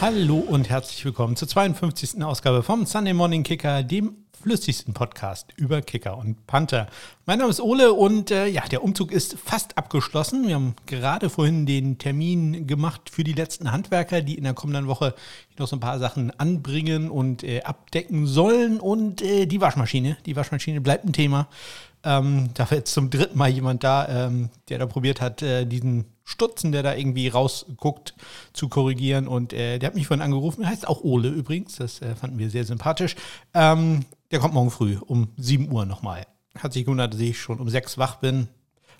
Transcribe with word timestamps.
Hallo 0.00 0.36
und 0.36 0.70
herzlich 0.70 1.04
willkommen 1.04 1.34
zur 1.34 1.48
52. 1.48 2.22
Ausgabe 2.22 2.62
vom 2.62 2.86
Sunday 2.86 3.14
Morning 3.14 3.42
Kicker, 3.42 3.82
dem 3.82 4.14
flüssigsten 4.40 4.94
Podcast 4.94 5.52
über 5.56 5.82
Kicker 5.82 6.16
und 6.16 6.46
Panther. 6.46 6.86
Mein 7.26 7.40
Name 7.40 7.50
ist 7.50 7.60
Ole 7.60 7.92
und 7.92 8.30
äh, 8.30 8.46
ja, 8.46 8.62
der 8.68 8.84
Umzug 8.84 9.10
ist 9.10 9.36
fast 9.36 9.76
abgeschlossen. 9.76 10.46
Wir 10.46 10.54
haben 10.54 10.76
gerade 10.86 11.28
vorhin 11.28 11.66
den 11.66 11.98
Termin 11.98 12.68
gemacht 12.68 13.10
für 13.10 13.24
die 13.24 13.32
letzten 13.32 13.72
Handwerker, 13.72 14.22
die 14.22 14.36
in 14.36 14.44
der 14.44 14.54
kommenden 14.54 14.86
Woche 14.86 15.16
noch 15.58 15.66
so 15.66 15.74
ein 15.74 15.80
paar 15.80 15.98
Sachen 15.98 16.30
anbringen 16.38 17.10
und 17.10 17.42
äh, 17.42 17.62
abdecken 17.62 18.28
sollen. 18.28 18.78
Und 18.78 19.20
äh, 19.20 19.46
die 19.46 19.60
Waschmaschine, 19.60 20.16
die 20.26 20.36
Waschmaschine 20.36 20.80
bleibt 20.80 21.06
ein 21.06 21.12
Thema. 21.12 21.48
Ähm, 22.04 22.50
da 22.54 22.70
war 22.70 22.78
jetzt 22.78 22.94
zum 22.94 23.10
dritten 23.10 23.36
Mal 23.36 23.48
jemand 23.48 23.82
da, 23.82 24.26
ähm, 24.26 24.50
der 24.68 24.78
da 24.78 24.86
probiert 24.86 25.20
hat, 25.20 25.42
äh, 25.42 25.66
diesen 25.66 26.04
Stutzen, 26.28 26.72
der 26.72 26.82
da 26.82 26.94
irgendwie 26.94 27.28
rausguckt, 27.28 28.14
zu 28.52 28.68
korrigieren. 28.68 29.26
Und 29.26 29.54
äh, 29.54 29.78
der 29.78 29.86
hat 29.86 29.94
mich 29.94 30.06
vorhin 30.06 30.22
angerufen. 30.22 30.62
Er 30.62 30.68
heißt 30.68 30.86
auch 30.86 31.02
Ole 31.02 31.30
übrigens. 31.30 31.76
Das 31.76 32.02
äh, 32.02 32.14
fanden 32.14 32.38
wir 32.38 32.50
sehr 32.50 32.64
sympathisch. 32.64 33.16
Ähm, 33.54 34.04
der 34.30 34.38
kommt 34.38 34.52
morgen 34.52 34.70
früh 34.70 34.98
um 34.98 35.28
7 35.38 35.72
Uhr 35.72 35.86
nochmal. 35.86 36.26
Hat 36.58 36.74
sich 36.74 36.84
gewundert, 36.84 37.14
dass 37.14 37.20
ich 37.20 37.40
schon 37.40 37.60
um 37.60 37.70
6 37.70 37.96
wach 37.96 38.16
bin. 38.16 38.48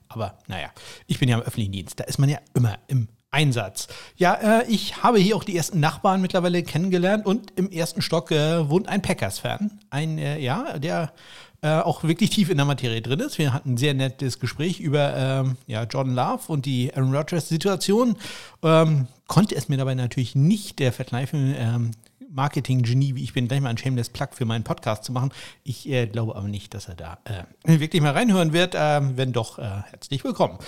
Aber 0.08 0.38
naja, 0.46 0.70
ich 1.06 1.18
bin 1.18 1.28
ja 1.28 1.36
im 1.36 1.42
öffentlichen 1.42 1.72
Dienst. 1.72 2.00
Da 2.00 2.04
ist 2.04 2.18
man 2.18 2.30
ja 2.30 2.38
immer 2.54 2.78
im 2.86 3.08
Einsatz. 3.30 3.88
Ja, 4.16 4.60
äh, 4.60 4.64
ich 4.66 5.02
habe 5.02 5.18
hier 5.18 5.36
auch 5.36 5.44
die 5.44 5.54
ersten 5.54 5.80
Nachbarn 5.80 6.22
mittlerweile 6.22 6.62
kennengelernt 6.62 7.26
und 7.26 7.52
im 7.56 7.70
ersten 7.70 8.00
Stock 8.00 8.30
äh, 8.30 8.70
wohnt 8.70 8.88
ein 8.88 9.02
Packers-Fan. 9.02 9.80
Ein, 9.90 10.16
äh, 10.16 10.38
ja, 10.38 10.78
der 10.78 11.12
äh, 11.62 11.80
auch 11.80 12.04
wirklich 12.04 12.30
tief 12.30 12.50
in 12.50 12.56
der 12.56 12.66
Materie 12.66 13.02
drin 13.02 13.20
ist. 13.20 13.38
Wir 13.38 13.52
hatten 13.52 13.74
ein 13.74 13.76
sehr 13.76 13.94
nettes 13.94 14.38
Gespräch 14.38 14.80
über 14.80 15.16
ähm, 15.16 15.56
ja, 15.66 15.84
Jordan 15.84 16.14
Love 16.14 16.42
und 16.48 16.66
die 16.66 16.94
Aaron 16.94 17.14
Rodgers-Situation. 17.14 18.16
Ähm, 18.62 19.08
konnte 19.26 19.56
es 19.56 19.68
mir 19.68 19.76
dabei 19.76 19.94
natürlich 19.94 20.34
nicht 20.34 20.78
der 20.78 20.92
verkneifen, 20.92 21.54
ähm, 21.58 21.90
Marketing-Genie, 22.30 23.14
wie 23.14 23.24
ich 23.24 23.32
bin, 23.32 23.48
gleich 23.48 23.60
mal 23.60 23.70
ein 23.70 23.78
Shameless 23.78 24.10
Plug 24.10 24.28
für 24.32 24.44
meinen 24.44 24.64
Podcast 24.64 25.04
zu 25.04 25.12
machen. 25.12 25.32
Ich 25.64 25.88
äh, 25.88 26.06
glaube 26.06 26.36
aber 26.36 26.46
nicht, 26.46 26.74
dass 26.74 26.88
er 26.88 26.94
da 26.94 27.18
äh, 27.24 27.78
wirklich 27.80 28.02
mal 28.02 28.12
reinhören 28.12 28.52
wird. 28.52 28.74
Ähm, 28.76 29.16
wenn 29.16 29.32
doch, 29.32 29.58
äh, 29.58 29.82
herzlich 29.90 30.22
willkommen 30.24 30.58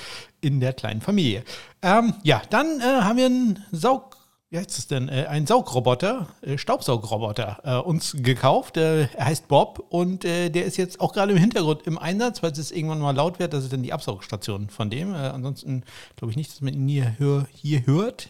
in 0.40 0.60
der 0.60 0.72
kleinen 0.72 1.00
Familie. 1.00 1.44
Ähm, 1.82 2.14
ja, 2.22 2.42
dann 2.50 2.80
äh, 2.80 2.82
haben 2.82 3.16
wir 3.16 3.26
einen 3.26 3.64
Saug 3.72 4.16
wie 4.50 4.58
heißt 4.58 4.78
es 4.78 4.88
denn, 4.88 5.08
äh, 5.08 5.26
ein 5.28 5.46
Saugroboter, 5.46 6.26
äh, 6.42 6.58
Staubsaugroboter 6.58 7.60
äh, 7.62 7.76
uns 7.76 8.16
gekauft. 8.18 8.76
Äh, 8.76 9.02
er 9.14 9.26
heißt 9.26 9.46
Bob 9.46 9.86
und 9.90 10.24
äh, 10.24 10.50
der 10.50 10.64
ist 10.64 10.76
jetzt 10.76 11.00
auch 11.00 11.12
gerade 11.12 11.32
im 11.32 11.38
Hintergrund 11.38 11.86
im 11.86 11.98
Einsatz, 11.98 12.42
weil 12.42 12.50
es 12.50 12.72
irgendwann 12.72 12.98
mal 12.98 13.14
laut 13.14 13.38
wird. 13.38 13.52
Das 13.52 13.62
ist 13.62 13.72
dann 13.72 13.84
die 13.84 13.92
Absaugstation 13.92 14.68
von 14.68 14.90
dem. 14.90 15.14
Äh, 15.14 15.18
ansonsten 15.18 15.84
glaube 16.16 16.32
ich 16.32 16.36
nicht, 16.36 16.50
dass 16.50 16.60
man 16.62 16.74
ihn 16.74 16.88
hier, 16.88 17.18
hör, 17.18 17.46
hier 17.52 17.86
hört 17.86 18.28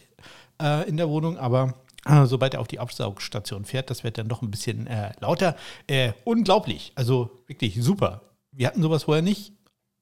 in 0.85 0.97
der 0.97 1.09
Wohnung, 1.09 1.39
aber 1.39 1.73
sobald 2.25 2.53
er 2.53 2.61
auf 2.61 2.67
die 2.67 2.77
Absaugstation 2.77 3.65
fährt, 3.65 3.89
das 3.89 4.03
wird 4.03 4.19
dann 4.19 4.27
doch 4.27 4.43
ein 4.43 4.51
bisschen 4.51 4.87
lauter. 5.19 5.55
unglaublich, 6.23 6.91
also 6.93 7.31
wirklich 7.47 7.81
super. 7.81 8.21
Wir 8.51 8.67
hatten 8.67 8.83
sowas 8.83 9.05
vorher 9.05 9.23
nicht 9.23 9.53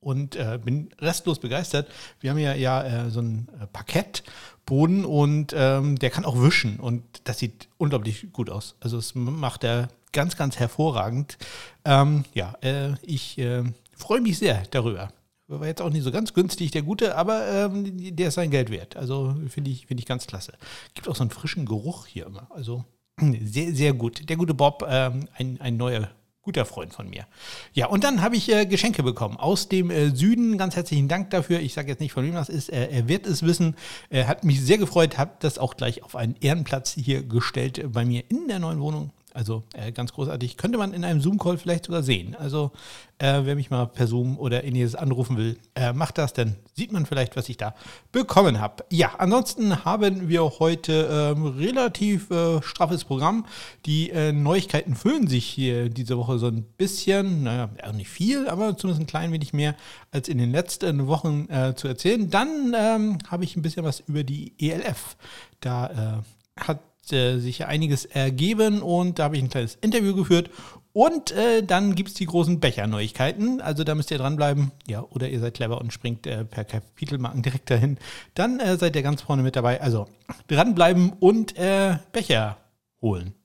und 0.01 0.35
äh, 0.35 0.59
bin 0.63 0.89
restlos 0.99 1.39
begeistert. 1.39 1.87
Wir 2.19 2.31
haben 2.31 2.37
ja, 2.37 2.53
ja 2.53 2.83
äh, 2.83 3.09
so 3.09 3.21
ein 3.21 3.47
äh, 3.61 3.67
Parkettboden 3.67 5.05
und 5.05 5.53
ähm, 5.55 5.97
der 5.99 6.09
kann 6.09 6.25
auch 6.25 6.41
wischen 6.41 6.79
und 6.79 7.03
das 7.25 7.39
sieht 7.39 7.67
unglaublich 7.77 8.31
gut 8.31 8.49
aus. 8.49 8.75
Also 8.79 8.97
es 8.97 9.15
macht 9.15 9.63
er 9.63 9.89
ganz, 10.11 10.37
ganz 10.37 10.57
hervorragend. 10.57 11.37
Ähm, 11.85 12.23
ja, 12.33 12.55
äh, 12.61 12.93
ich 13.01 13.37
äh, 13.37 13.63
freue 13.95 14.21
mich 14.21 14.37
sehr 14.37 14.63
darüber. 14.71 15.11
War 15.47 15.65
jetzt 15.65 15.81
auch 15.81 15.89
nicht 15.89 16.03
so 16.03 16.11
ganz 16.11 16.35
günstig, 16.35 16.69
der 16.71 16.83
gute, 16.83 17.15
aber 17.15 17.47
ähm, 17.47 18.15
der 18.15 18.27
ist 18.27 18.35
sein 18.35 18.51
Geld 18.51 18.69
wert. 18.69 18.95
Also 18.95 19.35
finde 19.47 19.71
ich, 19.71 19.87
find 19.87 19.99
ich 19.99 20.05
ganz 20.05 20.27
klasse. 20.27 20.53
Gibt 20.93 21.07
auch 21.07 21.15
so 21.15 21.23
einen 21.23 21.31
frischen 21.31 21.65
Geruch 21.65 22.05
hier 22.05 22.27
immer. 22.27 22.47
Also 22.51 22.85
sehr, 23.19 23.73
sehr 23.73 23.93
gut. 23.93 24.29
Der 24.29 24.37
gute 24.37 24.53
Bob, 24.53 24.85
ähm, 24.87 25.27
ein, 25.33 25.59
ein 25.59 25.75
neuer 25.75 26.11
guter 26.41 26.65
Freund 26.65 26.93
von 26.93 27.09
mir. 27.09 27.27
Ja, 27.73 27.87
und 27.87 28.03
dann 28.03 28.21
habe 28.21 28.35
ich 28.35 28.51
äh, 28.51 28.65
Geschenke 28.65 29.03
bekommen 29.03 29.37
aus 29.37 29.69
dem 29.69 29.91
äh, 29.91 30.09
Süden. 30.15 30.57
Ganz 30.57 30.75
herzlichen 30.75 31.07
Dank 31.07 31.29
dafür. 31.29 31.59
Ich 31.59 31.73
sage 31.73 31.89
jetzt 31.89 31.99
nicht, 31.99 32.13
von 32.13 32.25
wem 32.25 32.33
das 32.33 32.49
ist. 32.49 32.69
Er, 32.69 32.91
er 32.91 33.07
wird 33.07 33.27
es 33.27 33.43
wissen. 33.43 33.75
Hat 34.11 34.43
mich 34.43 34.61
sehr 34.61 34.77
gefreut, 34.77 35.17
hat 35.17 35.43
das 35.43 35.57
auch 35.57 35.75
gleich 35.75 36.03
auf 36.03 36.15
einen 36.15 36.35
Ehrenplatz 36.39 36.93
hier 36.93 37.23
gestellt 37.23 37.77
äh, 37.77 37.87
bei 37.87 38.05
mir 38.05 38.23
in 38.29 38.47
der 38.47 38.59
neuen 38.59 38.79
Wohnung. 38.79 39.11
Also 39.33 39.63
äh, 39.73 39.91
ganz 39.91 40.13
großartig. 40.13 40.57
Könnte 40.57 40.77
man 40.77 40.93
in 40.93 41.03
einem 41.03 41.21
Zoom-Call 41.21 41.57
vielleicht 41.57 41.85
sogar 41.85 42.01
sehen. 42.01 42.35
Also 42.35 42.71
äh, 43.19 43.41
wer 43.43 43.55
mich 43.55 43.69
mal 43.69 43.85
per 43.85 44.07
Zoom 44.07 44.39
oder 44.39 44.63
ähnliches 44.63 44.95
anrufen 44.95 45.37
will, 45.37 45.57
äh, 45.75 45.93
macht 45.93 46.17
das, 46.17 46.33
dann 46.33 46.55
sieht 46.73 46.91
man 46.91 47.05
vielleicht, 47.05 47.35
was 47.35 47.47
ich 47.49 47.57
da 47.57 47.75
bekommen 48.11 48.59
habe. 48.59 48.85
Ja, 48.89 49.11
ansonsten 49.17 49.85
haben 49.85 50.29
wir 50.29 50.41
heute 50.59 51.35
ähm, 51.35 51.45
relativ 51.45 52.31
äh, 52.31 52.61
straffes 52.63 53.03
Programm. 53.03 53.45
Die 53.85 54.09
äh, 54.09 54.31
Neuigkeiten 54.31 54.95
füllen 54.95 55.27
sich 55.27 55.45
hier 55.45 55.89
diese 55.89 56.17
Woche 56.17 56.39
so 56.39 56.47
ein 56.47 56.63
bisschen, 56.63 57.43
naja, 57.43 57.69
nicht 57.93 58.09
viel, 58.09 58.47
aber 58.47 58.77
zumindest 58.77 59.03
ein 59.03 59.07
klein 59.07 59.31
wenig 59.31 59.53
mehr 59.53 59.75
als 60.11 60.27
in 60.27 60.37
den 60.37 60.51
letzten 60.51 61.07
Wochen 61.07 61.47
äh, 61.49 61.75
zu 61.75 61.87
erzählen. 61.87 62.29
Dann 62.29 62.73
ähm, 62.75 63.17
habe 63.27 63.43
ich 63.43 63.55
ein 63.55 63.61
bisschen 63.61 63.83
was 63.83 63.99
über 63.99 64.23
die 64.23 64.53
ELF. 64.59 65.17
Da 65.59 66.23
hat 66.57 66.79
äh, 67.13 67.39
sich 67.39 67.65
einiges 67.65 68.05
ergeben 68.05 68.81
und 68.81 69.19
da 69.19 69.25
habe 69.25 69.37
ich 69.37 69.43
ein 69.43 69.49
kleines 69.49 69.75
Interview 69.75 70.15
geführt. 70.15 70.49
Und 70.91 71.31
äh, 71.31 71.63
dann 71.63 71.93
gibt 71.95 72.09
es 72.09 72.15
die 72.15 72.25
großen 72.25 72.59
Becher-Neuigkeiten. 72.59 73.61
Also 73.61 73.83
da 73.83 73.93
müsst 73.95 74.09
ihr 74.11 74.17
dranbleiben. 74.17 74.71
Ja, 74.87 75.03
oder 75.03 75.29
ihr 75.29 75.39
seid 75.39 75.53
clever 75.53 75.79
und 75.79 75.93
springt 75.93 76.25
äh, 76.25 76.43
per 76.43 76.65
Kapitelmarken 76.65 77.43
direkt 77.43 77.69
dahin. 77.69 77.97
Dann 78.33 78.59
äh, 78.59 78.75
seid 78.75 78.95
ihr 78.95 79.03
ganz 79.03 79.21
vorne 79.21 79.43
mit 79.43 79.55
dabei. 79.55 79.81
Also 79.81 80.07
dranbleiben 80.47 81.13
und 81.19 81.55
äh, 81.57 81.99
Becher 82.11 82.57
holen, 83.01 83.35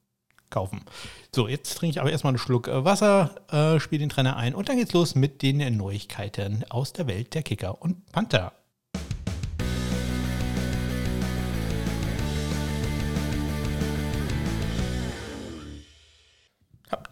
kaufen. 0.48 0.80
So, 1.34 1.46
jetzt 1.46 1.76
trinke 1.76 1.92
ich 1.92 2.00
aber 2.00 2.10
erstmal 2.10 2.30
einen 2.30 2.38
Schluck 2.38 2.66
äh, 2.66 2.84
Wasser, 2.84 3.34
spiele 3.78 4.00
den 4.00 4.08
Trainer 4.08 4.36
ein 4.36 4.54
und 4.54 4.68
dann 4.68 4.76
geht's 4.76 4.92
los 4.92 5.14
mit 5.14 5.42
den 5.42 5.76
Neuigkeiten 5.76 6.64
aus 6.70 6.92
der 6.92 7.06
Welt 7.06 7.34
der 7.34 7.42
Kicker 7.42 7.80
und 7.82 8.10
Panther. 8.10 8.52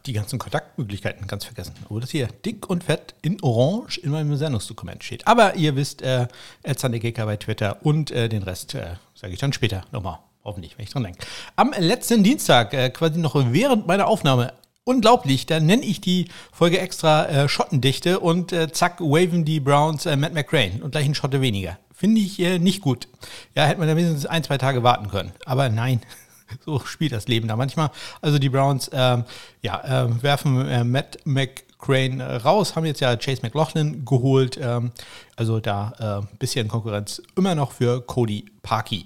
Die 0.06 0.12
ganzen 0.12 0.38
Kontaktmöglichkeiten 0.38 1.26
ganz 1.26 1.44
vergessen. 1.44 1.74
Wo 1.88 2.00
das 2.00 2.10
hier 2.10 2.28
dick 2.44 2.68
und 2.68 2.84
fett 2.84 3.14
in 3.22 3.42
Orange 3.42 3.98
in 3.98 4.10
meinem 4.10 4.36
Sendungsdokument 4.36 5.04
steht. 5.04 5.26
Aber 5.26 5.54
ihr 5.54 5.76
wisst, 5.76 6.02
äh, 6.02 6.26
Kicker 6.64 7.26
bei 7.26 7.36
Twitter 7.36 7.84
und 7.84 8.10
äh, 8.10 8.28
den 8.28 8.42
Rest 8.42 8.74
äh, 8.74 8.96
sage 9.14 9.32
ich 9.32 9.38
dann 9.38 9.52
später 9.52 9.84
nochmal. 9.92 10.18
Hoffentlich, 10.44 10.76
wenn 10.76 10.84
ich 10.84 10.90
dran 10.90 11.04
denke. 11.04 11.24
Am 11.54 11.72
letzten 11.78 12.24
Dienstag, 12.24 12.74
äh, 12.74 12.90
quasi 12.90 13.18
noch 13.18 13.36
während 13.52 13.86
meiner 13.86 14.08
Aufnahme, 14.08 14.54
unglaublich, 14.84 15.46
da 15.46 15.60
nenne 15.60 15.84
ich 15.84 16.00
die 16.00 16.28
Folge 16.50 16.80
extra 16.80 17.26
äh, 17.26 17.48
Schottendichte 17.48 18.18
und 18.18 18.52
äh, 18.52 18.72
zack, 18.72 19.00
waven 19.00 19.44
die 19.44 19.60
Browns 19.60 20.06
äh, 20.06 20.16
Matt 20.16 20.34
McCrane 20.34 20.82
und 20.82 20.90
gleich 20.90 21.06
ein 21.06 21.14
Schotte 21.14 21.40
weniger. 21.40 21.78
Finde 21.94 22.20
ich 22.20 22.40
äh, 22.40 22.58
nicht 22.58 22.80
gut. 22.80 23.06
Ja, 23.54 23.64
hätte 23.66 23.78
man 23.78 23.86
da 23.86 23.94
mindestens 23.94 24.26
ein, 24.26 24.42
zwei 24.42 24.58
Tage 24.58 24.82
warten 24.82 25.08
können. 25.08 25.30
Aber 25.46 25.68
nein, 25.68 26.00
so 26.64 26.80
spielt 26.80 27.12
das 27.12 27.28
Leben 27.28 27.48
da 27.48 27.56
manchmal. 27.56 27.90
Also 28.20 28.38
die 28.38 28.48
Browns 28.48 28.90
ähm, 28.92 29.24
ja, 29.62 30.04
äh, 30.04 30.22
werfen 30.22 30.66
äh, 30.68 30.84
Matt 30.84 31.18
McCrane 31.24 32.20
raus, 32.20 32.76
haben 32.76 32.86
jetzt 32.86 33.00
ja 33.00 33.16
Chase 33.16 33.42
McLaughlin 33.42 34.04
geholt. 34.04 34.58
Ähm, 34.60 34.92
also 35.36 35.60
da 35.60 35.92
ein 35.98 36.22
äh, 36.24 36.36
bisschen 36.38 36.68
Konkurrenz 36.68 37.22
immer 37.36 37.54
noch 37.54 37.72
für 37.72 38.00
Cody 38.02 38.46
Parkey. 38.62 39.04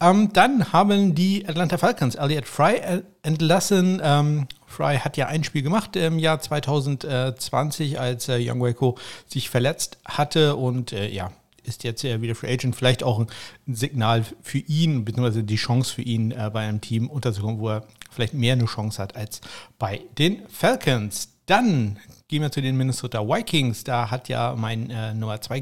Ähm, 0.00 0.32
dann 0.32 0.72
haben 0.72 1.14
die 1.14 1.46
Atlanta 1.48 1.76
Falcons 1.76 2.14
Elliot 2.14 2.46
Fry 2.46 2.76
äh, 2.76 3.02
entlassen. 3.22 4.00
Ähm, 4.02 4.46
Fry 4.66 4.98
hat 4.98 5.16
ja 5.16 5.26
ein 5.26 5.42
Spiel 5.42 5.62
gemacht 5.62 5.96
im 5.96 6.18
Jahr 6.18 6.40
2020, 6.40 7.98
als 7.98 8.28
äh, 8.28 8.38
Young 8.38 8.60
Waco 8.60 8.96
sich 9.26 9.50
verletzt 9.50 9.98
hatte 10.04 10.54
und 10.54 10.92
äh, 10.92 11.08
ja, 11.08 11.32
ist 11.68 11.84
jetzt 11.84 12.02
ja 12.02 12.20
wieder 12.20 12.34
Free 12.34 12.52
Agent, 12.52 12.74
vielleicht 12.74 13.02
auch 13.02 13.20
ein 13.20 13.26
Signal 13.66 14.24
für 14.42 14.58
ihn, 14.58 15.04
beziehungsweise 15.04 15.44
die 15.44 15.56
Chance 15.56 15.94
für 15.94 16.02
ihn 16.02 16.32
äh, 16.32 16.50
bei 16.52 16.66
einem 16.66 16.80
Team 16.80 17.08
unterzukommen, 17.08 17.60
wo 17.60 17.68
er 17.68 17.86
vielleicht 18.10 18.34
mehr 18.34 18.54
eine 18.54 18.64
Chance 18.64 19.00
hat 19.00 19.14
als 19.14 19.40
bei 19.78 20.00
den 20.18 20.42
Falcons. 20.48 21.28
Dann 21.46 21.98
gehen 22.28 22.42
wir 22.42 22.50
zu 22.50 22.60
den 22.60 22.76
Minnesota 22.76 23.26
Vikings. 23.26 23.84
Da 23.84 24.10
hat 24.10 24.28
ja 24.28 24.54
mein 24.56 24.90
äh, 24.90 25.14
Nummer 25.14 25.40
2 25.40 25.60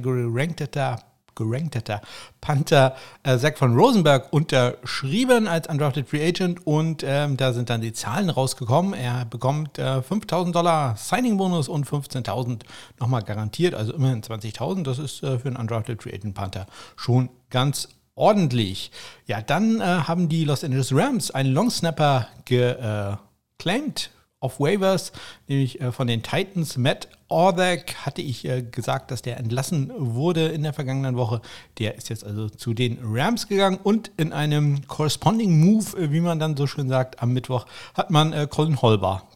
gerankter 1.37 1.77
gerankter 1.77 2.00
Panther 2.41 2.97
äh, 3.23 3.38
Zach 3.38 3.56
von 3.56 3.77
Rosenberg 3.77 4.33
unterschrieben 4.33 5.49
als 5.49 5.69
Undrafted 5.69 6.09
Free 6.09 6.27
Agent 6.27 6.67
und 6.67 7.05
ähm, 7.06 7.37
da 7.37 7.53
sind 7.53 7.71
dann 7.71 7.81
die 7.81 7.93
Zahlen 7.93 8.31
rausgekommen. 8.31 8.94
Er 8.94 9.25
bekommt 9.25 9.79
äh, 9.79 10.03
5000 10.03 10.55
Dollar 10.55 10.97
Signing-Bonus 10.97 11.69
und 11.69 11.87
15.000 11.87 12.62
nochmal 13.00 13.23
garantiert, 13.23 13.75
also 13.75 13.93
immerhin 13.93 14.23
20.000. 14.23 14.85
Das 14.85 14.99
ist 14.99 15.23
äh, 15.23 15.38
für 15.38 15.49
einen 15.49 15.56
Undrafted 15.56 16.03
Free 16.03 16.15
Agent 16.15 16.35
Panther 16.35 16.67
schon 16.97 17.31
ganz 17.50 17.88
ordentlich. 18.15 18.91
Ja, 19.27 19.43
dann 19.43 19.81
äh, 19.81 19.85
haben 19.85 20.29
die 20.29 20.44
Los 20.44 20.65
Angeles 20.65 20.94
Rams 20.94 21.31
einen 21.31 21.53
Long 21.53 21.71
Snapper 21.71 22.29
geclaimed 22.44 24.11
auf 24.47 24.61
Waivers, 24.61 25.13
nämlich 25.49 25.81
äh, 25.81 25.93
von 25.93 26.07
den 26.07 26.23
Titans. 26.23 26.77
Matt 26.77 27.09
Orbeck 27.29 27.97
hatte 27.97 28.23
ich 28.23 28.45
äh, 28.45 28.63
gesagt, 28.63 29.11
dass 29.11 29.21
der 29.21 29.39
entlassen 29.39 29.93
wurde 29.97 30.47
in 30.47 30.63
der 30.63 30.73
vergangenen 30.73 31.17
Woche. 31.17 31.43
Der 31.79 31.97
ist 31.97 32.09
jetzt 32.09 32.25
also 32.25 32.49
zu 32.49 32.73
den 32.73 32.99
Rams 33.03 33.49
gegangen 33.49 33.79
und 33.83 34.13
in 34.17 34.33
einem 34.33 34.87
Corresponding 34.87 35.59
Move, 35.61 35.99
äh, 35.99 36.13
wie 36.13 36.21
man 36.21 36.39
dann 36.39 36.57
so 36.57 36.69
schön 36.69 36.89
sagt, 36.89 37.21
am 37.21 37.33
Mittwoch 37.33 37.67
hat 37.95 38.11
man 38.11 38.49
Colin 38.49 38.81
Holbar 38.81 39.29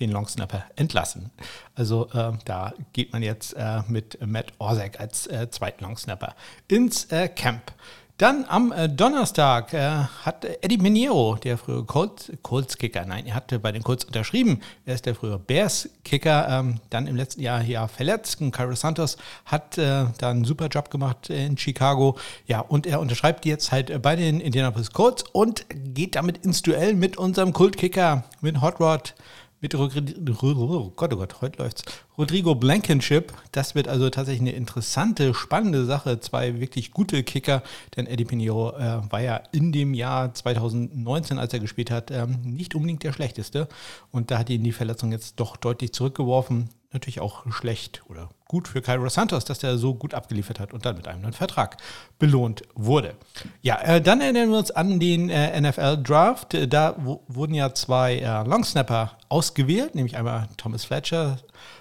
den 0.00 0.10
Longsnapper 0.12 0.64
entlassen. 0.76 1.30
Also 1.74 2.08
äh, 2.12 2.32
da 2.44 2.74
geht 2.92 3.12
man 3.12 3.22
jetzt 3.22 3.54
äh, 3.54 3.80
mit 3.88 4.18
Matt 4.24 4.52
Orzek 4.58 5.00
als 5.00 5.26
äh, 5.26 5.50
zweiten 5.50 5.84
Longsnapper 5.84 6.34
ins 6.68 7.08
Camp. 7.34 7.72
Dann 8.18 8.46
am 8.48 8.72
äh, 8.72 8.88
Donnerstag 8.88 9.72
äh, 9.72 9.90
hat 10.24 10.44
Eddie 10.44 10.78
Miniero, 10.78 11.36
der 11.36 11.56
frühere 11.56 11.84
Colts, 11.84 12.32
Colts 12.42 12.76
Kicker, 12.76 13.04
nein, 13.06 13.26
er 13.26 13.36
hatte 13.36 13.60
bei 13.60 13.70
den 13.70 13.84
Colts 13.84 14.04
unterschrieben, 14.04 14.60
er 14.84 14.96
ist 14.96 15.06
der 15.06 15.14
frühere 15.14 15.38
Bears 15.38 15.88
Kicker, 16.02 16.48
ähm, 16.50 16.80
dann 16.90 17.06
im 17.06 17.14
letzten 17.14 17.42
Jahr 17.42 17.62
ja 17.62 17.86
verletzt. 17.86 18.40
Und 18.40 18.50
Cairo 18.50 18.74
Santos 18.74 19.18
hat 19.44 19.78
äh, 19.78 20.06
da 20.18 20.30
einen 20.30 20.44
super 20.44 20.66
Job 20.66 20.90
gemacht 20.90 21.30
in 21.30 21.56
Chicago. 21.56 22.18
Ja, 22.48 22.58
und 22.58 22.88
er 22.88 22.98
unterschreibt 22.98 23.46
jetzt 23.46 23.70
halt 23.70 24.02
bei 24.02 24.16
den 24.16 24.40
Indianapolis 24.40 24.90
Colts 24.90 25.22
und 25.30 25.66
geht 25.70 26.16
damit 26.16 26.44
ins 26.44 26.62
Duell 26.62 26.94
mit 26.94 27.18
unserem 27.18 27.52
Kultkicker, 27.52 28.24
mit 28.40 28.60
Hot 28.60 28.80
Rod 28.80 29.14
mit 29.60 29.74
oh 29.74 29.88
Gott, 29.88 31.12
oh 31.12 31.16
Gott, 31.16 31.40
heute 31.40 31.62
läuft's. 31.62 31.82
Rodrigo 32.16 32.54
Blankenship. 32.54 33.32
Das 33.52 33.74
wird 33.74 33.88
also 33.88 34.08
tatsächlich 34.08 34.42
eine 34.42 34.52
interessante, 34.52 35.34
spannende 35.34 35.84
Sache. 35.84 36.20
Zwei 36.20 36.60
wirklich 36.60 36.92
gute 36.92 37.24
Kicker, 37.24 37.62
denn 37.96 38.06
Eddie 38.06 38.24
Pinheiro 38.24 38.70
äh, 38.76 39.00
war 39.10 39.20
ja 39.20 39.40
in 39.52 39.72
dem 39.72 39.94
Jahr 39.94 40.32
2019, 40.32 41.38
als 41.38 41.52
er 41.52 41.60
gespielt 41.60 41.90
hat, 41.90 42.10
ähm, 42.10 42.38
nicht 42.44 42.74
unbedingt 42.74 43.02
der 43.02 43.12
schlechteste. 43.12 43.68
Und 44.12 44.30
da 44.30 44.38
hat 44.38 44.50
ihn 44.50 44.62
die 44.62 44.72
Verletzung 44.72 45.10
jetzt 45.10 45.40
doch 45.40 45.56
deutlich 45.56 45.92
zurückgeworfen 45.92 46.68
natürlich 46.92 47.20
auch 47.20 47.44
schlecht 47.52 48.02
oder 48.08 48.30
gut 48.46 48.66
für 48.66 48.80
Cairo 48.80 49.08
Santos, 49.08 49.44
dass 49.44 49.58
der 49.58 49.76
so 49.76 49.94
gut 49.94 50.14
abgeliefert 50.14 50.58
hat 50.58 50.72
und 50.72 50.86
dann 50.86 50.96
mit 50.96 51.06
einem 51.06 51.22
neuen 51.22 51.34
Vertrag 51.34 51.76
belohnt 52.18 52.62
wurde. 52.74 53.14
Ja, 53.60 53.80
äh, 53.82 54.00
dann 54.00 54.20
erinnern 54.20 54.50
wir 54.50 54.58
uns 54.58 54.70
an 54.70 54.98
den 54.98 55.28
äh, 55.28 55.60
NFL-Draft. 55.60 56.54
Äh, 56.54 56.68
da 56.68 56.96
wurden 57.28 57.54
ja 57.54 57.74
zwei 57.74 58.16
äh, 58.16 58.42
Longsnapper 58.44 59.18
ausgewählt, 59.28 59.94
nämlich 59.94 60.16
einmal 60.16 60.48
Thomas 60.56 60.86
Fletcher 60.86 61.38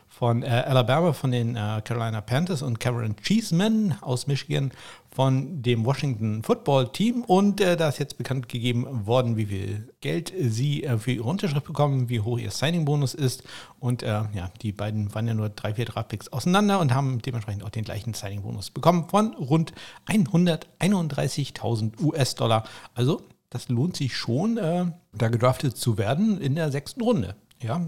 von 0.09 0.43
äh, 0.43 0.47
Alabama 0.47 1.13
von 1.13 1.31
den 1.31 1.55
äh, 1.55 1.81
Carolina 1.85 2.21
Panthers 2.21 2.61
und 2.61 2.79
Cameron 2.79 3.15
Cheeseman 3.17 3.95
aus 4.01 4.27
Michigan 4.27 4.71
von 5.17 5.63
dem 5.63 5.83
Washington 5.83 6.43
Football 6.43 6.91
Team. 6.91 7.23
Und 7.23 7.59
äh, 7.59 7.75
da 7.75 7.89
ist 7.89 7.97
jetzt 7.97 8.19
bekannt 8.19 8.49
gegeben 8.49 9.07
worden, 9.07 9.35
wie 9.35 9.47
viel 9.47 9.91
Geld 9.99 10.31
sie 10.39 10.83
äh, 10.83 10.99
für 10.99 11.11
ihre 11.11 11.23
Unterschrift 11.23 11.65
bekommen, 11.65 12.07
wie 12.07 12.19
hoch 12.19 12.37
ihr 12.37 12.51
Signing-Bonus 12.51 13.15
ist. 13.15 13.41
Und 13.79 14.03
äh, 14.03 14.25
ja, 14.35 14.51
die 14.61 14.71
beiden 14.71 15.15
waren 15.15 15.27
ja 15.27 15.33
nur 15.33 15.49
drei, 15.49 15.73
vier 15.73 15.85
Draftpicks 15.85 16.27
auseinander 16.27 16.79
und 16.79 16.93
haben 16.93 17.19
dementsprechend 17.19 17.63
auch 17.63 17.71
den 17.71 17.83
gleichen 17.83 18.13
Signing-Bonus 18.13 18.69
bekommen 18.69 19.09
von 19.09 19.33
rund 19.33 19.73
131.000 20.07 21.99
US-Dollar. 21.99 22.65
Also 22.93 23.23
das 23.49 23.69
lohnt 23.69 23.97
sich 23.97 24.15
schon, 24.15 24.59
äh, 24.59 24.85
da 25.13 25.29
gedraftet 25.29 25.77
zu 25.77 25.97
werden 25.97 26.39
in 26.39 26.53
der 26.53 26.71
sechsten 26.71 27.01
Runde. 27.01 27.35
Ja, 27.59 27.81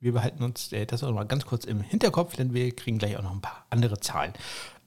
wir 0.00 0.14
behalten 0.14 0.42
uns 0.42 0.72
äh, 0.72 0.86
das 0.86 1.04
auch 1.04 1.12
mal 1.12 1.26
ganz 1.26 1.46
kurz 1.46 1.64
im 1.64 1.80
Hinterkopf, 1.80 2.34
denn 2.34 2.54
wir 2.54 2.74
kriegen 2.74 2.98
gleich 2.98 3.16
auch 3.16 3.22
noch 3.22 3.34
ein 3.34 3.42
paar 3.42 3.66
andere 3.70 4.00
Zahlen. 4.00 4.32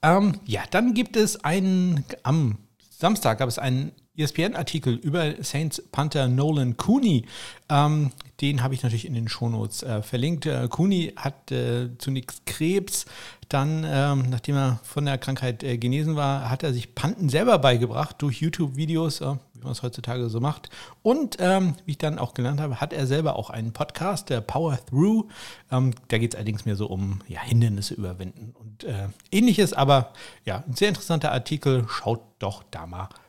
Ähm, 0.04 0.40
ja, 0.46 0.64
dann 0.70 0.94
gibt 0.94 1.16
es 1.16 1.44
einen, 1.44 2.04
am 2.24 2.58
Samstag 2.90 3.40
gab 3.40 3.48
es 3.48 3.58
einen 3.58 3.94
ESPN-Artikel 4.16 4.96
über 4.96 5.44
Saints 5.44 5.82
Panther 5.92 6.28
Nolan 6.28 6.78
Cooney. 6.78 7.26
Ähm, 7.70 8.12
den 8.42 8.62
habe 8.62 8.74
ich 8.74 8.84
natürlich 8.84 9.06
in 9.06 9.14
den 9.14 9.28
Shownotes 9.28 9.84
äh, 9.84 10.02
verlinkt. 10.02 10.46
Äh, 10.46 10.68
Cooney 10.70 11.14
hat 11.16 11.52
äh, 11.52 11.90
zunächst 11.98 12.46
Krebs, 12.46 13.06
dann, 13.50 13.86
ähm, 13.88 14.30
nachdem 14.30 14.56
er 14.56 14.80
von 14.84 15.06
der 15.06 15.18
Krankheit 15.18 15.64
äh, 15.64 15.78
genesen 15.78 16.16
war, 16.16 16.50
hat 16.50 16.64
er 16.64 16.74
sich 16.74 16.94
Panten 16.94 17.30
selber 17.30 17.58
beigebracht 17.60 18.16
durch 18.20 18.42
YouTube-Videos, 18.42 19.22
äh, 19.22 19.36
wie 19.54 19.64
man 19.64 19.72
es 19.72 19.82
heutzutage 19.82 20.30
so 20.30 20.40
macht. 20.40 20.70
Und 21.02 21.38
ähm, 21.40 21.76
wie 21.86 21.92
ich 21.92 21.98
dann 21.98 22.20
auch 22.20 22.34
gelernt 22.34 22.60
habe, 22.60 22.82
hat 22.82 22.94
er 22.94 23.08
selber 23.08 23.38
auch 23.38 23.50
einen 23.50 23.74
Podcast, 23.74 24.30
der 24.30 24.42
Power 24.42 24.78
Through. 24.90 25.30
Ähm, 25.72 25.94
da 26.10 26.18
geht 26.18 26.34
es 26.34 26.36
allerdings 26.36 26.66
mehr 26.66 26.76
so 26.76 26.88
um 26.88 27.20
ja, 27.28 27.42
Hindernisse 27.42 27.94
überwinden 27.94 28.54
und 28.60 28.84
äh, 28.84 29.08
ähnliches. 29.32 29.74
Aber 29.74 30.14
ja, 30.46 30.64
ein 30.68 30.76
sehr 30.76 30.90
interessanter 30.90 31.32
Artikel. 31.32 31.86
Schaut 31.88 32.22
doch 32.40 32.64
da 32.72 32.86
mal 32.86 33.04
rein. 33.04 33.23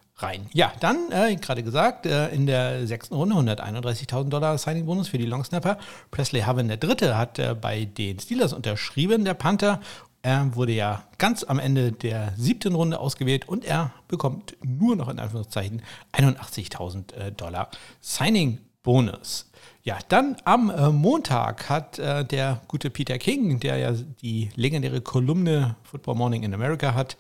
Ja, 0.53 0.73
dann, 0.81 1.11
äh, 1.11 1.37
gerade 1.37 1.63
gesagt, 1.63 2.07
äh, 2.07 2.29
in 2.29 2.47
der 2.47 2.87
sechsten 2.87 3.15
Runde 3.15 3.35
131.000 3.37 4.29
Dollar 4.31 4.59
Signing-Bonus 4.59 5.09
für 5.09 5.19
die 5.19 5.27
Longsnapper. 5.27 5.79
Presley 6.11 6.43
Haven, 6.43 6.69
der 6.69 6.77
Dritte, 6.77 7.17
hat 7.17 7.39
äh, 7.39 7.55
bei 7.55 7.85
den 7.85 8.19
Steelers 8.19 8.53
unterschrieben, 8.53 9.25
der 9.25 9.35
Panther. 9.35 9.81
Er 10.23 10.57
wurde 10.57 10.73
ja 10.73 11.03
ganz 11.19 11.45
am 11.45 11.59
Ende 11.59 11.93
der 11.93 12.33
siebten 12.39 12.75
Runde 12.75 12.99
ausgewählt 12.99 13.47
und 13.47 13.65
er 13.67 13.93
bekommt 14.09 14.57
nur 14.65 14.97
noch 14.97 15.11
in 15.11 15.19
Anführungszeichen 15.19 15.83
81.000 16.15 17.13
äh, 17.13 17.33
Dollar 17.33 17.69
Signing-Bonus. 18.01 19.51
Ja, 19.83 19.99
dann 20.09 20.37
am 20.45 20.71
äh, 20.71 20.89
Montag 20.89 21.69
hat 21.69 21.99
äh, 21.99 22.25
der 22.25 22.63
gute 22.69 22.89
Peter 22.89 23.19
King, 23.19 23.61
der 23.61 23.77
ja 23.77 23.93
die 24.23 24.49
legendäre 24.55 25.03
Kolumne 25.03 25.77
Football 25.83 26.15
Morning 26.15 26.43
in 26.43 26.55
America 26.55 26.95
hat, 26.95 27.19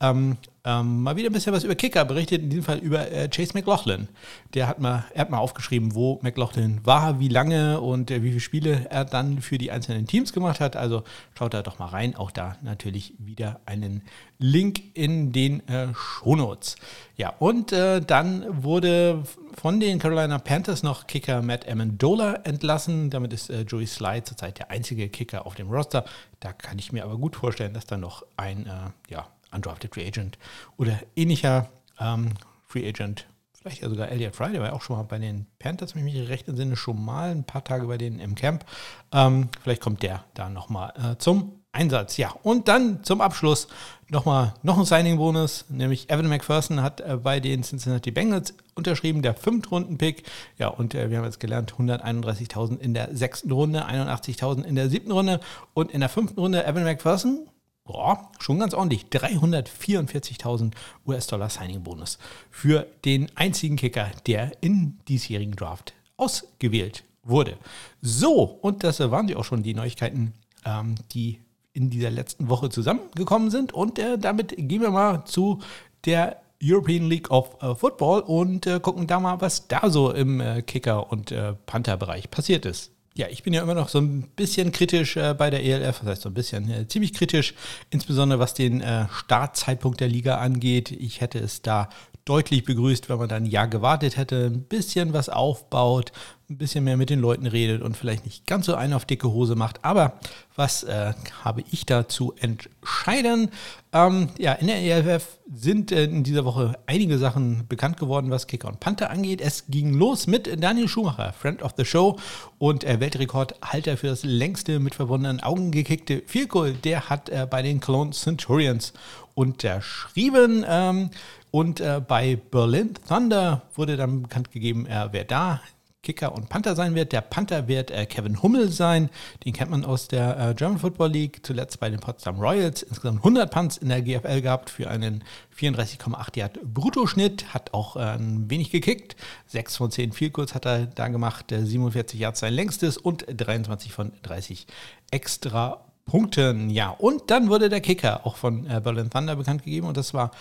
ähm, 0.00 0.36
ähm, 0.66 1.02
mal 1.02 1.16
wieder 1.16 1.28
ein 1.28 1.32
bisschen 1.32 1.52
was 1.52 1.64
über 1.64 1.74
Kicker 1.74 2.06
berichtet, 2.06 2.42
in 2.42 2.48
diesem 2.48 2.64
Fall 2.64 2.78
über 2.78 3.10
äh, 3.12 3.28
Chase 3.28 3.52
McLaughlin. 3.52 4.08
Der 4.54 4.66
hat 4.66 4.78
mal, 4.78 5.04
er 5.12 5.20
hat 5.22 5.30
mal 5.30 5.38
aufgeschrieben, 5.38 5.94
wo 5.94 6.18
McLaughlin 6.22 6.80
war, 6.84 7.20
wie 7.20 7.28
lange 7.28 7.82
und 7.82 8.10
äh, 8.10 8.22
wie 8.22 8.30
viele 8.30 8.40
Spiele 8.40 8.86
er 8.88 9.04
dann 9.04 9.42
für 9.42 9.58
die 9.58 9.70
einzelnen 9.70 10.06
Teams 10.06 10.32
gemacht 10.32 10.60
hat. 10.60 10.74
Also 10.74 11.04
schaut 11.38 11.52
da 11.52 11.62
doch 11.62 11.78
mal 11.78 11.88
rein. 11.88 12.16
Auch 12.16 12.30
da 12.30 12.56
natürlich 12.62 13.12
wieder 13.18 13.60
einen 13.66 14.02
Link 14.38 14.80
in 14.94 15.32
den 15.32 15.68
äh, 15.68 15.88
Shownotes. 15.94 16.76
Ja, 17.16 17.34
und 17.38 17.72
äh, 17.72 18.00
dann 18.00 18.64
wurde 18.64 19.22
von 19.54 19.80
den 19.80 19.98
Carolina 19.98 20.38
Panthers 20.38 20.82
noch 20.82 21.06
Kicker 21.06 21.42
Matt 21.42 21.68
Amendola 21.68 22.36
entlassen. 22.44 23.10
Damit 23.10 23.34
ist 23.34 23.50
äh, 23.50 23.62
Joey 23.62 23.86
Slide 23.86 24.24
zurzeit 24.24 24.58
der 24.58 24.70
einzige 24.70 25.10
Kicker 25.10 25.46
auf 25.46 25.54
dem 25.56 25.70
Roster. 25.70 26.06
Da 26.40 26.54
kann 26.54 26.78
ich 26.78 26.90
mir 26.90 27.04
aber 27.04 27.18
gut 27.18 27.36
vorstellen, 27.36 27.74
dass 27.74 27.84
da 27.84 27.98
noch 27.98 28.24
ein, 28.36 28.66
äh, 28.66 29.12
ja, 29.12 29.26
Undrafted 29.54 29.94
Free 29.94 30.06
Agent 30.06 30.38
oder 30.76 30.98
ähnlicher 31.16 31.68
ähm, 32.00 32.32
Free 32.66 32.88
Agent, 32.88 33.26
vielleicht 33.52 33.82
ja 33.82 33.88
sogar 33.88 34.08
Elliot 34.08 34.34
Fry, 34.34 34.52
der 34.52 34.60
war 34.60 34.68
ja 34.68 34.74
auch 34.74 34.82
schon 34.82 34.96
mal 34.96 35.04
bei 35.04 35.18
den 35.18 35.46
Panthers, 35.58 35.94
wenn 35.94 36.06
ich 36.06 36.14
mich 36.14 36.28
recht 36.28 36.48
entsinne, 36.48 36.76
schon 36.76 37.02
mal 37.02 37.30
ein 37.30 37.44
paar 37.44 37.64
Tage 37.64 37.86
bei 37.86 37.96
denen 37.96 38.20
im 38.20 38.34
Camp. 38.34 38.64
Ähm, 39.12 39.48
vielleicht 39.62 39.80
kommt 39.80 40.02
der 40.02 40.24
da 40.34 40.48
nochmal 40.50 40.92
äh, 40.96 41.16
zum 41.18 41.60
Einsatz. 41.74 42.16
Ja, 42.16 42.32
und 42.42 42.68
dann 42.68 43.02
zum 43.04 43.20
Abschluss 43.20 43.68
nochmal 44.08 44.54
noch 44.62 44.78
ein 44.78 44.84
Signing-Bonus, 44.84 45.66
nämlich 45.68 46.10
Evan 46.10 46.28
McPherson 46.28 46.82
hat 46.82 47.00
äh, 47.00 47.16
bei 47.16 47.40
den 47.40 47.62
Cincinnati 47.62 48.10
Bengals 48.10 48.54
unterschrieben, 48.74 49.22
der 49.22 49.34
Fünftrunden-Pick. 49.34 50.24
Ja, 50.58 50.68
und 50.68 50.94
äh, 50.94 51.10
wir 51.10 51.18
haben 51.18 51.24
jetzt 51.24 51.40
gelernt, 51.40 51.74
131.000 51.74 52.78
in 52.78 52.94
der 52.94 53.14
sechsten 53.16 53.50
Runde, 53.50 53.86
81.000 53.88 54.62
in 54.62 54.76
der 54.76 54.88
siebten 54.88 55.10
Runde 55.10 55.40
und 55.74 55.90
in 55.90 56.00
der 56.00 56.08
fünften 56.08 56.38
Runde 56.38 56.64
Evan 56.64 56.84
McPherson 56.84 57.48
Boah, 57.86 58.30
schon 58.38 58.58
ganz 58.58 58.72
ordentlich. 58.72 59.04
344.000 59.12 60.72
US-Dollar 61.06 61.50
Signing-Bonus 61.50 62.18
für 62.50 62.86
den 63.04 63.30
einzigen 63.36 63.76
Kicker, 63.76 64.10
der 64.26 64.52
in 64.62 64.98
diesjährigen 65.06 65.54
Draft 65.54 65.92
ausgewählt 66.16 67.04
wurde. 67.22 67.58
So, 68.00 68.42
und 68.42 68.84
das 68.84 69.00
waren 69.00 69.28
sie 69.28 69.36
auch 69.36 69.44
schon, 69.44 69.62
die 69.62 69.74
Neuigkeiten, 69.74 70.32
ähm, 70.64 70.94
die 71.12 71.40
in 71.74 71.90
dieser 71.90 72.10
letzten 72.10 72.48
Woche 72.48 72.70
zusammengekommen 72.70 73.50
sind. 73.50 73.74
Und 73.74 73.98
äh, 73.98 74.16
damit 74.16 74.54
gehen 74.56 74.80
wir 74.80 74.90
mal 74.90 75.26
zu 75.26 75.60
der 76.06 76.40
European 76.62 77.10
League 77.10 77.30
of 77.30 77.62
äh, 77.62 77.74
Football 77.74 78.20
und 78.20 78.66
äh, 78.66 78.80
gucken 78.80 79.06
da 79.06 79.20
mal, 79.20 79.42
was 79.42 79.68
da 79.68 79.90
so 79.90 80.10
im 80.10 80.40
äh, 80.40 80.62
Kicker- 80.62 81.12
und 81.12 81.32
äh, 81.32 81.52
Panther-Bereich 81.66 82.30
passiert 82.30 82.64
ist. 82.64 82.93
Ja, 83.16 83.28
ich 83.28 83.44
bin 83.44 83.52
ja 83.52 83.62
immer 83.62 83.74
noch 83.74 83.88
so 83.88 84.00
ein 84.00 84.22
bisschen 84.34 84.72
kritisch 84.72 85.16
äh, 85.16 85.34
bei 85.34 85.48
der 85.48 85.62
ELF, 85.62 86.00
das 86.00 86.08
heißt 86.08 86.22
so 86.22 86.30
ein 86.30 86.34
bisschen, 86.34 86.68
äh, 86.68 86.88
ziemlich 86.88 87.12
kritisch, 87.12 87.54
insbesondere 87.90 88.40
was 88.40 88.54
den 88.54 88.80
äh, 88.80 89.06
Startzeitpunkt 89.08 90.00
der 90.00 90.08
Liga 90.08 90.38
angeht. 90.38 90.90
Ich 90.90 91.20
hätte 91.20 91.38
es 91.38 91.62
da 91.62 91.90
deutlich 92.24 92.64
begrüßt, 92.64 93.08
wenn 93.08 93.18
man 93.18 93.28
dann 93.28 93.44
ein 93.44 93.50
Jahr 93.50 93.68
gewartet 93.68 94.16
hätte, 94.16 94.46
ein 94.46 94.62
bisschen 94.62 95.12
was 95.12 95.28
aufbaut, 95.28 96.12
ein 96.48 96.56
bisschen 96.58 96.84
mehr 96.84 96.96
mit 96.96 97.10
den 97.10 97.20
Leuten 97.20 97.46
redet 97.46 97.82
und 97.82 97.96
vielleicht 97.96 98.24
nicht 98.24 98.46
ganz 98.46 98.66
so 98.66 98.74
einen 98.74 98.94
auf 98.94 99.04
dicke 99.04 99.30
Hose 99.30 99.56
macht. 99.56 99.84
Aber 99.84 100.18
was 100.56 100.84
äh, 100.84 101.12
habe 101.42 101.64
ich 101.70 101.84
da 101.84 102.08
zu 102.08 102.34
entscheiden? 102.38 103.50
Ähm, 103.92 104.28
ja, 104.38 104.52
in 104.52 104.68
der 104.68 104.76
ELF 104.76 105.38
sind 105.52 105.92
äh, 105.92 106.04
in 106.04 106.22
dieser 106.22 106.44
Woche 106.44 106.78
einige 106.86 107.18
Sachen 107.18 107.66
bekannt 107.68 107.98
geworden, 107.98 108.30
was 108.30 108.46
Kicker 108.46 108.68
und 108.68 108.80
Panther 108.80 109.10
angeht. 109.10 109.40
Es 109.40 109.66
ging 109.68 109.92
los 109.92 110.26
mit 110.26 110.62
Daniel 110.62 110.88
Schumacher, 110.88 111.32
Friend 111.32 111.62
of 111.62 111.72
the 111.76 111.84
Show 111.84 112.18
und 112.58 112.84
äh, 112.84 113.00
Weltrekordhalter 113.00 113.96
für 113.96 114.08
das 114.08 114.22
längste 114.22 114.80
mit 114.80 114.94
verbundenen 114.94 115.40
Augen 115.40 115.70
gekickte 115.70 116.22
Goal. 116.48 116.72
Der 116.72 117.10
hat 117.10 117.28
äh, 117.28 117.46
bei 117.48 117.62
den 117.62 117.80
Cologne 117.80 118.12
Centurions 118.12 118.94
unterschrieben. 119.34 120.64
Ähm, 120.66 121.10
und 121.54 121.78
äh, 121.78 122.02
bei 122.04 122.34
Berlin 122.34 122.94
Thunder 123.06 123.62
wurde 123.76 123.96
dann 123.96 124.22
bekannt 124.22 124.50
gegeben, 124.50 124.86
er 124.86 125.12
wäre 125.12 125.24
da 125.24 125.60
Kicker 126.02 126.34
und 126.34 126.48
Panther 126.48 126.74
sein 126.74 126.96
wird. 126.96 127.12
Der 127.12 127.20
Panther 127.20 127.68
wird 127.68 127.92
äh, 127.92 128.06
Kevin 128.06 128.42
Hummel 128.42 128.72
sein. 128.72 129.08
Den 129.44 129.52
kennt 129.52 129.70
man 129.70 129.84
aus 129.84 130.08
der 130.08 130.36
äh, 130.36 130.54
German 130.54 130.80
Football 130.80 131.12
League, 131.12 131.46
zuletzt 131.46 131.78
bei 131.78 131.90
den 131.90 132.00
Potsdam 132.00 132.40
Royals. 132.40 132.82
Insgesamt 132.82 133.18
100 133.18 133.52
Punts 133.52 133.76
in 133.76 133.88
der 133.88 134.02
GFL 134.02 134.40
gehabt 134.40 134.68
für 134.68 134.90
einen 134.90 135.22
34,8 135.56 136.36
Yard 136.36 136.58
Bruttoschnitt. 136.74 137.54
Hat 137.54 137.72
auch 137.72 137.94
äh, 137.94 138.00
ein 138.00 138.50
wenig 138.50 138.72
gekickt. 138.72 139.14
6 139.46 139.76
von 139.76 139.92
10 139.92 140.10
Vielkurs 140.10 140.56
hat 140.56 140.66
er 140.66 140.86
da 140.86 141.06
gemacht. 141.06 141.54
47 141.56 142.18
Yards 142.18 142.40
sein 142.40 142.52
längstes 142.52 142.96
und 142.96 143.26
23 143.28 143.92
von 143.92 144.10
30 144.24 144.66
extra 145.12 145.84
Punkten. 146.04 146.68
Ja, 146.68 146.90
und 146.90 147.30
dann 147.30 147.48
wurde 147.48 147.68
der 147.68 147.80
Kicker 147.80 148.26
auch 148.26 148.34
von 148.34 148.66
äh, 148.66 148.80
Berlin 148.82 149.08
Thunder 149.08 149.36
bekannt 149.36 149.62
gegeben 149.62 149.86
und 149.86 149.96
das 149.96 150.14
war 150.14 150.32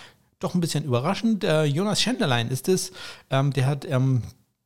doch 0.44 0.54
ein 0.54 0.62
bisschen 0.62 0.84
überraschend. 0.84 1.44
Äh, 1.44 1.64
Jonas 1.66 2.02
Schendlerlein 2.02 2.50
ist 2.50 2.68
es. 2.68 2.92
Ähm, 3.30 3.52
der 3.54 3.66
hat 3.66 3.86
ähm, 3.86 4.24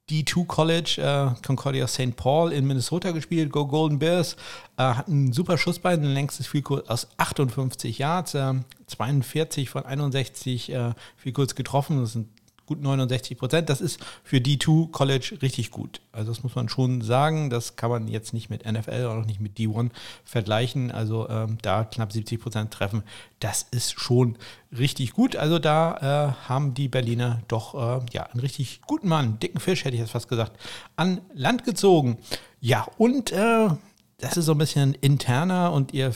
D2 0.09 0.45
College, 0.45 1.01
äh, 1.01 1.45
Concordia 1.45 1.87
St. 1.87 2.15
Paul 2.15 2.53
in 2.53 2.65
Minnesota 2.65 3.11
gespielt, 3.11 3.51
Go 3.51 3.67
Golden 3.67 3.99
Bears, 3.99 4.37
äh, 4.77 4.83
hat 4.83 5.07
einen 5.07 5.33
super 5.33 5.57
Schussbein, 5.57 6.01
ein 6.01 6.13
längstes 6.13 6.47
Vielkurs 6.47 6.87
aus 6.89 7.07
58 7.17 7.97
Yards, 7.97 8.33
äh, 8.33 8.53
42 8.87 9.69
von 9.69 9.85
61 9.85 10.71
äh, 10.71 10.93
Vielkurs 11.17 11.55
getroffen, 11.55 11.99
das 11.99 12.13
sind 12.13 12.29
gut 12.67 12.81
69 12.81 13.37
Prozent. 13.37 13.69
Das 13.69 13.81
ist 13.81 13.99
für 14.23 14.37
D2 14.37 14.91
College 14.91 15.39
richtig 15.41 15.71
gut. 15.71 16.01
Also 16.11 16.31
das 16.31 16.43
muss 16.43 16.53
man 16.53 16.69
schon 16.69 17.01
sagen. 17.01 17.49
Das 17.49 17.75
kann 17.75 17.89
man 17.89 18.07
jetzt 18.07 18.33
nicht 18.33 18.49
mit 18.49 18.71
NFL 18.71 19.05
oder 19.05 19.17
auch 19.17 19.25
nicht 19.25 19.39
mit 19.39 19.57
D1 19.57 19.89
vergleichen. 20.23 20.91
Also 20.91 21.27
ähm, 21.29 21.57
da 21.63 21.83
knapp 21.83 22.13
70 22.13 22.39
Prozent 22.39 22.71
treffen, 22.71 23.03
das 23.39 23.65
ist 23.71 23.99
schon 23.99 24.37
richtig 24.77 25.13
gut. 25.13 25.35
Also 25.35 25.57
da 25.59 26.35
äh, 26.35 26.47
haben 26.47 26.73
die 26.73 26.87
Berliner 26.87 27.41
doch 27.47 27.73
äh, 27.73 28.05
ja 28.11 28.23
einen 28.23 28.41
richtig 28.41 28.81
guten 28.85 29.07
Mann, 29.07 29.39
dicken 29.39 29.59
Fisch 29.59 29.85
hätte 29.85 29.95
ich 29.95 30.01
jetzt 30.01 30.11
fast 30.11 30.27
gesagt, 30.27 30.59
an 30.95 31.21
Land 31.33 31.63
gezogen. 31.63 32.17
Ja 32.59 32.87
und 32.97 33.31
äh, 33.31 33.69
das 34.17 34.37
ist 34.37 34.45
so 34.45 34.53
ein 34.53 34.57
bisschen 34.57 34.93
interner 34.95 35.71
und 35.71 35.93
ihr 35.93 36.11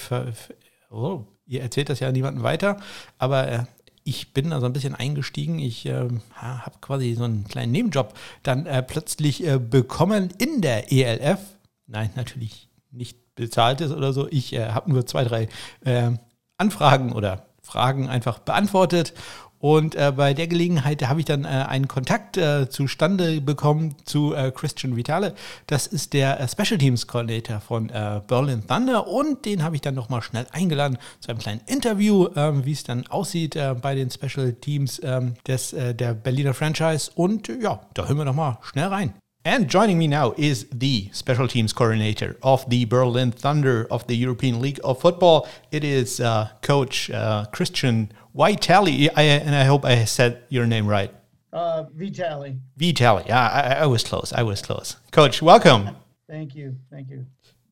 oh, 0.89 1.25
ihr 1.45 1.61
erzählt 1.61 1.89
das 1.89 1.99
ja 1.99 2.11
niemandem 2.11 2.43
weiter, 2.43 2.77
aber 3.17 3.47
äh, 3.47 3.63
ich 4.03 4.33
bin 4.33 4.49
da 4.49 4.59
so 4.59 4.65
ein 4.65 4.73
bisschen 4.73 4.95
eingestiegen. 4.95 5.59
Ich 5.59 5.85
äh, 5.85 6.07
habe 6.35 6.77
quasi 6.81 7.13
so 7.13 7.23
einen 7.23 7.47
kleinen 7.47 7.71
Nebenjob 7.71 8.13
dann 8.43 8.65
äh, 8.65 8.81
plötzlich 8.83 9.45
äh, 9.45 9.59
bekommen 9.59 10.29
in 10.37 10.61
der 10.61 10.91
ELF. 10.91 11.39
Nein, 11.87 12.09
natürlich 12.15 12.69
nicht 12.91 13.35
bezahltes 13.35 13.91
oder 13.91 14.13
so. 14.13 14.27
Ich 14.29 14.53
äh, 14.53 14.69
habe 14.69 14.91
nur 14.91 15.05
zwei, 15.05 15.23
drei 15.23 15.49
äh, 15.85 16.11
Anfragen 16.57 17.13
oder 17.13 17.45
Fragen 17.61 18.09
einfach 18.09 18.39
beantwortet 18.39 19.13
und 19.61 19.95
äh, 19.95 20.11
bei 20.15 20.33
der 20.33 20.47
Gelegenheit 20.47 21.07
habe 21.07 21.19
ich 21.19 21.25
dann 21.25 21.45
äh, 21.45 21.47
einen 21.47 21.87
Kontakt 21.87 22.35
äh, 22.35 22.67
zustande 22.69 23.39
bekommen 23.41 23.95
zu 24.05 24.33
äh, 24.33 24.51
Christian 24.51 24.95
Vitale. 24.95 25.35
Das 25.67 25.87
ist 25.87 26.13
der 26.13 26.39
äh, 26.39 26.47
Special 26.47 26.79
Teams 26.79 27.07
Coordinator 27.07 27.61
von 27.61 27.89
äh, 27.89 28.21
Berlin 28.27 28.63
Thunder 28.67 29.07
und 29.07 29.45
den 29.45 29.63
habe 29.63 29.75
ich 29.75 29.81
dann 29.81 29.93
nochmal 29.93 30.23
schnell 30.23 30.47
eingeladen 30.51 30.97
zu 31.19 31.29
einem 31.29 31.39
kleinen 31.39 31.61
Interview, 31.67 32.27
ähm, 32.35 32.65
wie 32.65 32.71
es 32.71 32.83
dann 32.83 33.05
aussieht 33.07 33.57
bei 33.81 33.95
den 33.95 34.09
Special 34.09 34.53
Teams 34.53 34.99
ähm, 35.03 35.35
des, 35.45 35.71
der 35.71 36.13
Berliner 36.13 36.53
Franchise. 36.53 37.11
Und 37.13 37.47
ja, 37.47 37.81
da 37.93 38.07
hören 38.07 38.17
wir 38.17 38.25
nochmal 38.25 38.57
schnell 38.61 38.87
rein. 38.87 39.13
And 39.43 39.67
joining 39.67 39.97
me 39.97 40.07
now 40.07 40.35
is 40.37 40.67
the 40.71 41.09
special 41.13 41.47
teams 41.47 41.73
coordinator 41.73 42.37
of 42.43 42.69
the 42.69 42.85
Berlin 42.85 43.31
Thunder 43.31 43.87
of 43.89 44.05
the 44.05 44.15
European 44.15 44.61
League 44.61 44.79
of 44.83 45.01
Football. 45.01 45.47
It 45.71 45.83
is 45.83 46.19
uh, 46.19 46.49
Coach 46.61 47.09
uh, 47.09 47.45
Christian 47.51 48.13
Vitali, 48.33 49.09
I, 49.09 49.23
and 49.23 49.55
I 49.55 49.63
hope 49.65 49.85
I 49.85 50.05
said 50.05 50.43
your 50.49 50.65
name 50.65 50.87
right. 50.87 51.13
Uh, 51.51 51.83
Vitali. 51.93 52.57
Vitali. 52.77 53.25
Yeah, 53.27 53.39
I, 53.39 53.83
I, 53.83 53.85
was 53.85 54.03
close. 54.03 54.31
I 54.31 54.43
was 54.43 54.61
close. 54.61 54.95
Coach, 55.11 55.41
welcome. 55.41 55.89
Thank 56.29 56.55
you. 56.55 56.77
Thank 56.89 57.09
you. 57.09 57.25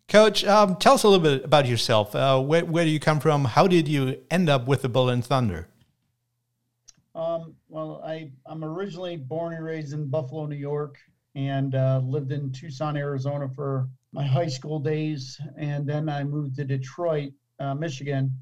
Coach, 0.09 0.43
um, 0.43 0.75
tell 0.75 0.95
us 0.95 1.03
a 1.03 1.07
little 1.07 1.23
bit 1.23 1.45
about 1.45 1.65
yourself. 1.65 2.13
Uh, 2.13 2.41
where, 2.41 2.65
where 2.65 2.83
do 2.83 2.91
you 2.91 2.99
come 2.99 3.19
from? 3.19 3.45
How 3.45 3.67
did 3.67 3.87
you 3.87 4.17
end 4.29 4.49
up 4.49 4.67
with 4.67 4.81
the 4.81 4.89
Berlin 4.89 5.21
Thunder? 5.21 5.67
Um, 7.15 7.55
well, 7.69 8.01
I, 8.05 8.31
I'm 8.45 8.63
originally 8.63 9.15
born 9.15 9.53
and 9.53 9.63
raised 9.63 9.93
in 9.93 10.07
Buffalo, 10.07 10.45
New 10.45 10.55
York, 10.55 10.97
and 11.35 11.75
uh, 11.75 12.01
lived 12.03 12.31
in 12.31 12.51
Tucson, 12.51 12.97
Arizona 12.97 13.47
for 13.55 13.87
my 14.11 14.25
high 14.25 14.47
school 14.47 14.79
days. 14.79 15.39
And 15.57 15.87
then 15.87 16.09
I 16.09 16.23
moved 16.23 16.55
to 16.57 16.65
Detroit, 16.65 17.31
uh, 17.59 17.75
Michigan, 17.75 18.33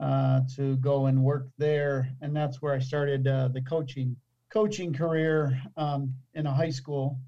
uh, 0.00 0.40
to 0.56 0.76
go 0.76 1.06
and 1.06 1.22
work 1.22 1.48
there, 1.58 2.10
and 2.22 2.34
that's 2.34 2.62
where 2.62 2.72
I 2.72 2.78
started 2.78 3.26
uh, 3.26 3.48
the 3.48 3.60
coaching 3.60 4.16
coaching 4.50 4.92
career 4.92 5.60
um, 5.76 6.12
in 6.34 6.46
a 6.46 6.52
high 6.52 6.70
school, 6.70 7.18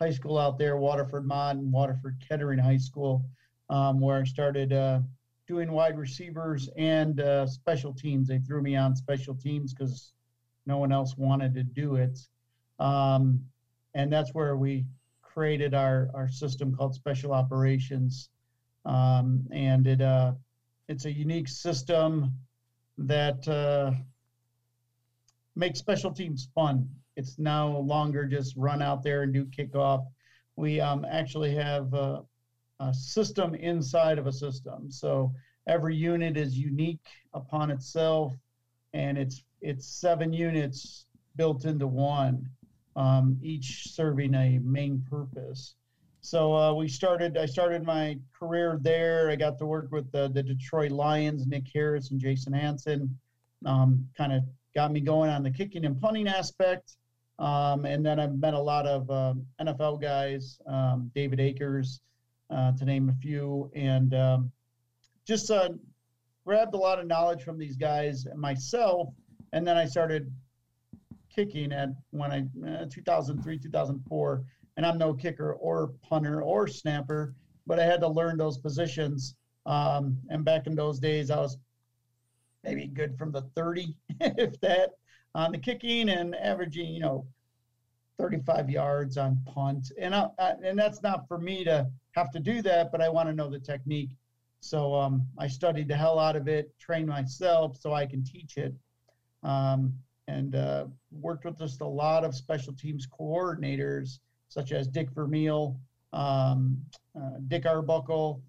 high 0.00 0.10
school 0.10 0.38
out 0.38 0.58
there, 0.58 0.76
Waterford 0.76 1.26
Mott 1.26 1.56
and 1.56 1.70
Waterford 1.70 2.16
Kettering 2.26 2.58
High 2.58 2.78
School, 2.78 3.24
um, 3.70 4.00
where 4.00 4.20
I 4.20 4.24
started 4.24 4.72
uh, 4.72 5.00
doing 5.46 5.70
wide 5.70 5.98
receivers 5.98 6.68
and 6.76 7.20
uh, 7.20 7.46
special 7.46 7.92
teams. 7.92 8.26
They 8.26 8.38
threw 8.38 8.62
me 8.62 8.74
on 8.74 8.96
special 8.96 9.34
teams 9.34 9.74
because 9.74 10.12
no 10.66 10.78
one 10.78 10.92
else 10.92 11.16
wanted 11.18 11.54
to 11.54 11.62
do 11.62 11.96
it, 11.96 12.18
um, 12.78 13.44
and 13.94 14.10
that's 14.10 14.32
where 14.32 14.56
we 14.56 14.86
created 15.22 15.74
our 15.74 16.08
our 16.14 16.28
system 16.28 16.74
called 16.74 16.94
Special 16.94 17.32
Operations, 17.32 18.30
um, 18.86 19.46
and 19.52 19.86
it 19.86 20.00
uh, 20.00 20.32
it's 20.88 21.04
a 21.04 21.12
unique 21.12 21.48
system 21.48 22.32
that 22.98 23.46
uh, 23.48 23.92
makes 25.56 25.78
special 25.78 26.12
teams 26.12 26.48
fun. 26.54 26.88
It's 27.16 27.38
no 27.38 27.80
longer 27.80 28.24
just 28.24 28.56
run 28.56 28.82
out 28.82 29.02
there 29.02 29.22
and 29.22 29.32
do 29.32 29.44
kickoff. 29.46 30.04
We 30.56 30.80
um, 30.80 31.04
actually 31.08 31.54
have 31.54 31.92
a, 31.94 32.22
a 32.80 32.92
system 32.92 33.54
inside 33.54 34.18
of 34.18 34.26
a 34.26 34.32
system. 34.32 34.90
So 34.90 35.32
every 35.66 35.96
unit 35.96 36.36
is 36.36 36.58
unique 36.58 37.06
upon 37.32 37.70
itself, 37.70 38.34
and 38.92 39.16
it's 39.16 39.42
it's 39.60 39.86
seven 39.86 40.32
units 40.32 41.06
built 41.36 41.64
into 41.64 41.86
one, 41.86 42.48
um, 42.96 43.38
each 43.42 43.88
serving 43.88 44.34
a 44.34 44.58
main 44.58 45.02
purpose. 45.08 45.74
So 46.24 46.56
uh, 46.56 46.72
we 46.72 46.88
started. 46.88 47.36
I 47.36 47.44
started 47.44 47.82
my 47.84 48.18
career 48.32 48.78
there. 48.80 49.28
I 49.28 49.36
got 49.36 49.58
to 49.58 49.66
work 49.66 49.92
with 49.92 50.10
the, 50.10 50.30
the 50.30 50.42
Detroit 50.42 50.90
Lions, 50.90 51.46
Nick 51.46 51.66
Harris 51.74 52.12
and 52.12 52.18
Jason 52.18 52.54
Hanson. 52.54 53.14
Um, 53.66 54.08
kind 54.16 54.32
of 54.32 54.42
got 54.74 54.90
me 54.90 55.00
going 55.00 55.28
on 55.28 55.42
the 55.42 55.50
kicking 55.50 55.84
and 55.84 56.00
punting 56.00 56.26
aspect. 56.26 56.96
Um, 57.38 57.84
and 57.84 58.04
then 58.04 58.18
I've 58.18 58.38
met 58.38 58.54
a 58.54 58.58
lot 58.58 58.86
of 58.86 59.10
uh, 59.10 59.32
um, 59.32 59.46
NFL 59.60 60.00
guys, 60.00 60.58
um, 60.66 61.10
David 61.14 61.40
Akers, 61.40 62.00
uh, 62.48 62.72
to 62.72 62.86
name 62.86 63.10
a 63.10 63.14
few, 63.20 63.70
and 63.74 64.14
um, 64.14 64.50
just 65.26 65.50
uh, 65.50 65.68
grabbed 66.46 66.74
a 66.74 66.78
lot 66.78 66.98
of 66.98 67.06
knowledge 67.06 67.42
from 67.42 67.58
these 67.58 67.76
guys 67.76 68.26
myself. 68.34 69.10
And 69.52 69.66
then 69.66 69.76
I 69.76 69.84
started 69.84 70.32
kicking 71.28 71.70
at 71.70 71.90
when 72.12 72.32
I 72.32 72.44
uh, 72.66 72.86
2003, 72.88 73.58
2004 73.58 74.44
and 74.76 74.84
I'm 74.84 74.98
no 74.98 75.14
kicker 75.14 75.54
or 75.54 75.92
punter 76.02 76.42
or 76.42 76.66
snapper, 76.66 77.34
but 77.66 77.78
I 77.78 77.84
had 77.84 78.00
to 78.00 78.08
learn 78.08 78.36
those 78.36 78.58
positions. 78.58 79.34
Um, 79.66 80.18
and 80.28 80.44
back 80.44 80.66
in 80.66 80.74
those 80.74 80.98
days, 80.98 81.30
I 81.30 81.38
was 81.38 81.58
maybe 82.64 82.86
good 82.86 83.16
from 83.16 83.32
the 83.32 83.42
30, 83.54 83.94
if 84.20 84.60
that, 84.60 84.90
on 85.34 85.52
the 85.52 85.58
kicking 85.58 86.08
and 86.08 86.34
averaging, 86.34 86.92
you 86.92 87.00
know, 87.00 87.26
35 88.18 88.70
yards 88.70 89.16
on 89.16 89.40
punt. 89.46 89.90
And 89.98 90.14
I, 90.14 90.28
I, 90.38 90.54
and 90.64 90.78
that's 90.78 91.02
not 91.02 91.26
for 91.28 91.38
me 91.38 91.64
to 91.64 91.88
have 92.12 92.30
to 92.32 92.40
do 92.40 92.62
that, 92.62 92.92
but 92.92 93.00
I 93.00 93.08
want 93.08 93.28
to 93.28 93.34
know 93.34 93.50
the 93.50 93.58
technique. 93.58 94.10
So 94.60 94.94
um, 94.94 95.26
I 95.38 95.48
studied 95.48 95.88
the 95.88 95.96
hell 95.96 96.18
out 96.18 96.36
of 96.36 96.48
it, 96.48 96.72
trained 96.78 97.08
myself 97.08 97.76
so 97.78 97.92
I 97.92 98.06
can 98.06 98.24
teach 98.24 98.56
it. 98.56 98.74
Um, 99.42 99.92
and 100.26 100.54
uh, 100.54 100.86
worked 101.10 101.44
with 101.44 101.58
just 101.58 101.82
a 101.82 101.86
lot 101.86 102.24
of 102.24 102.34
special 102.34 102.72
teams 102.72 103.06
coordinators 103.06 104.20
such 104.54 104.70
as 104.70 104.86
Dick 104.86 105.10
Vermeil, 105.10 105.76
um, 106.12 106.80
uh, 107.16 107.38
Dick 107.48 107.66
Arbuckle, 107.66 108.40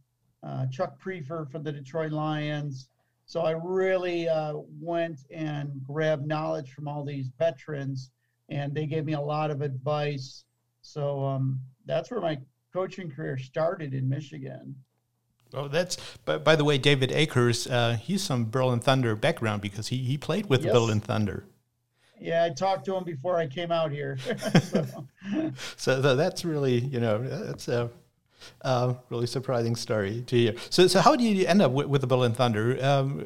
uh, 0.43 0.67
Chuck 0.67 1.01
Priefer 1.01 1.50
for 1.51 1.57
the 1.57 1.71
Detroit 1.71 2.12
Lions. 2.12 2.89
So 3.25 3.41
I 3.41 3.51
really 3.51 4.29
uh, 4.29 4.53
went 4.79 5.21
and 5.31 5.81
grabbed 5.83 6.27
knowledge 6.27 6.74
from 6.74 6.88
all 6.88 7.03
these 7.03 7.29
veterans, 7.39 8.12
and 8.50 8.71
they 8.71 8.85
gave 8.85 9.03
me 9.03 9.13
a 9.13 9.19
lot 9.19 9.50
of 9.50 9.63
advice. 9.63 10.43
So 10.83 11.25
um, 11.25 11.59
that's 11.88 12.12
where 12.12 12.21
my 12.21 12.38
coaching 12.71 13.09
career 13.09 13.35
started 13.39 13.95
in 13.95 14.07
Michigan. 14.07 14.75
Oh, 15.55 15.67
that's 15.67 15.97
by, 16.24 16.38
by 16.38 16.55
the 16.55 16.63
way, 16.63 16.77
David 16.77 17.12
Akers. 17.12 17.65
Uh, 17.65 17.97
he's 18.00 18.21
some 18.21 18.51
Berlin 18.51 18.79
Thunder 18.79 19.15
background 19.15 19.63
because 19.63 19.88
he, 19.88 19.97
he 19.97 20.19
played 20.19 20.45
with 20.50 20.63
yes. 20.63 20.71
the 20.71 20.79
Berlin 20.79 21.00
Thunder. 21.00 21.45
Yeah, 22.19 22.43
I 22.43 22.50
talked 22.50 22.86
to 22.86 22.95
him 22.95 23.03
before 23.03 23.38
I 23.38 23.48
came 23.48 23.72
out 23.72 23.91
here. 23.91 24.17
so. 24.62 25.05
so. 25.77 26.15
that's 26.15 26.45
really, 26.45 26.79
you 26.79 27.00
know, 27.00 27.19
that's 27.19 27.67
a 27.67 27.89
really 29.10 29.27
surprising 29.27 29.75
story 29.75 30.24
to 30.27 30.38
hear. 30.38 30.55
So, 30.69 30.88
so 30.88 31.01
how 31.01 31.15
did 31.15 31.25
you 31.25 31.45
end 31.45 31.62
up 31.62 31.72
with, 31.72 31.88
with 31.88 32.01
the 32.01 32.07
Berlin 32.07 32.34
Thunder? 32.34 32.77
Um, 32.84 33.25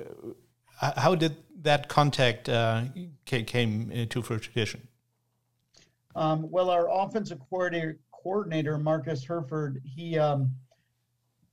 how 0.80 1.16
did 1.16 1.36
that 1.62 1.90
contact 1.90 2.48
uh, 2.50 2.84
came 3.26 3.92
into 3.92 4.22
fruition? 4.22 4.88
Um, 6.16 6.50
well, 6.50 6.70
our 6.70 6.90
offensive 6.90 7.40
coordinator, 7.50 8.00
coordinator, 8.12 8.78
Marcus 8.78 9.24
Herford, 9.24 9.82
he 9.84 10.18
um, 10.18 10.52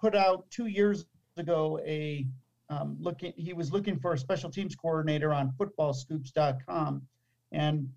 put 0.01 0.15
out 0.15 0.49
two 0.51 0.67
years 0.67 1.07
ago 1.37 1.81
a 1.85 2.27
um, 2.69 2.97
looking. 3.01 3.33
He 3.37 3.53
was 3.53 3.73
looking 3.73 3.99
for 3.99 4.13
a 4.13 4.19
special 4.19 4.51
teams 4.51 4.75
coordinator 4.75 5.33
on 5.33 5.53
FootballScoops.com, 5.59 7.03
and 7.57 7.89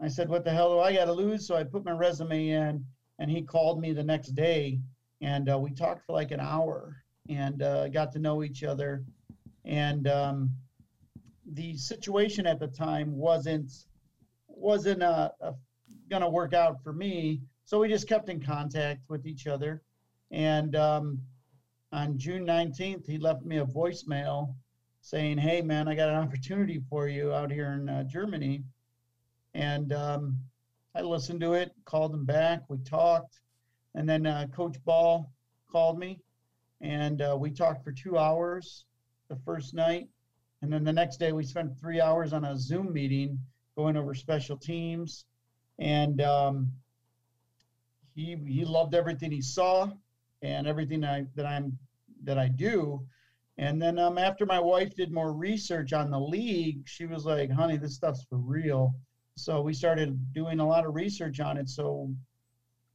I 0.00 0.06
said, 0.06 0.28
"What 0.28 0.44
the 0.44 0.52
hell 0.52 0.74
do 0.74 0.78
I 0.78 0.94
got 0.94 1.06
to 1.06 1.12
lose?" 1.12 1.46
So 1.46 1.56
I 1.56 1.64
put 1.64 1.84
my 1.84 1.90
resume 1.90 2.50
in, 2.50 2.84
and 3.18 3.30
he 3.30 3.42
called 3.42 3.80
me 3.80 3.92
the 3.92 4.04
next 4.04 4.28
day, 4.28 4.80
and 5.20 5.50
uh, 5.50 5.58
we 5.58 5.72
talked 5.72 6.06
for 6.06 6.12
like 6.12 6.30
an 6.30 6.40
hour 6.40 7.02
and 7.28 7.60
uh, 7.60 7.88
got 7.88 8.12
to 8.12 8.20
know 8.20 8.44
each 8.44 8.62
other. 8.62 9.04
And 9.64 10.06
um, 10.06 10.50
the 11.52 11.76
situation 11.76 12.46
at 12.46 12.60
the 12.60 12.68
time 12.68 13.16
wasn't 13.16 13.72
wasn't 14.46 15.02
uh, 15.02 15.30
going 16.08 16.22
to 16.22 16.28
work 16.28 16.54
out 16.54 16.80
for 16.82 16.92
me, 16.92 17.40
so 17.64 17.80
we 17.80 17.88
just 17.88 18.08
kept 18.08 18.28
in 18.28 18.40
contact 18.40 19.00
with 19.08 19.26
each 19.26 19.48
other. 19.48 19.82
And 20.30 20.76
um, 20.76 21.20
on 21.90 22.18
June 22.18 22.46
19th, 22.46 23.06
he 23.06 23.18
left 23.18 23.44
me 23.44 23.58
a 23.58 23.64
voicemail 23.64 24.54
saying, 25.00 25.38
"Hey, 25.38 25.60
man, 25.60 25.88
I 25.88 25.96
got 25.96 26.08
an 26.08 26.14
opportunity 26.14 26.80
for 26.88 27.08
you 27.08 27.32
out 27.32 27.50
here 27.50 27.72
in 27.72 27.88
uh, 27.88 28.04
Germany." 28.04 28.62
And 29.58 29.92
um, 29.92 30.38
I 30.94 31.00
listened 31.00 31.40
to 31.40 31.54
it, 31.54 31.72
called 31.84 32.14
him 32.14 32.24
back, 32.24 32.62
we 32.68 32.78
talked, 32.78 33.40
and 33.96 34.08
then 34.08 34.24
uh, 34.24 34.46
Coach 34.54 34.76
Ball 34.84 35.32
called 35.68 35.98
me, 35.98 36.20
and 36.80 37.20
uh, 37.20 37.36
we 37.36 37.50
talked 37.50 37.82
for 37.82 37.90
two 37.90 38.16
hours 38.16 38.84
the 39.28 39.34
first 39.44 39.74
night, 39.74 40.06
and 40.62 40.72
then 40.72 40.84
the 40.84 40.92
next 40.92 41.16
day 41.16 41.32
we 41.32 41.42
spent 41.42 41.76
three 41.76 42.00
hours 42.00 42.32
on 42.32 42.44
a 42.44 42.56
Zoom 42.56 42.92
meeting 42.92 43.36
going 43.76 43.96
over 43.96 44.14
special 44.14 44.56
teams, 44.56 45.24
and 45.80 46.20
um, 46.20 46.70
he 48.14 48.36
he 48.46 48.64
loved 48.64 48.94
everything 48.94 49.32
he 49.32 49.42
saw 49.42 49.90
and 50.40 50.68
everything 50.68 51.02
I, 51.02 51.26
that 51.34 51.46
I'm 51.46 51.76
that 52.22 52.38
I 52.38 52.46
do. 52.46 53.04
And 53.56 53.82
then 53.82 53.98
um, 53.98 54.18
after 54.18 54.46
my 54.46 54.60
wife 54.60 54.94
did 54.94 55.10
more 55.10 55.32
research 55.32 55.92
on 55.92 56.12
the 56.12 56.20
league, 56.20 56.82
she 56.86 57.06
was 57.06 57.24
like, 57.26 57.50
"Honey, 57.50 57.76
this 57.76 57.96
stuff's 57.96 58.22
for 58.30 58.38
real." 58.38 58.94
So 59.38 59.60
we 59.60 59.72
started 59.72 60.32
doing 60.32 60.60
a 60.60 60.66
lot 60.66 60.84
of 60.84 60.94
research 60.94 61.40
on 61.40 61.56
it. 61.56 61.68
So 61.68 62.12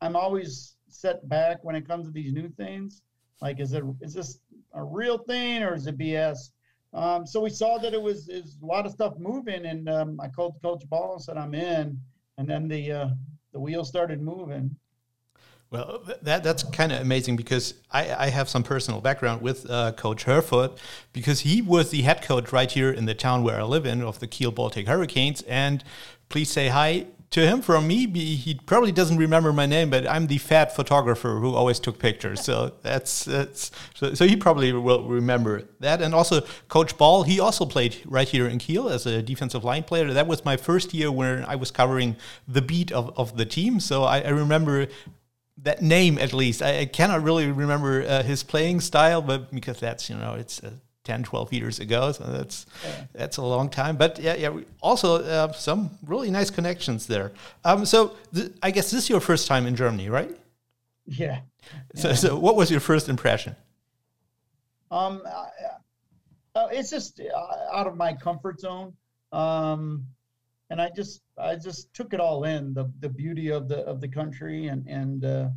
I'm 0.02 0.16
always 0.16 0.76
set 0.90 1.28
back 1.30 1.64
when 1.64 1.76
it 1.76 1.88
comes 1.88 2.06
to 2.06 2.12
these 2.12 2.34
new 2.34 2.50
things. 2.50 3.02
Like, 3.42 3.60
is 3.60 3.74
it 3.74 3.84
is 4.02 4.14
this 4.14 4.40
a 4.74 4.84
real 4.84 5.18
thing 5.18 5.64
or 5.64 5.76
is 5.76 5.88
it 5.88 5.98
BS? 5.98 6.52
Um, 6.94 7.26
so 7.26 7.42
we 7.42 7.50
saw 7.50 7.78
that 7.80 7.94
it 7.94 8.02
was 8.02 8.30
is 8.30 8.58
a 8.62 8.66
lot 8.66 8.86
of 8.86 8.92
stuff 8.92 9.14
moving, 9.18 9.66
and 9.66 9.90
um, 9.90 10.20
I 10.22 10.28
called 10.28 10.56
Coach 10.62 10.88
Ball 10.90 11.14
and 11.14 11.22
said 11.22 11.38
I'm 11.38 11.56
in, 11.56 12.00
and 12.38 12.48
then 12.48 12.68
the 12.68 12.92
uh, 12.92 13.10
the 13.52 13.60
wheels 13.60 13.90
started 13.90 14.22
moving. 14.22 14.76
Well, 15.74 16.04
that 16.22 16.44
that's 16.44 16.62
kind 16.62 16.92
of 16.92 17.02
amazing 17.02 17.36
because 17.36 17.74
I, 17.92 18.14
I 18.14 18.28
have 18.28 18.48
some 18.48 18.62
personal 18.62 19.02
background 19.02 19.42
with 19.42 19.68
uh, 19.68 19.94
Coach 19.94 20.26
Herford 20.26 20.74
because 21.14 21.40
he 21.40 21.64
was 21.64 21.90
the 21.90 22.04
head 22.04 22.22
coach 22.22 22.54
right 22.54 22.70
here 22.70 22.92
in 22.92 23.06
the 23.06 23.16
town 23.16 23.44
where 23.44 23.60
I 23.60 23.64
live 23.64 23.88
in 23.88 24.04
of 24.04 24.20
the 24.20 24.28
Kiel 24.28 24.52
Baltic 24.52 24.88
Hurricanes. 24.88 25.42
And 25.42 25.84
please 26.30 26.52
say 26.52 26.68
hi 26.68 27.08
to 27.32 27.48
him 27.48 27.64
from 27.64 27.88
me. 27.88 28.06
He 28.06 28.54
probably 28.54 28.92
doesn't 28.92 29.18
remember 29.18 29.52
my 29.52 29.66
name, 29.66 29.90
but 29.90 30.08
I'm 30.08 30.28
the 30.28 30.38
fat 30.38 30.76
photographer 30.76 31.40
who 31.40 31.56
always 31.56 31.80
took 31.80 31.98
pictures. 31.98 32.42
So 32.42 32.74
that's 32.84 33.26
that's 33.26 33.72
so, 33.96 34.14
so 34.14 34.28
he 34.28 34.36
probably 34.36 34.74
will 34.74 35.06
remember 35.06 35.64
that. 35.80 36.04
And 36.04 36.14
also 36.14 36.42
Coach 36.68 36.96
Ball, 37.00 37.24
he 37.24 37.40
also 37.40 37.66
played 37.66 37.98
right 38.06 38.30
here 38.30 38.48
in 38.48 38.60
Kiel 38.60 38.90
as 38.90 39.08
a 39.08 39.24
defensive 39.24 39.64
line 39.64 39.82
player. 39.82 40.14
That 40.14 40.28
was 40.28 40.46
my 40.46 40.56
first 40.56 40.94
year 40.94 41.12
when 41.12 41.44
I 41.46 41.56
was 41.56 41.72
covering 41.72 42.16
the 42.48 42.62
beat 42.62 42.92
of, 42.92 43.12
of 43.18 43.38
the 43.38 43.46
team. 43.46 43.80
So 43.80 44.04
I, 44.04 44.20
I 44.20 44.30
remember 44.30 44.86
that 45.58 45.82
name 45.82 46.18
at 46.18 46.34
least. 46.34 46.62
I, 46.62 46.80
I 46.80 46.86
cannot 46.86 47.24
really 47.24 47.52
remember 47.52 48.04
uh, 48.04 48.24
his 48.24 48.44
playing 48.44 48.82
style, 48.82 49.22
but 49.22 49.52
because 49.52 49.80
that's 49.80 50.10
you 50.10 50.16
know 50.16 50.34
it's 50.34 50.64
uh, 50.64 50.72
10, 51.04 51.24
12 51.24 51.54
years 51.54 51.80
ago, 51.80 52.12
so 52.12 52.24
that's 52.24 52.66
yeah. 52.84 53.06
that's 53.14 53.38
a 53.38 53.42
long 53.42 53.70
time. 53.70 53.98
But 53.98 54.20
yeah, 54.20 54.36
yeah. 54.36 54.58
Also, 54.82 55.24
uh, 55.24 55.52
some 55.52 55.92
really 56.06 56.32
nice 56.32 56.50
connections 56.50 57.08
there. 57.08 57.34
Um, 57.66 57.86
so 57.86 58.16
I 58.62 58.72
guess 58.72 58.92
this 58.92 59.04
is 59.04 59.10
your 59.10 59.20
first 59.20 59.48
time 59.48 59.66
in 59.66 59.76
Germany, 59.76 60.10
right? 60.10 60.32
Yeah. 61.06 61.42
So, 61.96 62.10
yeah. 62.10 62.16
so 62.16 62.38
what 62.38 62.56
was 62.56 62.72
your 62.72 62.80
first 62.80 63.10
impression? 63.10 63.56
Um, 64.92 65.22
uh, 66.56 66.68
it's 66.72 66.90
just 66.90 67.20
uh, 67.20 67.76
out 67.76 67.88
of 67.88 67.98
my 67.98 68.14
comfort 68.14 68.60
zone. 68.60 68.94
Um, 69.32 70.06
and 70.70 70.82
I 70.82 70.90
just 70.90 71.22
I 71.38 71.56
just 71.56 71.94
took 71.94 72.14
it 72.14 72.20
all 72.20 72.46
in 72.46 72.74
the 72.74 72.92
the 73.00 73.10
beauty 73.10 73.50
of 73.50 73.68
the 73.68 73.80
of 73.80 74.02
the 74.02 74.08
country 74.08 74.68
and 74.68 74.88
and 74.88 75.26
uh, 75.26 75.50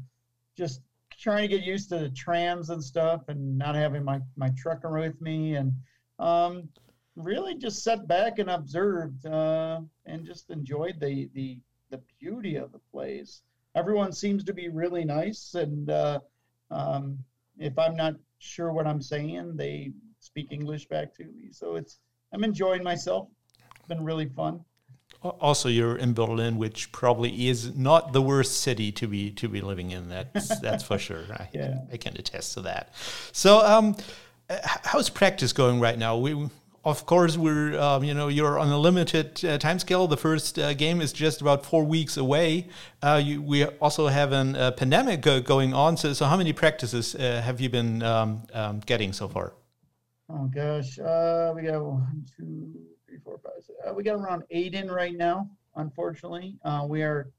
just 0.57 0.83
trying 1.19 1.49
to 1.49 1.57
get 1.57 1.65
used 1.65 1.89
to 1.89 1.99
the 1.99 2.11
trams 2.11 2.71
and 2.71 2.83
stuff 2.83 3.29
and 3.29 3.57
not 3.57 3.75
having 3.75 4.05
my 4.05 4.21
my 4.37 4.51
trucker 4.57 4.93
with 4.93 5.21
me 5.21 5.57
and 5.57 5.73
um, 6.19 6.69
really 7.15 7.55
just 7.55 7.83
sat 7.83 8.07
back 8.07 8.39
and 8.39 8.51
observed 8.51 9.25
uh, 9.27 9.81
and 10.05 10.27
just 10.27 10.51
enjoyed 10.51 11.01
the 11.01 11.31
the 11.35 11.61
the 11.91 12.01
beauty 12.21 12.57
of 12.57 12.73
the 12.73 12.81
place. 12.93 13.43
Everyone 13.75 14.13
seems 14.13 14.43
to 14.45 14.53
be 14.53 14.69
really 14.69 15.05
nice 15.05 15.55
and 15.55 15.89
uh, 15.91 16.21
um, 16.71 17.19
if 17.59 17.79
I'm 17.79 17.97
not 17.97 18.17
sure 18.39 18.73
what 18.73 18.87
I'm 18.87 19.01
saying, 19.01 19.57
they 19.57 19.93
speak 20.21 20.49
English 20.51 20.89
back 20.89 21.15
to 21.15 21.25
me. 21.25 21.53
So 21.53 21.77
it's 21.77 21.99
I'm 22.33 22.45
enjoying 22.45 22.83
myself. 22.83 23.29
It's 23.79 23.89
been 23.89 24.05
really 24.05 24.27
fun 24.27 24.65
also 25.41 25.69
you're 25.69 25.97
in 25.97 26.15
Berlin, 26.15 26.57
which 26.57 26.93
probably 26.93 27.49
is 27.49 27.77
not 27.77 28.13
the 28.13 28.23
worst 28.23 28.61
city 28.61 28.93
to 28.93 29.07
be 29.07 29.31
to 29.33 29.49
be 29.49 29.61
living 29.61 29.91
in. 29.91 30.09
That's 30.09 30.61
that's 30.61 30.85
for 30.85 30.99
sure. 30.99 31.25
I, 31.31 31.49
yeah. 31.53 31.79
I 31.93 31.97
can 31.97 32.17
attest 32.17 32.55
to 32.55 32.63
that. 32.63 32.93
So, 33.33 33.65
um, 33.67 33.97
how's 34.65 35.11
practice 35.11 35.53
going 35.53 35.81
right 35.81 35.99
now? 35.99 36.17
We, 36.17 36.49
of 36.85 37.05
course, 37.05 37.37
we're 37.37 37.79
um, 37.79 38.05
you 38.05 38.15
know 38.15 38.29
you're 38.29 38.59
on 38.59 38.69
a 38.69 38.79
limited 38.79 39.45
uh, 39.45 39.59
time 39.59 39.79
scale. 39.79 40.07
The 40.07 40.17
first 40.17 40.59
uh, 40.59 40.75
game 40.75 41.01
is 41.01 41.13
just 41.13 41.41
about 41.41 41.67
four 41.67 41.85
weeks 41.85 42.17
away. 42.17 42.69
Uh, 43.03 43.21
you, 43.23 43.43
we 43.43 43.65
also 43.65 44.07
have 44.07 44.33
a 44.33 44.37
uh, 44.37 44.71
pandemic 44.71 45.23
going 45.45 45.75
on. 45.75 45.97
So, 45.97 46.13
so 46.13 46.27
how 46.27 46.37
many 46.37 46.53
practices 46.53 47.15
uh, 47.15 47.43
have 47.45 47.61
you 47.61 47.69
been 47.69 48.03
um, 48.03 48.43
um, 48.55 48.81
getting 48.81 49.13
so 49.13 49.29
far? 49.29 49.53
Oh 50.29 50.47
gosh, 50.47 50.99
uh, 50.99 51.53
we 51.55 51.63
got 51.63 51.85
one, 51.85 52.25
two 52.37 52.73
three, 53.17 53.23
four, 53.25 53.39
five, 53.39 53.65
six. 53.65 53.79
Uh, 53.87 53.95
we 53.95 54.03
got 54.03 54.17
around 54.17 54.43
eight 54.51 54.75
in 54.75 54.91
right 54.91 55.17
now. 55.17 55.49
Unfortunately, 55.77 56.57
uh, 56.65 56.85
we 56.89 57.03
are 57.03 57.31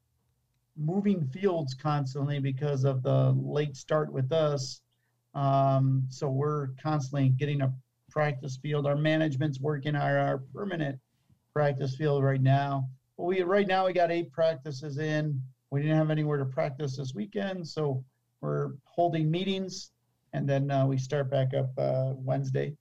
moving 0.76 1.26
fields 1.28 1.74
constantly 1.74 2.40
because 2.40 2.84
of 2.84 3.04
the 3.04 3.36
late 3.38 3.76
start 3.76 4.12
with 4.12 4.32
us. 4.32 4.82
Um, 5.34 6.06
so 6.10 6.30
we're 6.30 6.70
constantly 6.82 7.30
getting 7.30 7.62
a 7.62 7.74
practice 8.10 8.58
field. 8.58 8.86
Our 8.88 8.96
management's 8.96 9.60
working 9.60 9.96
our, 9.96 10.18
our 10.18 10.38
permanent 10.54 11.00
practice 11.54 11.96
field 11.96 12.24
right 12.24 12.42
now. 12.42 12.88
But 13.18 13.26
we 13.26 13.42
right 13.42 13.68
now 13.68 13.88
we 13.88 13.94
got 13.94 14.12
eight 14.12 14.32
practices 14.32 15.00
in. 15.00 15.42
We 15.72 15.82
didn't 15.82 15.98
have 15.98 16.12
anywhere 16.12 16.38
to 16.38 16.46
practice 16.46 16.98
this 16.98 17.14
weekend, 17.14 17.68
so 17.68 18.04
we're 18.42 18.70
holding 18.86 19.30
meetings, 19.30 19.92
and 20.34 20.48
then 20.48 20.72
uh, 20.72 20.86
we 20.86 20.98
start 20.98 21.30
back 21.30 21.54
up 21.54 21.72
uh, 21.78 22.14
Wednesday. 22.16 22.76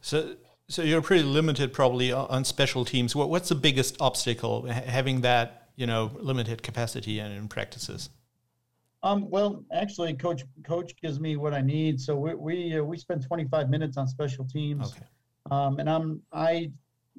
So 0.00 0.36
so 0.72 0.80
you're 0.80 1.02
pretty 1.02 1.22
limited 1.22 1.70
probably 1.74 2.12
on 2.12 2.44
special 2.44 2.86
teams. 2.86 3.14
What, 3.14 3.28
what's 3.28 3.50
the 3.50 3.54
biggest 3.54 4.00
obstacle 4.00 4.64
having 4.64 5.20
that 5.20 5.68
you 5.76 5.86
know 5.86 6.10
limited 6.14 6.62
capacity 6.62 7.18
and 7.18 7.34
in 7.34 7.46
practices? 7.46 8.08
Um, 9.02 9.28
well, 9.28 9.64
actually, 9.70 10.14
coach 10.14 10.44
coach 10.64 10.94
gives 11.02 11.20
me 11.20 11.36
what 11.36 11.52
I 11.52 11.60
need. 11.60 12.00
So 12.00 12.16
we 12.16 12.34
we, 12.34 12.78
uh, 12.78 12.82
we 12.82 12.96
spend 12.96 13.22
25 13.26 13.68
minutes 13.68 13.98
on 13.98 14.08
special 14.08 14.46
teams, 14.46 14.92
okay. 14.92 15.04
um, 15.50 15.78
and 15.78 15.90
I'm 15.90 16.22
I 16.32 16.72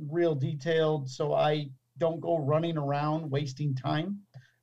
real 0.09 0.33
detailed, 0.33 1.07
so 1.07 1.33
I 1.33 1.69
don't 1.99 2.19
go 2.19 2.39
running 2.39 2.75
around 2.75 3.29
wasting 3.29 3.75
time. 3.75 4.19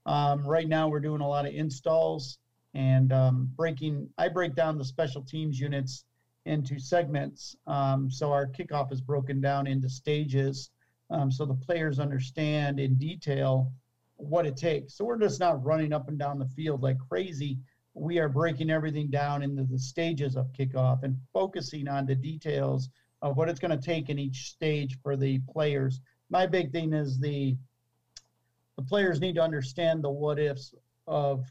Um, 0.07 0.45
right 0.45 0.67
now, 0.67 0.89
we're 0.89 0.99
doing 1.01 1.21
a 1.21 1.29
lot 1.29 1.47
of 1.47 1.55
installs 1.55 2.39
and 2.75 3.13
um, 3.13 3.53
breaking. 3.55 4.09
I 4.19 4.27
break 4.27 4.57
down 4.57 4.79
the 4.79 4.85
special 4.85 5.23
teams 5.23 5.61
units 5.61 6.05
into 6.47 6.79
segments. 6.79 7.57
Um, 7.67 8.11
so 8.11 8.33
our 8.33 8.47
kickoff 8.47 8.93
is 8.93 9.01
broken 9.01 9.41
down 9.41 9.67
into 9.67 9.89
stages 9.89 10.71
um, 11.11 11.31
so 11.31 11.45
the 11.45 11.55
players 11.55 11.99
understand 11.99 12.79
in 12.79 12.95
detail 12.95 13.73
what 14.17 14.47
it 14.47 14.57
takes. 14.57 14.95
So 14.95 15.05
we're 15.05 15.19
just 15.19 15.41
not 15.41 15.63
running 15.65 15.93
up 15.93 16.09
and 16.09 16.19
down 16.19 16.39
the 16.39 16.47
field 16.47 16.83
like 16.83 16.99
crazy. 17.09 17.59
We 17.95 18.19
are 18.19 18.29
breaking 18.29 18.71
everything 18.71 19.11
down 19.11 19.43
into 19.43 19.65
the 19.65 19.79
stages 19.79 20.37
of 20.37 20.53
kickoff 20.53 21.03
and 21.03 21.19
focusing 21.33 21.89
on 21.89 22.07
the 22.07 22.15
details 22.15 22.89
of 23.23 23.37
what 23.37 23.49
it's 23.49 23.59
going 23.59 23.77
to 23.77 23.85
take 23.85 24.09
in 24.09 24.19
each 24.19 24.51
stage 24.51 24.99
for 25.03 25.17
the 25.17 25.41
players. 25.53 26.01
My 26.31 26.47
big 26.47 26.71
thing 26.71 26.93
is 26.93 27.19
the 27.19 27.57
the 28.77 28.87
players 28.87 29.21
need 29.21 29.35
to 29.35 29.43
understand 29.43 30.03
the 30.03 30.11
what 30.11 30.39
ifs 30.39 30.73
of 31.07 31.45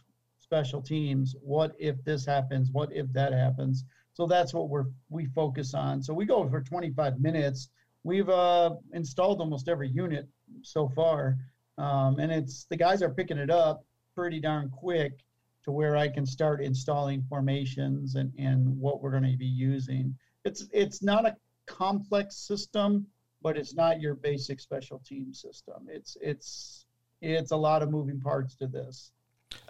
special 0.50 0.82
teams. 0.82 1.36
What 1.44 1.76
if 1.78 2.04
this 2.04 2.26
happens? 2.26 2.72
What 2.72 2.92
if 2.92 3.06
that 3.14 3.34
happens? 3.34 3.84
So 4.14 4.26
that's 4.26 4.52
what 4.52 4.68
we're 4.68 4.88
we 5.10 5.28
focus 5.28 5.76
on. 5.76 6.02
So 6.02 6.12
we 6.12 6.26
go 6.26 6.50
for 6.50 6.60
25 6.60 7.20
minutes. 7.20 7.70
We've 8.04 8.30
uh, 8.30 8.72
installed 8.92 9.42
almost 9.42 9.70
every 9.70 9.90
unit 9.90 10.28
so 10.64 10.90
far, 10.90 11.38
um, 11.78 12.18
and 12.18 12.32
it's 12.32 12.66
the 12.66 12.78
guys 12.78 13.04
are 13.04 13.12
picking 13.12 13.38
it 13.38 13.52
up 13.52 13.86
pretty 14.16 14.40
darn 14.40 14.72
quick. 14.72 15.20
to 15.66 15.72
where 15.72 15.96
I 15.96 16.08
can 16.08 16.26
start 16.26 16.64
installing 16.64 17.22
formations 17.30 18.16
and, 18.16 18.34
and 18.40 18.80
what 18.80 19.04
we're 19.04 19.12
going 19.12 19.32
to 19.32 19.38
be 19.38 19.54
using. 19.72 20.18
It's 20.46 20.68
it's 20.74 21.04
not 21.04 21.28
a 21.28 21.38
complex 21.68 22.38
system, 22.38 23.06
but 23.44 23.56
it's 23.56 23.76
not 23.76 24.02
your 24.02 24.16
basic 24.16 24.60
special 24.60 25.00
team 25.06 25.32
system. 25.32 25.88
It's 25.88 26.18
it's 26.22 26.86
it's 27.22 27.52
a 27.52 27.62
lot 27.70 27.84
of 27.84 27.92
moving 27.92 28.20
parts 28.20 28.56
to 28.56 28.68
this. 28.68 29.12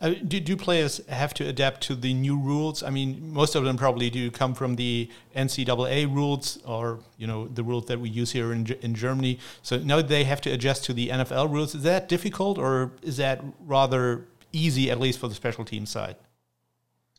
Uh, 0.02 0.12
do, 0.26 0.40
do 0.40 0.56
players 0.56 1.06
have 1.08 1.34
to 1.34 1.48
adapt 1.48 1.82
to 1.82 1.96
the 1.96 2.14
new 2.14 2.38
rules? 2.40 2.84
I 2.84 2.90
mean, 2.90 3.34
most 3.34 3.56
of 3.56 3.66
them 3.66 3.76
probably 3.76 4.10
do 4.10 4.32
come 4.32 4.54
from 4.54 4.76
the 4.76 5.10
NCAA 5.36 6.14
rules 6.14 6.58
or 6.66 7.00
you 7.18 7.28
know 7.28 7.48
the 7.48 7.64
rules 7.64 7.86
that 7.88 8.00
we 8.00 8.10
use 8.10 8.32
here 8.32 8.54
in 8.54 8.66
in 8.82 8.96
Germany. 8.96 9.40
So 9.62 9.78
now 9.78 10.02
they 10.02 10.24
have 10.24 10.40
to 10.42 10.52
adjust 10.52 10.86
to 10.86 10.94
the 10.94 11.10
NFL 11.10 11.52
rules. 11.52 11.76
Is 11.76 11.84
that 11.84 12.08
difficult, 12.08 12.58
or 12.58 12.92
is 13.02 13.18
that 13.18 13.44
rather 13.60 14.26
easy, 14.54 14.90
at 14.90 15.00
least 15.00 15.20
for 15.20 15.28
the 15.28 15.36
special 15.36 15.66
team 15.66 15.86
side? 15.86 16.16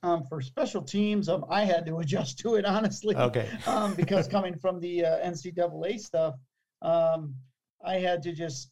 Um, 0.03 0.25
for 0.25 0.41
special 0.41 0.81
teams, 0.81 1.29
um, 1.29 1.45
I 1.51 1.65
had 1.65 1.85
to 1.85 1.99
adjust 1.99 2.39
to 2.41 2.55
it 2.55 2.65
honestly. 2.65 3.15
Okay. 3.15 3.49
um, 3.67 3.95
because 3.95 4.27
coming 4.27 4.57
from 4.57 4.81
the 4.81 5.05
uh, 5.05 5.29
NCAA 5.29 6.01
stuff, 6.01 6.37
um, 6.81 7.35
I 7.85 7.97
had 7.97 8.23
to 8.23 8.33
just 8.33 8.71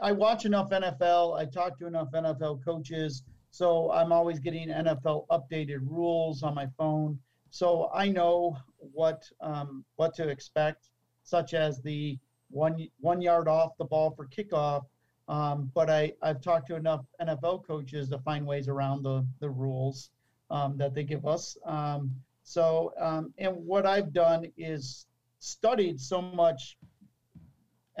I 0.00 0.12
watch 0.12 0.44
enough 0.44 0.70
NFL. 0.70 1.36
I 1.38 1.44
talk 1.44 1.78
to 1.78 1.86
enough 1.86 2.12
NFL 2.12 2.64
coaches, 2.64 3.24
so 3.50 3.90
I'm 3.90 4.12
always 4.12 4.38
getting 4.38 4.68
NFL 4.68 5.26
updated 5.28 5.80
rules 5.82 6.42
on 6.42 6.54
my 6.54 6.68
phone. 6.78 7.18
So 7.50 7.90
I 7.92 8.08
know 8.08 8.56
what 8.78 9.24
um, 9.40 9.84
what 9.96 10.14
to 10.14 10.28
expect, 10.28 10.90
such 11.24 11.54
as 11.54 11.80
the 11.80 12.18
one 12.50 12.86
one 13.00 13.20
yard 13.20 13.48
off 13.48 13.76
the 13.76 13.84
ball 13.84 14.10
for 14.10 14.26
kickoff. 14.26 14.84
Um, 15.26 15.70
but 15.74 15.90
I 15.90 16.12
I've 16.22 16.40
talked 16.40 16.68
to 16.68 16.76
enough 16.76 17.04
NFL 17.20 17.66
coaches 17.66 18.08
to 18.10 18.18
find 18.18 18.46
ways 18.46 18.68
around 18.68 19.02
the 19.02 19.26
the 19.40 19.50
rules 19.50 20.10
um, 20.50 20.76
that 20.78 20.94
they 20.94 21.02
give 21.02 21.26
us. 21.26 21.56
Um, 21.64 22.14
so 22.44 22.92
um, 23.00 23.34
and 23.38 23.56
what 23.66 23.84
I've 23.84 24.12
done 24.12 24.46
is 24.56 25.06
studied 25.40 26.00
so 26.00 26.22
much 26.22 26.78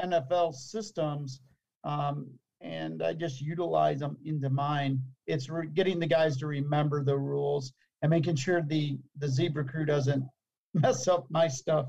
NFL 0.00 0.54
systems 0.54 1.40
um, 1.84 2.26
and 2.60 3.02
I 3.02 3.12
just 3.12 3.40
utilize 3.40 4.00
them 4.00 4.16
into 4.24 4.50
mine. 4.50 5.00
It's 5.26 5.48
re- 5.48 5.68
getting 5.68 5.98
the 5.98 6.06
guys 6.06 6.36
to 6.38 6.46
remember 6.46 7.04
the 7.04 7.16
rules 7.16 7.72
and 8.02 8.10
making 8.10 8.36
sure 8.36 8.62
the 8.62 8.98
the 9.18 9.28
zebra 9.28 9.64
crew 9.64 9.84
doesn't 9.84 10.24
mess 10.74 11.08
up 11.08 11.26
my 11.30 11.48
stuff 11.48 11.86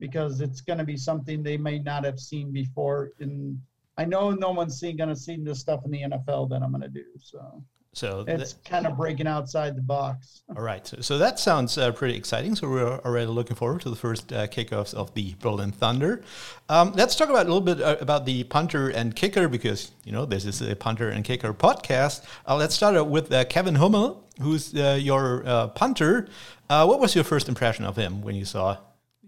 because 0.00 0.40
it's 0.40 0.60
going 0.60 0.78
to 0.78 0.84
be 0.84 0.96
something 0.96 1.42
they 1.42 1.56
may 1.56 1.78
not 1.78 2.04
have 2.04 2.18
seen 2.18 2.52
before. 2.52 3.12
And 3.20 3.56
I 3.96 4.04
know 4.04 4.30
no 4.30 4.50
one's 4.50 4.80
going 4.80 5.08
to 5.08 5.16
see 5.16 5.36
this 5.36 5.60
stuff 5.60 5.84
in 5.84 5.90
the 5.92 6.02
NFL 6.02 6.50
that 6.50 6.62
I'm 6.62 6.72
going 6.72 6.82
to 6.82 6.88
do. 6.88 7.04
So 7.18 7.62
so 7.94 8.24
it's 8.26 8.54
kind 8.64 8.86
of 8.86 8.96
breaking 8.96 9.26
outside 9.26 9.76
the 9.76 9.82
box. 9.82 10.42
All 10.56 10.62
right. 10.62 10.86
So, 10.86 11.00
so 11.02 11.18
that 11.18 11.38
sounds 11.38 11.76
uh, 11.76 11.92
pretty 11.92 12.16
exciting. 12.16 12.56
So 12.56 12.68
we're 12.68 12.98
already 13.00 13.26
looking 13.26 13.54
forward 13.54 13.82
to 13.82 13.90
the 13.90 13.96
first 13.96 14.32
uh, 14.32 14.46
kickoffs 14.46 14.94
of 14.94 15.12
the 15.12 15.34
Berlin 15.40 15.72
Thunder. 15.72 16.22
Um, 16.70 16.92
let's 16.94 17.14
talk 17.14 17.28
about 17.28 17.46
a 17.46 17.52
little 17.52 17.60
bit 17.60 17.82
uh, 17.82 17.96
about 18.00 18.24
the 18.24 18.44
punter 18.44 18.88
and 18.88 19.14
kicker 19.14 19.46
because 19.46 19.92
you 20.04 20.12
know 20.12 20.24
this 20.24 20.46
is 20.46 20.62
a 20.62 20.74
punter 20.74 21.10
and 21.10 21.22
kicker 21.22 21.52
podcast. 21.52 22.24
Uh, 22.48 22.56
let's 22.56 22.74
start 22.74 23.06
with 23.06 23.30
uh, 23.30 23.44
Kevin 23.44 23.74
Hummel, 23.74 24.26
who's 24.40 24.74
uh, 24.74 24.98
your 25.00 25.42
punter. 25.74 26.28
what 26.68 26.98
was 26.98 27.14
your 27.14 27.24
first 27.24 27.46
impression 27.46 27.84
of 27.84 27.96
him 27.96 28.22
when 28.22 28.34
you 28.34 28.46
saw 28.46 28.78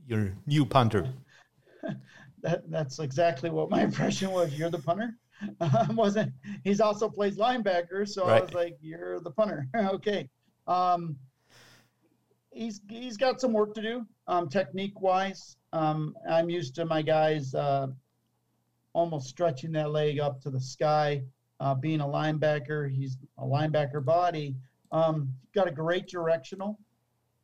your 0.07 0.33
new 0.47 0.65
punter? 0.65 1.13
that, 2.43 2.71
that's 2.71 2.99
exactly 2.99 3.51
what 3.51 3.69
my 3.69 3.83
impression 3.89 4.31
was. 4.31 4.59
You're 4.59 4.71
the 4.71 4.79
punter. 4.79 5.19
Um, 5.61 5.97
wasn't 5.97 6.33
he's 6.63 6.81
also 6.81 7.09
plays 7.09 7.39
linebacker, 7.39 8.09
so 8.09 8.27
right. 8.27 8.41
I 8.41 8.45
was 8.45 8.55
like, 8.55 8.77
"You're 8.81 9.21
the 9.21 9.31
punter." 9.31 9.69
okay. 9.77 10.29
Um, 10.67 11.17
he's 12.51 12.81
he's 12.89 13.17
got 13.17 13.41
some 13.41 13.53
work 13.53 13.75
to 13.75 13.83
do, 13.83 14.07
um, 14.27 14.49
technique 14.49 15.01
wise. 15.01 15.57
Um, 15.73 16.15
I'm 16.29 16.49
used 16.49 16.75
to 16.77 16.85
my 16.85 17.03
guys 17.03 17.55
uh, 17.55 17.89
almost 18.93 19.29
stretching 19.29 19.73
that 19.73 19.91
leg 19.91 20.21
up 20.21 20.41
to 20.43 20.51
the 20.51 20.61
sky. 20.61 21.23
Uh, 21.61 21.75
being 21.75 22.01
a 22.01 22.07
linebacker, 22.07 22.91
he's 22.91 23.17
a 23.39 23.45
linebacker 23.45 24.05
body. 24.05 24.57
Um, 24.93 25.33
got 25.55 25.69
a 25.69 25.73
great 25.73 26.07
directional. 26.09 26.79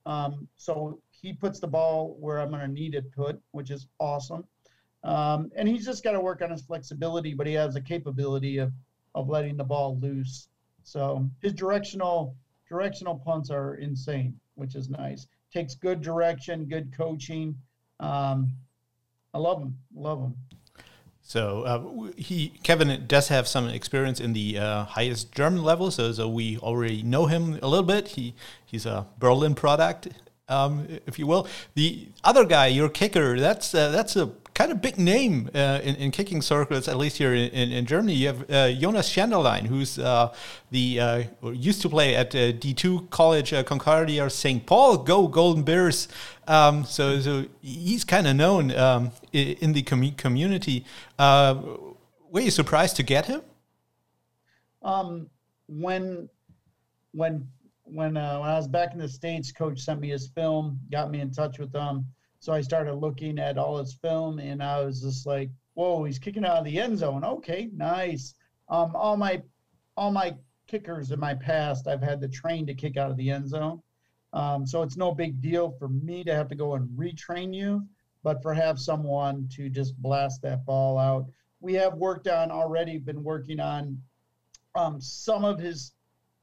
Um, 0.06 0.48
so 0.56 1.00
he 1.10 1.32
puts 1.32 1.60
the 1.60 1.66
ball 1.66 2.16
where 2.18 2.38
I'm 2.38 2.50
going 2.50 2.62
to 2.62 2.68
need 2.68 2.94
it 2.94 3.12
put, 3.12 3.40
which 3.52 3.70
is 3.70 3.86
awesome. 3.98 4.44
Um, 5.02 5.50
and 5.56 5.68
he's 5.68 5.84
just 5.84 6.04
got 6.04 6.12
to 6.12 6.20
work 6.20 6.42
on 6.42 6.50
his 6.50 6.62
flexibility, 6.62 7.34
but 7.34 7.46
he 7.46 7.54
has 7.54 7.76
a 7.76 7.80
capability 7.80 8.58
of 8.58 8.72
of 9.14 9.28
letting 9.28 9.56
the 9.56 9.64
ball 9.64 9.98
loose. 9.98 10.48
So 10.82 11.28
his 11.40 11.52
directional 11.52 12.36
directional 12.68 13.16
punts 13.16 13.50
are 13.50 13.74
insane, 13.76 14.38
which 14.54 14.74
is 14.74 14.88
nice. 14.88 15.26
Takes 15.52 15.74
good 15.74 16.00
direction, 16.00 16.66
good 16.66 16.92
coaching. 16.96 17.56
Um, 17.98 18.52
I 19.34 19.38
love 19.38 19.60
him. 19.62 19.76
Love 19.94 20.20
him. 20.20 20.36
So 21.22 21.62
uh, 21.62 22.10
he 22.16 22.52
Kevin 22.62 23.04
does 23.06 23.28
have 23.28 23.46
some 23.46 23.68
experience 23.68 24.20
in 24.20 24.32
the 24.32 24.58
uh, 24.58 24.84
highest 24.84 25.32
German 25.32 25.62
level, 25.62 25.90
so 25.90 26.12
so 26.12 26.28
we 26.28 26.58
already 26.58 27.02
know 27.02 27.26
him 27.26 27.58
a 27.62 27.68
little 27.68 27.84
bit. 27.84 28.08
He 28.08 28.34
he's 28.64 28.86
a 28.86 29.06
Berlin 29.18 29.54
product, 29.54 30.08
um, 30.48 30.88
if 31.06 31.18
you 31.18 31.26
will. 31.26 31.46
The 31.74 32.08
other 32.24 32.44
guy, 32.44 32.66
your 32.68 32.88
kicker, 32.88 33.38
that's 33.38 33.74
uh, 33.74 33.90
that's 33.90 34.16
a 34.16 34.26
kind 34.61 34.73
of 34.73 34.83
big 34.83 34.99
name 34.99 35.49
uh, 35.55 35.81
in, 35.83 35.96
in 35.96 36.11
kicking 36.11 36.42
circles, 36.42 36.87
at 36.87 36.99
least 36.99 37.16
here 37.16 37.33
in, 37.33 37.73
in 37.73 37.87
Germany. 37.87 38.12
You 38.12 38.27
have 38.27 38.51
uh, 38.51 38.70
Jonas 38.73 39.09
Schenderlein, 39.09 39.64
who's 39.66 39.99
uh, 39.99 40.35
the 40.70 41.01
uh, 41.01 41.23
used 41.53 41.81
to 41.81 41.88
play 41.88 42.14
at 42.14 42.35
uh, 42.35 42.53
D2 42.53 43.09
College 43.09 43.55
Concordia 43.64 44.29
St. 44.29 44.66
Paul. 44.66 44.99
Go 44.99 45.29
Golden 45.29 45.62
Bears! 45.62 46.09
Um, 46.46 46.85
so, 46.85 47.20
so 47.20 47.46
he's 47.62 48.05
kind 48.05 48.27
of 48.27 48.37
known 48.37 48.70
um, 48.73 49.12
in 49.33 49.73
the 49.73 49.83
com 49.83 50.11
community. 50.12 50.85
were 51.18 52.40
you 52.46 52.51
surprised 52.51 52.96
to 52.96 53.03
get 53.03 53.25
him? 53.27 53.40
Um, 54.83 55.31
when 55.68 56.29
when 57.12 57.49
when 57.85 58.16
uh, 58.18 58.40
when 58.40 58.51
I 58.51 58.57
was 58.57 58.68
back 58.68 58.92
in 58.92 58.99
the 58.99 59.09
states, 59.09 59.53
coach 59.53 59.81
sent 59.81 60.01
me 60.01 60.11
his 60.11 60.29
film, 60.29 60.79
got 60.90 61.11
me 61.11 61.20
in 61.20 61.31
touch 61.31 61.59
with 61.59 61.73
them. 61.73 62.05
So 62.40 62.55
I 62.55 62.62
started 62.62 62.94
looking 62.94 63.38
at 63.38 63.59
all 63.59 63.79
his 63.79 63.94
film, 63.94 64.38
and 64.38 64.62
I 64.62 64.83
was 64.83 65.03
just 65.03 65.26
like, 65.26 65.50
"Whoa, 65.74 66.05
he's 66.05 66.18
kicking 66.18 66.44
out 66.44 66.59
of 66.59 66.64
the 66.64 66.81
end 66.81 66.98
zone. 66.98 67.22
Okay, 67.22 67.70
nice." 67.74 68.35
Um, 68.68 68.96
all 68.96 69.16
my 69.16 69.42
all 69.96 70.11
my 70.11 70.35
kickers 70.66 71.11
in 71.11 71.20
my 71.20 71.35
past, 71.35 71.87
I've 71.87 72.03
had 72.03 72.20
to 72.22 72.29
train 72.29 72.66
to 72.66 72.74
kick 72.74 72.96
out 72.96 73.11
of 73.11 73.16
the 73.18 73.31
end 73.31 73.48
zone. 73.48 73.83
Um, 74.33 74.66
so 74.66 74.83
it's 74.83 74.96
no 74.96 75.12
big 75.12 75.42
deal 75.42 75.72
for 75.79 75.88
me 75.88 76.24
to 76.24 76.35
have 76.35 76.48
to 76.48 76.55
go 76.55 76.74
and 76.74 76.88
retrain 76.96 77.53
you, 77.53 77.87
but 78.22 78.42
for 78.42 78.55
have 78.55 78.79
someone 78.79 79.48
to 79.57 79.68
just 79.68 80.00
blast 80.00 80.40
that 80.42 80.64
ball 80.64 80.98
out. 80.98 81.26
We 81.61 81.74
have 81.74 81.94
worked 81.94 82.29
on 82.29 82.50
already, 82.50 82.98
been 82.98 83.22
working 83.22 83.61
on 83.61 84.00
um, 84.76 85.00
some 85.00 85.44
of 85.44 85.59
his 85.59 85.92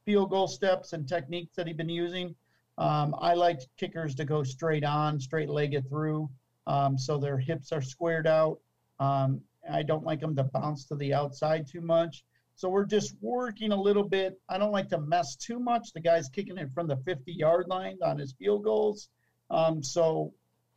field 0.04 0.30
goal 0.30 0.46
steps 0.46 0.92
and 0.92 1.08
techniques 1.08 1.56
that 1.56 1.66
he's 1.66 1.76
been 1.76 1.88
using. 1.88 2.36
Um, 2.78 3.14
I 3.18 3.34
like 3.34 3.60
kickers 3.76 4.14
to 4.14 4.24
go 4.24 4.44
straight 4.44 4.84
on, 4.84 5.20
straight 5.20 5.50
legged 5.50 5.88
through, 5.88 6.30
um, 6.66 6.96
so 6.96 7.18
their 7.18 7.36
hips 7.36 7.72
are 7.72 7.82
squared 7.82 8.26
out. 8.26 8.60
Um, 9.00 9.40
I 9.70 9.82
don't 9.82 10.04
like 10.04 10.20
them 10.20 10.36
to 10.36 10.44
bounce 10.44 10.84
to 10.86 10.94
the 10.94 11.12
outside 11.12 11.66
too 11.66 11.80
much. 11.80 12.24
So 12.54 12.68
we're 12.68 12.86
just 12.86 13.14
working 13.20 13.72
a 13.72 13.80
little 13.80 14.04
bit. 14.04 14.40
I 14.48 14.58
don't 14.58 14.72
like 14.72 14.88
to 14.90 15.00
mess 15.00 15.36
too 15.36 15.60
much. 15.60 15.92
The 15.92 16.00
guy's 16.00 16.28
kicking 16.28 16.58
it 16.58 16.72
from 16.72 16.86
the 16.86 16.96
50 16.96 17.32
yard 17.32 17.66
line 17.68 17.98
on 18.02 18.18
his 18.18 18.32
field 18.32 18.64
goals. 18.64 19.08
Um, 19.50 19.82
so 19.82 20.32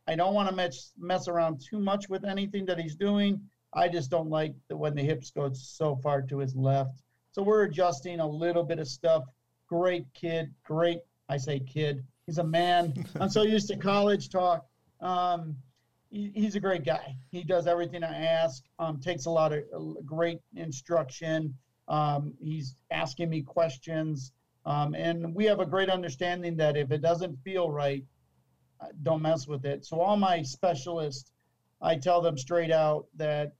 I 0.06 0.14
don't 0.14 0.34
want 0.34 0.48
to 0.48 0.54
mess, 0.54 0.92
mess 0.98 1.28
around 1.28 1.60
too 1.60 1.78
much 1.78 2.08
with 2.08 2.24
anything 2.24 2.66
that 2.66 2.78
he's 2.78 2.96
doing. 2.96 3.40
I 3.72 3.88
just 3.88 4.10
don't 4.10 4.28
like 4.28 4.54
the, 4.68 4.76
when 4.76 4.94
the 4.94 5.02
hips 5.02 5.30
go 5.30 5.50
so 5.52 5.96
far 5.96 6.22
to 6.22 6.38
his 6.38 6.54
left. 6.54 7.02
So 7.32 7.42
we're 7.42 7.64
adjusting 7.64 8.20
a 8.20 8.28
little 8.28 8.64
bit 8.64 8.78
of 8.78 8.88
stuff. 8.88 9.24
Great 9.68 10.06
kid, 10.14 10.52
great. 10.64 10.98
I 11.32 11.38
say 11.38 11.60
kid. 11.60 12.04
He's 12.26 12.36
a 12.36 12.44
man. 12.44 12.92
I'm 13.20 13.30
so 13.30 13.42
used 13.42 13.68
to 13.68 13.76
college 13.76 14.28
talk. 14.28 14.66
Um, 15.00 15.56
he, 16.10 16.30
he's 16.34 16.56
a 16.56 16.60
great 16.60 16.84
guy. 16.84 17.16
He 17.30 17.42
does 17.42 17.66
everything 17.66 18.04
I 18.04 18.26
ask. 18.26 18.62
Um, 18.78 19.00
takes 19.00 19.24
a 19.24 19.30
lot 19.30 19.54
of 19.54 19.64
uh, 19.74 20.00
great 20.04 20.40
instruction. 20.54 21.54
Um, 21.88 22.34
he's 22.38 22.76
asking 22.90 23.30
me 23.30 23.40
questions, 23.40 24.32
um, 24.66 24.94
and 24.94 25.34
we 25.34 25.46
have 25.46 25.60
a 25.60 25.66
great 25.66 25.88
understanding 25.88 26.54
that 26.58 26.76
if 26.76 26.92
it 26.92 27.00
doesn't 27.00 27.36
feel 27.42 27.70
right, 27.70 28.04
uh, 28.80 28.88
don't 29.02 29.22
mess 29.22 29.48
with 29.48 29.64
it. 29.64 29.86
So 29.86 30.00
all 30.00 30.16
my 30.16 30.42
specialists, 30.42 31.32
I 31.80 31.96
tell 31.96 32.20
them 32.20 32.36
straight 32.36 32.70
out 32.70 33.06
that 33.16 33.54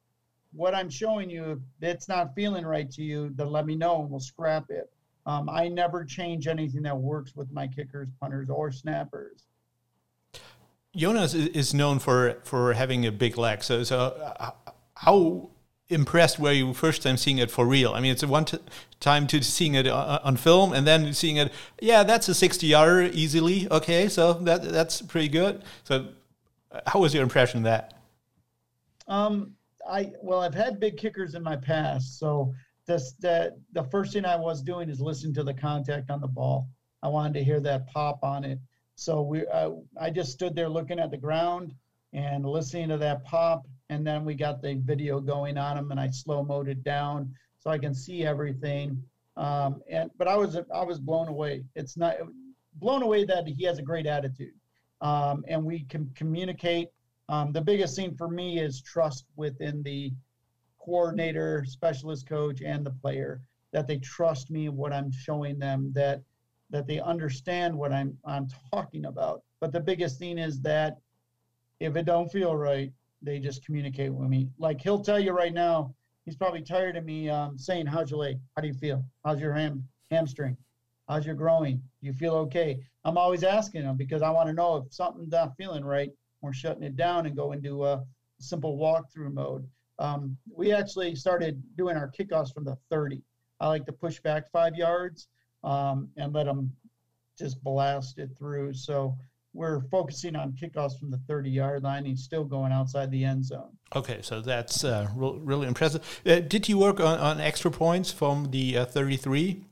what 0.53 0.75
I'm 0.75 0.91
showing 0.91 1.31
you, 1.31 1.53
if 1.53 1.89
it's 1.89 2.09
not 2.09 2.35
feeling 2.35 2.67
right 2.67 2.91
to 2.93 3.03
you, 3.03 3.31
then 3.35 3.51
let 3.51 3.65
me 3.65 3.77
know 3.77 4.03
and 4.03 4.11
we'll 4.11 4.21
scrap 4.21 4.67
it. 4.69 4.91
Um, 5.25 5.49
I 5.49 5.69
never 5.69 6.05
change 6.05 6.47
anything 6.49 6.83
that 6.83 6.97
works 6.97 7.37
with 7.37 7.53
my 7.53 7.69
kickers, 7.69 8.09
punters, 8.21 8.51
or 8.51 8.73
snappers. 8.73 9.45
Jonas 10.95 11.33
is 11.33 11.73
known 11.73 11.99
for 11.99 12.39
for 12.45 12.75
having 12.75 13.07
a 13.07 13.13
big 13.13 13.39
leg. 13.39 13.63
So, 13.63 13.83
so 13.83 13.99
uh, 13.99 14.51
how 14.97 15.51
impressed 15.89 16.39
were 16.39 16.53
you 16.53 16.75
first 16.75 17.03
time 17.03 17.17
seeing 17.17 17.39
it 17.39 17.51
for 17.51 17.67
real? 17.67 17.93
I 17.93 18.01
mean, 18.01 18.13
it's 18.13 18.23
a 18.23 18.29
one 18.29 18.47
time 19.01 19.27
to 19.29 19.43
seeing 19.43 19.75
it 19.75 19.87
uh, 19.87 20.21
on 20.23 20.37
film 20.37 20.73
and 20.73 20.87
then 20.87 21.13
seeing 21.15 21.37
it. 21.37 21.53
Yeah, 21.81 22.03
that's 22.03 22.29
a 22.29 22.35
sixty 22.35 22.67
yarder 22.69 23.03
easily. 23.13 23.71
Okay, 23.71 24.09
so 24.09 24.35
that 24.35 24.63
that's 24.63 25.01
pretty 25.03 25.29
good. 25.29 25.63
So, 25.85 26.09
uh, 26.71 26.81
how 26.87 27.01
was 27.01 27.15
your 27.15 27.23
impression 27.23 27.59
of 27.59 27.65
that? 27.65 27.95
Um, 29.09 29.55
I 29.89 30.13
well, 30.21 30.41
I've 30.41 30.55
had 30.55 30.79
big 30.79 30.99
kickers 30.99 31.35
in 31.35 31.43
my 31.43 31.57
past, 31.57 32.19
so 32.19 32.55
this 32.87 33.13
that 33.21 33.53
the 33.73 33.85
first 33.85 34.13
thing 34.13 34.25
I 34.25 34.37
was 34.37 34.63
doing 34.63 34.89
is 34.89 35.01
listening 35.01 35.35
to 35.35 35.45
the 35.45 35.55
contact 35.55 36.11
on 36.11 36.21
the 36.21 36.29
ball. 36.29 36.69
I 37.03 37.09
wanted 37.09 37.35
to 37.35 37.45
hear 37.45 37.61
that 37.61 37.87
pop 37.89 38.23
on 38.23 38.45
it. 38.45 38.59
So 38.95 39.23
we, 39.23 39.47
uh, 39.47 39.71
I 40.01 40.11
just 40.11 40.33
stood 40.33 40.55
there 40.55 40.69
looking 40.69 40.99
at 40.99 41.11
the 41.11 41.17
ground 41.17 41.75
and 42.13 42.45
listening 42.45 42.89
to 42.91 42.99
that 42.99 43.25
pop, 43.25 43.67
and 43.89 44.07
then 44.07 44.25
we 44.25 44.35
got 44.35 44.63
the 44.63 44.75
video 44.75 45.19
going 45.19 45.57
on 45.57 45.79
him, 45.79 45.91
and 45.91 45.99
I 45.99 46.11
slow 46.11 46.43
mode 46.45 46.69
it 46.69 46.85
down 46.85 47.35
so 47.59 47.71
I 47.71 47.79
can 47.79 47.95
see 47.95 48.25
everything. 48.25 49.03
Um, 49.37 49.83
and 49.91 50.11
but 50.19 50.29
I 50.29 50.37
was 50.37 50.59
I 50.75 50.85
was 50.85 50.99
blown 50.99 51.29
away. 51.29 51.65
It's 51.75 51.97
not 51.97 52.17
blown 52.75 53.03
away 53.03 53.25
that 53.25 53.47
he 53.47 53.65
has 53.65 53.79
a 53.79 53.83
great 53.83 54.07
attitude, 54.07 54.55
um, 55.01 55.45
and 55.49 55.65
we 55.65 55.85
can 55.85 56.11
communicate. 56.15 56.89
Um, 57.29 57.53
the 57.53 57.61
biggest 57.61 57.97
thing 57.97 58.15
for 58.15 58.29
me 58.29 58.61
is 58.61 58.83
trust 58.83 59.25
within 59.37 59.83
the 59.83 60.13
coordinator, 60.85 61.65
specialist 61.67 62.29
coach, 62.29 62.61
and 62.63 62.85
the 62.85 62.91
player 62.91 63.41
that 63.73 63.87
they 63.87 63.99
trust 63.99 64.51
me 64.51 64.69
what 64.69 64.93
I'm 64.93 65.11
showing 65.11 65.59
them 65.59 65.93
that 65.95 66.23
that 66.71 66.87
they 66.87 67.01
understand 67.01 67.77
what 67.77 67.93
I'm 67.93 68.17
I'm 68.25 68.49
talking 68.73 69.07
about. 69.07 69.43
But 69.61 69.73
the 69.73 69.81
biggest 69.81 70.19
thing 70.19 70.39
is 70.39 70.61
that 70.63 70.99
if 71.81 71.97
it 71.97 72.07
don't 72.07 72.31
feel 72.31 72.57
right, 72.57 72.93
they 73.21 73.39
just 73.39 73.65
communicate 73.65 74.13
with 74.13 74.29
me. 74.29 74.49
Like 74.59 74.81
he'll 74.81 75.03
tell 75.03 75.21
you 75.21 75.33
right 75.33 75.53
now, 75.53 75.95
he's 76.25 76.37
probably 76.37 76.63
tired 76.63 76.97
of 76.97 77.05
me 77.05 77.29
um, 77.29 77.59
saying, 77.59 77.87
"How's 77.87 78.11
your 78.11 78.21
leg? 78.21 78.39
How 78.57 78.63
do 78.63 78.69
you 78.69 78.75
feel? 78.75 79.05
How's 79.25 79.41
your 79.41 79.53
ham 79.53 79.87
hamstring? 80.11 80.57
How's 81.09 81.27
your 81.27 81.35
growing? 81.35 81.83
You 82.01 82.13
feel 82.13 82.35
okay?" 82.35 82.81
I'm 83.05 83.19
always 83.19 83.43
asking 83.43 83.83
him 83.83 83.97
because 83.97 84.23
I 84.23 84.31
want 84.31 84.49
to 84.49 84.53
know 84.53 84.77
if 84.77 84.93
something's 84.93 85.33
not 85.33 85.57
feeling 85.57 85.85
right. 85.85 86.11
We're 86.41 86.53
shutting 86.53 86.83
it 86.83 86.97
down 86.97 87.27
and 87.27 87.37
go 87.37 87.53
into 87.53 87.85
a 87.85 88.05
simple 88.39 88.77
walkthrough 88.77 89.33
mode. 89.33 89.67
Um, 90.03 90.37
we 90.53 90.73
actually 90.73 91.15
started 91.15 91.63
doing 91.77 91.97
our 91.97 92.11
kickoffs 92.11 92.53
from 92.53 92.65
the 92.65 92.77
30. 92.91 93.23
I 93.61 93.69
like 93.69 93.87
to 93.87 93.93
push 93.93 94.19
back 94.21 94.51
five 94.51 94.75
yards 94.75 95.29
um, 95.63 96.09
and 96.17 96.33
let 96.33 96.47
them 96.47 96.73
just 97.39 97.63
blast 97.63 98.19
it 98.19 98.31
through. 98.37 98.75
So 98.75 99.17
we're 99.55 99.81
focusing 99.93 100.35
on 100.35 100.55
kickoffs 100.61 100.99
from 100.99 101.13
the 101.13 101.21
30 101.29 101.51
yard 101.51 101.85
line. 101.85 102.05
He's 102.05 102.25
still 102.25 102.43
going 102.43 102.73
outside 102.73 103.13
the 103.13 103.25
end 103.25 103.45
zone. 103.45 103.77
Okay, 103.95 104.19
so 104.23 104.41
that's 104.41 104.83
uh, 104.83 105.09
re- 105.15 105.39
really 105.39 105.69
impressive. 105.69 106.03
Uh, 106.27 106.41
did 106.41 106.69
you 106.69 106.79
work 106.79 106.99
on, 106.99 107.21
on 107.21 107.41
extra 107.41 107.71
points 107.71 108.11
from 108.11 108.51
the 108.51 108.79
uh, 108.79 108.85
33? 108.87 109.65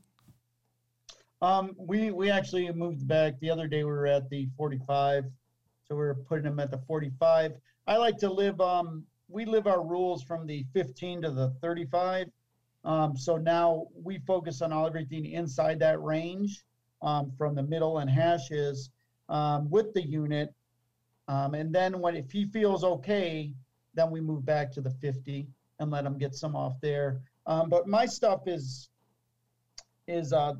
Um, 1.41 1.75
we 1.77 2.11
we 2.11 2.29
actually 2.29 2.71
moved 2.71 3.05
back. 3.05 3.37
The 3.39 3.49
other 3.49 3.67
day 3.67 3.83
we 3.83 3.89
were 3.89 4.05
at 4.05 4.29
the 4.29 4.47
45, 4.55 5.25
so 5.87 5.95
we 5.95 6.03
are 6.03 6.13
putting 6.13 6.45
them 6.45 6.59
at 6.59 6.71
the 6.71 6.77
45. 6.87 7.53
I 7.87 7.97
like 7.97 8.17
to 8.19 8.31
live. 8.31 8.61
Um, 8.61 9.05
we 9.31 9.45
live 9.45 9.67
our 9.67 9.83
rules 9.83 10.23
from 10.23 10.45
the 10.45 10.65
15 10.73 11.23
to 11.23 11.31
the 11.31 11.49
35. 11.61 12.27
Um, 12.83 13.15
so 13.15 13.37
now 13.37 13.87
we 14.03 14.19
focus 14.19 14.61
on 14.61 14.73
all 14.73 14.87
everything 14.87 15.25
inside 15.25 15.79
that 15.79 16.01
range 16.01 16.63
um, 17.01 17.31
from 17.37 17.55
the 17.55 17.63
middle 17.63 17.99
and 17.99 18.09
hashes 18.09 18.89
um, 19.29 19.69
with 19.69 19.93
the 19.93 20.01
unit. 20.01 20.53
Um, 21.27 21.53
and 21.53 21.73
then 21.73 21.99
when 21.99 22.15
if 22.15 22.31
he 22.31 22.45
feels 22.45 22.83
okay, 22.83 23.53
then 23.93 24.11
we 24.11 24.19
move 24.19 24.45
back 24.45 24.71
to 24.73 24.81
the 24.81 24.89
50 24.89 25.47
and 25.79 25.91
let 25.91 26.05
him 26.05 26.17
get 26.17 26.35
some 26.35 26.55
off 26.55 26.73
there. 26.81 27.21
Um, 27.45 27.69
but 27.69 27.87
my 27.87 28.05
stuff 28.05 28.41
is 28.47 28.89
is 30.07 30.33
uh, 30.33 30.53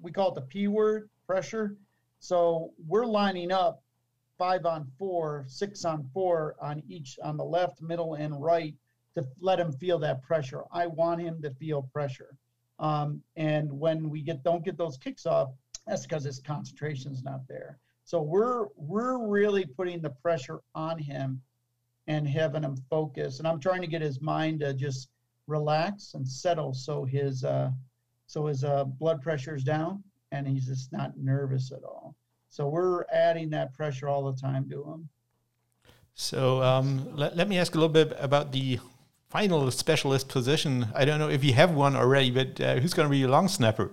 we 0.00 0.12
call 0.12 0.30
it 0.30 0.34
the 0.34 0.42
P 0.42 0.68
word 0.68 1.08
pressure. 1.26 1.76
So 2.18 2.72
we're 2.86 3.06
lining 3.06 3.50
up 3.50 3.81
five 4.42 4.66
on 4.66 4.84
four, 4.98 5.44
six 5.46 5.84
on 5.84 6.02
four 6.12 6.56
on 6.60 6.82
each 6.88 7.16
on 7.22 7.36
the 7.36 7.44
left, 7.44 7.80
middle, 7.80 8.14
and 8.14 8.42
right 8.42 8.74
to 9.14 9.24
let 9.40 9.60
him 9.60 9.70
feel 9.70 10.00
that 10.00 10.20
pressure. 10.20 10.64
I 10.72 10.88
want 10.88 11.20
him 11.20 11.40
to 11.42 11.50
feel 11.52 11.82
pressure. 11.92 12.34
Um, 12.80 13.22
and 13.36 13.70
when 13.70 14.10
we 14.10 14.20
get 14.20 14.42
don't 14.42 14.64
get 14.64 14.76
those 14.76 14.96
kicks 14.96 15.26
off, 15.26 15.50
that's 15.86 16.02
because 16.02 16.24
his 16.24 16.40
concentration's 16.40 17.22
not 17.22 17.46
there. 17.46 17.78
So 18.02 18.20
we're 18.20 18.66
we're 18.74 19.16
really 19.24 19.64
putting 19.64 20.02
the 20.02 20.10
pressure 20.10 20.58
on 20.74 20.98
him 20.98 21.40
and 22.08 22.26
having 22.26 22.64
him 22.64 22.76
focus. 22.90 23.38
And 23.38 23.46
I'm 23.46 23.60
trying 23.60 23.82
to 23.82 23.86
get 23.86 24.02
his 24.02 24.20
mind 24.20 24.58
to 24.58 24.74
just 24.74 25.08
relax 25.46 26.14
and 26.14 26.26
settle 26.26 26.74
so 26.74 27.04
his 27.04 27.44
uh, 27.44 27.70
so 28.26 28.46
his 28.46 28.64
uh, 28.64 28.86
blood 28.86 29.22
pressure 29.22 29.54
is 29.54 29.62
down 29.62 30.02
and 30.32 30.48
he's 30.48 30.66
just 30.66 30.90
not 30.90 31.16
nervous 31.16 31.70
at 31.70 31.84
all. 31.84 32.16
So 32.52 32.68
we're 32.68 33.06
adding 33.10 33.48
that 33.50 33.72
pressure 33.72 34.10
all 34.10 34.30
the 34.30 34.38
time 34.38 34.68
to 34.68 34.84
them. 34.84 35.08
So 36.12 36.62
um, 36.62 37.16
let, 37.16 37.34
let 37.34 37.48
me 37.48 37.56
ask 37.56 37.74
a 37.74 37.78
little 37.78 37.88
bit 37.88 38.14
about 38.20 38.52
the 38.52 38.78
final 39.30 39.70
specialist 39.70 40.28
position. 40.28 40.86
I 40.94 41.06
don't 41.06 41.18
know 41.18 41.30
if 41.30 41.42
you 41.42 41.54
have 41.54 41.70
one 41.72 41.96
already, 41.96 42.30
but 42.30 42.60
uh, 42.60 42.74
who's 42.74 42.92
going 42.92 43.06
to 43.06 43.10
be 43.10 43.16
your 43.16 43.30
long 43.30 43.48
snapper? 43.48 43.90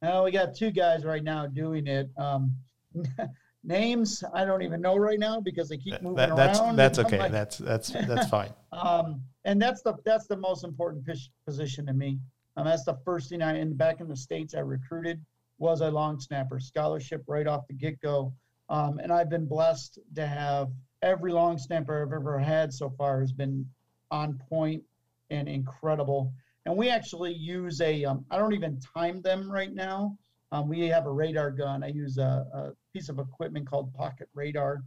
Now 0.00 0.24
we 0.24 0.30
got 0.30 0.54
two 0.54 0.70
guys 0.70 1.04
right 1.04 1.24
now 1.24 1.48
doing 1.48 1.88
it. 1.88 2.08
Um, 2.16 2.54
names 3.64 4.22
I 4.32 4.44
don't 4.44 4.62
even 4.62 4.80
know 4.80 4.96
right 4.96 5.18
now 5.18 5.40
because 5.40 5.68
they 5.68 5.76
keep 5.76 6.00
moving 6.00 6.18
that, 6.18 6.36
that's, 6.36 6.60
around. 6.60 6.76
That's 6.76 7.00
okay. 7.00 7.18
Like, 7.18 7.32
that's 7.32 7.58
that's 7.58 7.88
that's 8.06 8.30
fine. 8.30 8.50
um, 8.70 9.20
and 9.44 9.60
that's 9.60 9.82
the 9.82 9.94
that's 10.04 10.28
the 10.28 10.36
most 10.36 10.62
important 10.62 11.04
position 11.44 11.84
to 11.86 11.92
me. 11.92 12.20
Um, 12.56 12.66
that's 12.66 12.84
the 12.84 12.96
first 13.04 13.28
thing 13.28 13.42
I 13.42 13.58
in 13.58 13.74
back 13.74 13.98
in 13.98 14.06
the 14.06 14.16
states 14.16 14.54
I 14.54 14.60
recruited 14.60 15.20
was 15.58 15.80
a 15.80 15.90
long 15.90 16.20
snapper 16.20 16.60
scholarship 16.60 17.24
right 17.26 17.46
off 17.46 17.66
the 17.66 17.74
get 17.74 18.00
go. 18.00 18.32
Um, 18.68 18.98
and 19.02 19.12
I've 19.12 19.30
been 19.30 19.46
blessed 19.46 19.98
to 20.14 20.26
have 20.26 20.70
every 21.02 21.32
long 21.32 21.58
snapper 21.58 22.02
I've 22.02 22.12
ever 22.12 22.38
had 22.38 22.72
so 22.72 22.90
far 22.90 23.20
has 23.20 23.32
been 23.32 23.66
on 24.10 24.40
point 24.48 24.82
and 25.30 25.48
incredible. 25.48 26.32
And 26.66 26.76
we 26.76 26.90
actually 26.90 27.32
use 27.32 27.80
a. 27.80 28.04
Um, 28.04 28.24
I 28.30 28.38
don't 28.38 28.54
even 28.54 28.78
time 28.94 29.22
them 29.22 29.50
right 29.50 29.72
now. 29.72 30.16
Um, 30.52 30.68
we 30.68 30.80
have 30.88 31.06
a 31.06 31.12
radar 31.12 31.50
gun. 31.50 31.82
I 31.82 31.88
use 31.88 32.18
a, 32.18 32.46
a, 32.52 32.72
piece 32.92 33.08
of 33.08 33.18
equipment 33.18 33.68
called 33.68 33.92
Pocket 33.94 34.28
Radar, 34.34 34.82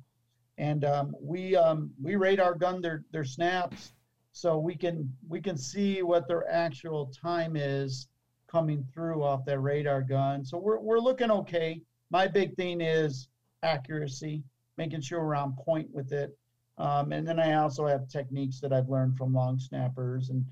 and 0.58 0.84
um, 0.84 1.16
we 1.22 1.56
um, 1.56 1.92
we 2.02 2.16
radar 2.16 2.56
gun 2.56 2.82
their 2.82 3.04
their 3.12 3.24
snaps, 3.24 3.94
so 4.32 4.58
we 4.58 4.76
can 4.76 5.12
we 5.28 5.40
can 5.40 5.58
see 5.58 6.02
what 6.02 6.28
their 6.28 6.50
actual 6.52 7.08
time 7.08 7.56
is 7.56 8.08
coming 8.52 8.86
through 8.94 9.24
off 9.24 9.46
that 9.46 9.60
radar 9.60 10.02
gun. 10.02 10.44
So 10.44 10.58
we're 10.58 10.80
we're 10.80 11.00
looking 11.00 11.32
okay. 11.32 11.82
My 12.10 12.28
big 12.28 12.56
thing 12.56 12.82
is 12.82 13.30
accuracy, 13.64 14.44
making 14.78 15.02
sure 15.02 15.26
we're 15.26 15.36
on 15.36 15.56
point 15.56 15.90
with 15.94 16.12
it. 16.12 16.38
Um, 16.78 17.12
and 17.12 17.28
then 17.28 17.40
I 17.40 17.54
also 17.54 17.86
have 17.86 18.08
techniques 18.08 18.60
that 18.60 18.74
I've 18.74 18.90
learned 18.90 19.18
from 19.18 19.34
long 19.34 19.60
snappers, 19.60 20.30
and 20.30 20.46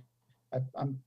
I, 0.54 0.60
am 0.80 1.00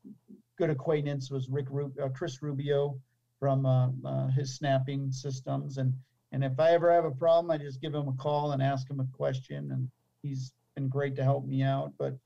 good 0.59 0.71
acquaintance 0.71 1.31
with 1.31 1.47
Rick 1.49 1.67
Ru- 1.71 1.93
uh, 2.03 2.09
Chris 2.09 2.43
Rubio 2.43 2.99
from 3.39 3.65
uh, 3.65 3.89
uh, 4.05 4.29
his 4.29 4.55
snapping 4.55 5.13
systems, 5.13 5.79
and 5.79 5.95
and 6.33 6.45
if 6.45 6.59
I 6.59 6.71
ever 6.73 6.93
have 6.93 7.05
a 7.05 7.11
problem, 7.11 7.51
I 7.51 7.59
just 7.59 7.81
give 7.81 7.95
him 7.95 8.09
a 8.09 8.15
call 8.15 8.53
and 8.53 8.63
ask 8.63 8.91
him 8.91 9.01
a 9.01 9.17
question, 9.17 9.71
and 9.73 9.89
he's 10.23 10.53
been 10.75 10.89
great 10.89 11.15
to 11.17 11.25
help 11.25 11.47
me 11.47 11.63
out. 11.63 11.93
But 11.99 12.17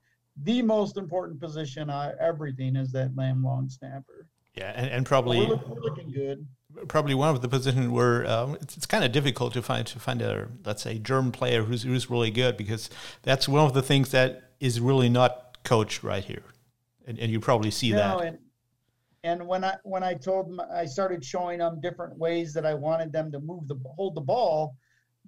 the 0.43 0.61
most 0.61 0.97
important 0.97 1.39
position, 1.39 1.89
everything 2.19 2.75
is 2.75 2.91
that 2.93 3.15
lamb 3.15 3.43
long 3.43 3.69
snapper. 3.69 4.27
Yeah, 4.57 4.73
and, 4.75 4.89
and 4.89 5.05
probably 5.05 5.45
we're, 5.45 5.55
we're 5.55 5.81
looking 5.81 6.11
good 6.11 6.47
probably 6.87 7.15
one 7.15 7.29
of 7.33 7.41
the 7.41 7.47
positions 7.47 7.87
where 7.87 8.27
um, 8.29 8.55
it's, 8.61 8.77
it's 8.77 8.85
kind 8.85 9.03
of 9.03 9.11
difficult 9.11 9.53
to 9.53 9.61
find 9.61 9.87
to 9.87 9.99
find 9.99 10.21
a 10.21 10.47
let's 10.65 10.83
say 10.83 10.99
German 10.99 11.31
player 11.31 11.63
who's 11.63 11.83
who's 11.83 12.09
really 12.09 12.31
good 12.31 12.57
because 12.57 12.89
that's 13.23 13.47
one 13.47 13.65
of 13.65 13.73
the 13.73 13.81
things 13.81 14.11
that 14.11 14.51
is 14.59 14.79
really 14.79 15.09
not 15.09 15.57
coached 15.63 16.03
right 16.03 16.23
here, 16.23 16.43
and, 17.05 17.17
and 17.19 17.31
you 17.31 17.39
probably 17.39 17.71
see 17.71 17.91
that. 17.91 18.21
And, 18.21 18.37
and 19.23 19.47
when 19.47 19.63
I 19.63 19.75
when 19.83 20.03
I 20.03 20.13
told 20.13 20.49
them 20.49 20.61
I 20.71 20.85
started 20.85 21.23
showing 21.23 21.59
them 21.59 21.79
different 21.81 22.17
ways 22.17 22.53
that 22.53 22.65
I 22.65 22.73
wanted 22.73 23.11
them 23.11 23.31
to 23.31 23.39
move 23.39 23.67
the 23.67 23.75
hold 23.95 24.15
the 24.15 24.21
ball, 24.21 24.75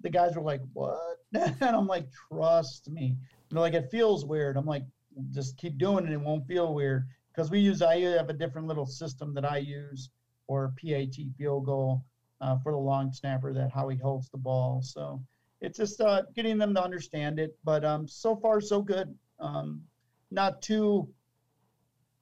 the 0.02 0.10
guys 0.10 0.36
were 0.36 0.42
like, 0.42 0.60
"What?" 0.72 1.18
and 1.34 1.56
I'm 1.62 1.86
like, 1.86 2.06
"Trust 2.28 2.88
me." 2.90 3.16
And 3.48 3.56
they're 3.56 3.60
like, 3.60 3.74
"It 3.74 3.90
feels 3.90 4.24
weird." 4.24 4.56
I'm 4.56 4.66
like, 4.66 4.84
"Just 5.32 5.56
keep 5.56 5.78
doing 5.78 6.06
it; 6.06 6.12
it 6.12 6.20
won't 6.20 6.46
feel 6.46 6.74
weird." 6.74 7.06
Because 7.40 7.50
we 7.50 7.60
use 7.60 7.80
I 7.80 8.00
have 8.00 8.28
a 8.28 8.34
different 8.34 8.68
little 8.68 8.84
system 8.84 9.32
that 9.32 9.50
I 9.50 9.56
use 9.56 10.10
or 10.46 10.74
PAT 10.78 11.14
field 11.38 11.64
goal 11.64 12.04
uh, 12.42 12.58
for 12.58 12.70
the 12.70 12.78
long 12.78 13.14
snapper 13.14 13.54
that 13.54 13.70
how 13.72 13.88
he 13.88 13.96
holds 13.96 14.28
the 14.28 14.36
ball. 14.36 14.82
So 14.82 15.22
it's 15.62 15.78
just 15.78 16.02
uh, 16.02 16.24
getting 16.36 16.58
them 16.58 16.74
to 16.74 16.84
understand 16.84 17.38
it. 17.38 17.56
But 17.64 17.82
um, 17.82 18.06
so 18.06 18.36
far, 18.36 18.60
so 18.60 18.82
good. 18.82 19.16
Um, 19.38 19.80
not 20.30 20.60
too 20.60 21.08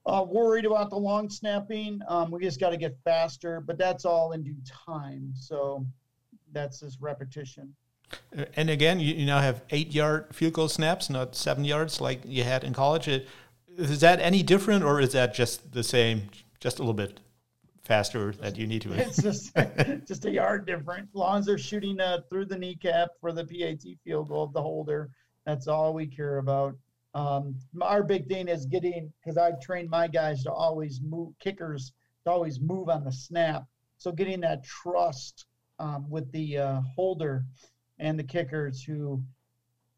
uh, 0.05 0.23
worried 0.25 0.65
about 0.65 0.89
the 0.89 0.95
long 0.95 1.29
snapping. 1.29 1.99
Um, 2.07 2.31
we 2.31 2.39
just 2.39 2.61
got 2.61 2.69
to 2.69 2.77
get 2.77 2.97
faster, 3.03 3.59
but 3.59 3.77
that's 3.77 4.05
all 4.05 4.31
in 4.31 4.41
due 4.41 4.55
time. 4.63 5.33
So 5.35 5.85
that's 6.53 6.79
this 6.79 6.97
repetition. 7.01 7.75
And 8.55 8.69
again, 8.69 9.01
you, 9.01 9.13
you, 9.15 9.25
now 9.25 9.39
have 9.39 9.63
eight 9.69 9.93
yard 9.93 10.27
field 10.31 10.53
goal 10.53 10.69
snaps, 10.69 11.09
not 11.09 11.35
seven 11.35 11.65
yards 11.65 11.99
like 11.99 12.21
you 12.25 12.45
had 12.45 12.63
in 12.63 12.73
college. 12.73 13.09
Is 13.79 14.01
that 14.01 14.19
any 14.19 14.43
different, 14.43 14.83
or 14.83 14.99
is 14.99 15.13
that 15.13 15.33
just 15.33 15.71
the 15.71 15.83
same, 15.83 16.29
just 16.59 16.79
a 16.79 16.81
little 16.81 16.93
bit 16.93 17.19
faster 17.83 18.33
that 18.33 18.57
you 18.57 18.67
need 18.67 18.81
to? 18.81 18.93
It's 18.93 19.21
just 19.21 19.55
just 20.07 20.25
a 20.25 20.31
yard 20.31 20.67
different. 20.67 21.07
As 21.09 21.15
long 21.15 21.39
as 21.39 21.45
they're 21.45 21.57
shooting 21.57 21.99
uh, 22.01 22.19
through 22.29 22.45
the 22.45 22.57
kneecap 22.57 23.09
for 23.21 23.31
the 23.31 23.45
PAT 23.45 23.83
field 24.03 24.27
goal 24.27 24.43
of 24.43 24.53
the 24.53 24.61
holder, 24.61 25.09
that's 25.45 25.67
all 25.67 25.93
we 25.93 26.07
care 26.07 26.39
about. 26.39 26.75
Um, 27.13 27.55
our 27.81 28.03
big 28.03 28.27
thing 28.27 28.49
is 28.49 28.65
getting 28.65 29.11
because 29.19 29.37
I've 29.37 29.59
trained 29.61 29.89
my 29.89 30.07
guys 30.07 30.43
to 30.43 30.51
always 30.51 31.01
move 31.01 31.33
kickers 31.39 31.93
to 32.25 32.31
always 32.31 32.59
move 32.59 32.89
on 32.89 33.03
the 33.03 33.11
snap. 33.11 33.63
So 33.97 34.11
getting 34.11 34.41
that 34.41 34.63
trust 34.63 35.45
um, 35.79 36.09
with 36.09 36.31
the 36.31 36.57
uh, 36.57 36.81
holder 36.95 37.45
and 37.97 38.19
the 38.19 38.23
kickers 38.23 38.83
who 38.83 39.23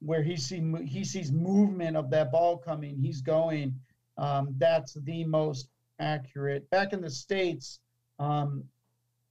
where 0.01 0.23
he 0.23 0.35
see 0.35 0.61
he 0.85 1.03
sees 1.03 1.31
movement 1.31 1.95
of 1.95 2.09
that 2.09 2.31
ball 2.31 2.57
coming, 2.57 2.97
he's 2.97 3.21
going. 3.21 3.79
Um, 4.17 4.55
that's 4.57 4.97
the 5.03 5.23
most 5.23 5.69
accurate. 5.99 6.69
Back 6.69 6.93
in 6.93 7.01
the 7.01 7.09
states, 7.09 7.79
um, 8.19 8.63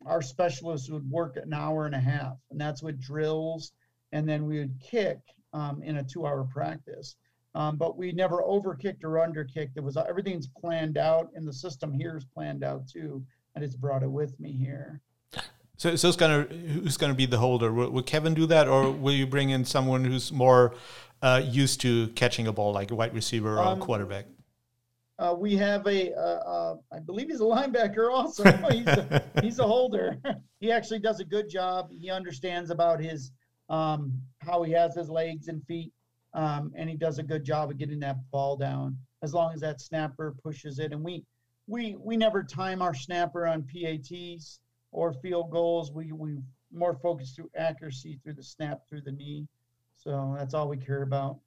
our 0.06 0.22
specialists 0.22 0.88
would 0.88 1.08
work 1.10 1.36
an 1.36 1.52
hour 1.52 1.86
and 1.86 1.94
a 1.94 2.00
half, 2.00 2.36
and 2.50 2.60
that's 2.60 2.82
with 2.82 3.00
drills, 3.00 3.72
and 4.12 4.28
then 4.28 4.46
we 4.46 4.58
would 4.58 4.80
kick 4.80 5.18
um, 5.52 5.82
in 5.82 5.98
a 5.98 6.04
two-hour 6.04 6.44
practice. 6.44 7.16
Um, 7.54 7.76
but 7.76 7.98
we 7.98 8.12
never 8.12 8.38
overkicked 8.42 9.02
or 9.02 9.26
underkicked. 9.26 9.76
It 9.76 9.82
was 9.82 9.96
everything's 9.96 10.46
planned 10.46 10.96
out, 10.96 11.30
and 11.34 11.46
the 11.46 11.52
system 11.52 11.92
here 11.92 12.16
is 12.16 12.24
planned 12.24 12.62
out 12.62 12.86
too. 12.88 13.24
I 13.56 13.60
just 13.60 13.80
brought 13.80 14.04
it 14.04 14.10
with 14.10 14.38
me 14.38 14.52
here. 14.52 15.00
So, 15.80 15.96
so 15.96 16.08
it's 16.08 16.16
gonna 16.18 16.42
who's 16.42 16.98
gonna 16.98 17.14
be 17.14 17.24
the 17.24 17.38
holder? 17.38 17.72
Will, 17.72 17.88
will, 17.88 18.02
Kevin 18.02 18.34
do 18.34 18.44
that, 18.44 18.68
or 18.68 18.90
will 18.90 19.14
you 19.14 19.26
bring 19.26 19.48
in 19.48 19.64
someone 19.64 20.04
who's 20.04 20.30
more 20.30 20.74
uh, 21.22 21.40
used 21.42 21.80
to 21.80 22.08
catching 22.08 22.46
a 22.48 22.52
ball, 22.52 22.74
like 22.74 22.90
a 22.90 22.94
wide 22.94 23.14
receiver 23.14 23.56
or 23.56 23.64
um, 23.64 23.80
a 23.80 23.82
quarterback? 23.82 24.26
Uh, 25.18 25.34
we 25.38 25.56
have 25.56 25.86
a, 25.86 26.12
uh, 26.12 26.18
uh, 26.20 26.76
I 26.92 26.98
believe 26.98 27.28
he's 27.28 27.40
a 27.40 27.44
linebacker 27.44 28.12
also. 28.12 28.44
he's, 28.70 28.86
a, 28.88 29.24
he's 29.40 29.58
a 29.58 29.62
holder. 29.62 30.18
he 30.60 30.70
actually 30.70 30.98
does 30.98 31.20
a 31.20 31.24
good 31.24 31.48
job. 31.48 31.88
He 31.90 32.10
understands 32.10 32.68
about 32.68 33.00
his 33.00 33.32
um, 33.70 34.12
how 34.40 34.62
he 34.62 34.72
has 34.72 34.94
his 34.94 35.08
legs 35.08 35.48
and 35.48 35.64
feet, 35.64 35.92
um, 36.34 36.72
and 36.76 36.90
he 36.90 36.96
does 36.96 37.18
a 37.18 37.22
good 37.22 37.42
job 37.42 37.70
of 37.70 37.78
getting 37.78 38.00
that 38.00 38.18
ball 38.30 38.54
down. 38.54 38.98
As 39.22 39.32
long 39.32 39.54
as 39.54 39.60
that 39.60 39.80
snapper 39.80 40.34
pushes 40.42 40.78
it, 40.78 40.92
and 40.92 41.02
we 41.02 41.24
we 41.66 41.96
we 41.98 42.18
never 42.18 42.42
time 42.42 42.82
our 42.82 42.92
snapper 42.92 43.46
on 43.46 43.62
PATs 43.62 44.60
or 44.92 45.12
field 45.12 45.50
goals. 45.50 45.92
We 45.92 46.12
we 46.12 46.38
more 46.72 46.94
focus 46.94 47.32
through 47.32 47.50
accuracy 47.56 48.18
through 48.22 48.34
the 48.34 48.42
snap 48.42 48.86
through 48.88 49.02
the 49.02 49.12
knee. 49.12 49.46
So 49.96 50.34
that's 50.38 50.54
all 50.54 50.68
we 50.68 50.76
care 50.76 51.02
about. 51.02 51.38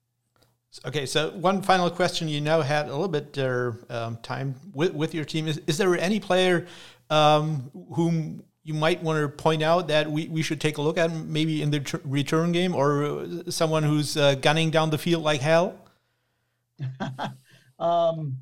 Okay, 0.86 1.06
so 1.06 1.30
one 1.32 1.62
final 1.62 1.90
question. 1.90 2.28
You 2.28 2.42
now 2.42 2.62
had 2.62 2.88
a 2.88 2.92
little 2.92 3.08
bit 3.08 3.38
uh, 3.38 3.74
um, 3.90 4.18
time 4.18 4.56
with, 4.74 4.94
with 4.94 5.14
your 5.14 5.24
team. 5.24 5.48
Is, 5.48 5.62
is 5.68 5.78
there 5.78 5.96
any 5.98 6.20
player 6.20 6.66
um, 7.12 7.70
whom 7.94 8.44
you 8.64 8.74
might 8.74 9.04
want 9.04 9.22
to 9.22 9.30
point 9.30 9.62
out 9.62 9.88
that 9.90 10.10
we, 10.10 10.28
we 10.30 10.42
should 10.42 10.60
take 10.60 10.78
a 10.78 10.82
look 10.82 10.98
at 10.98 11.12
maybe 11.12 11.62
in 11.62 11.70
the 11.70 12.02
return 12.04 12.52
game 12.52 12.74
or 12.74 13.28
someone 13.50 13.84
who's 13.84 14.18
uh, 14.18 14.36
gunning 14.36 14.72
down 14.72 14.90
the 14.90 14.98
field 14.98 15.24
like 15.24 15.42
hell? 15.42 15.76
um, 17.80 18.38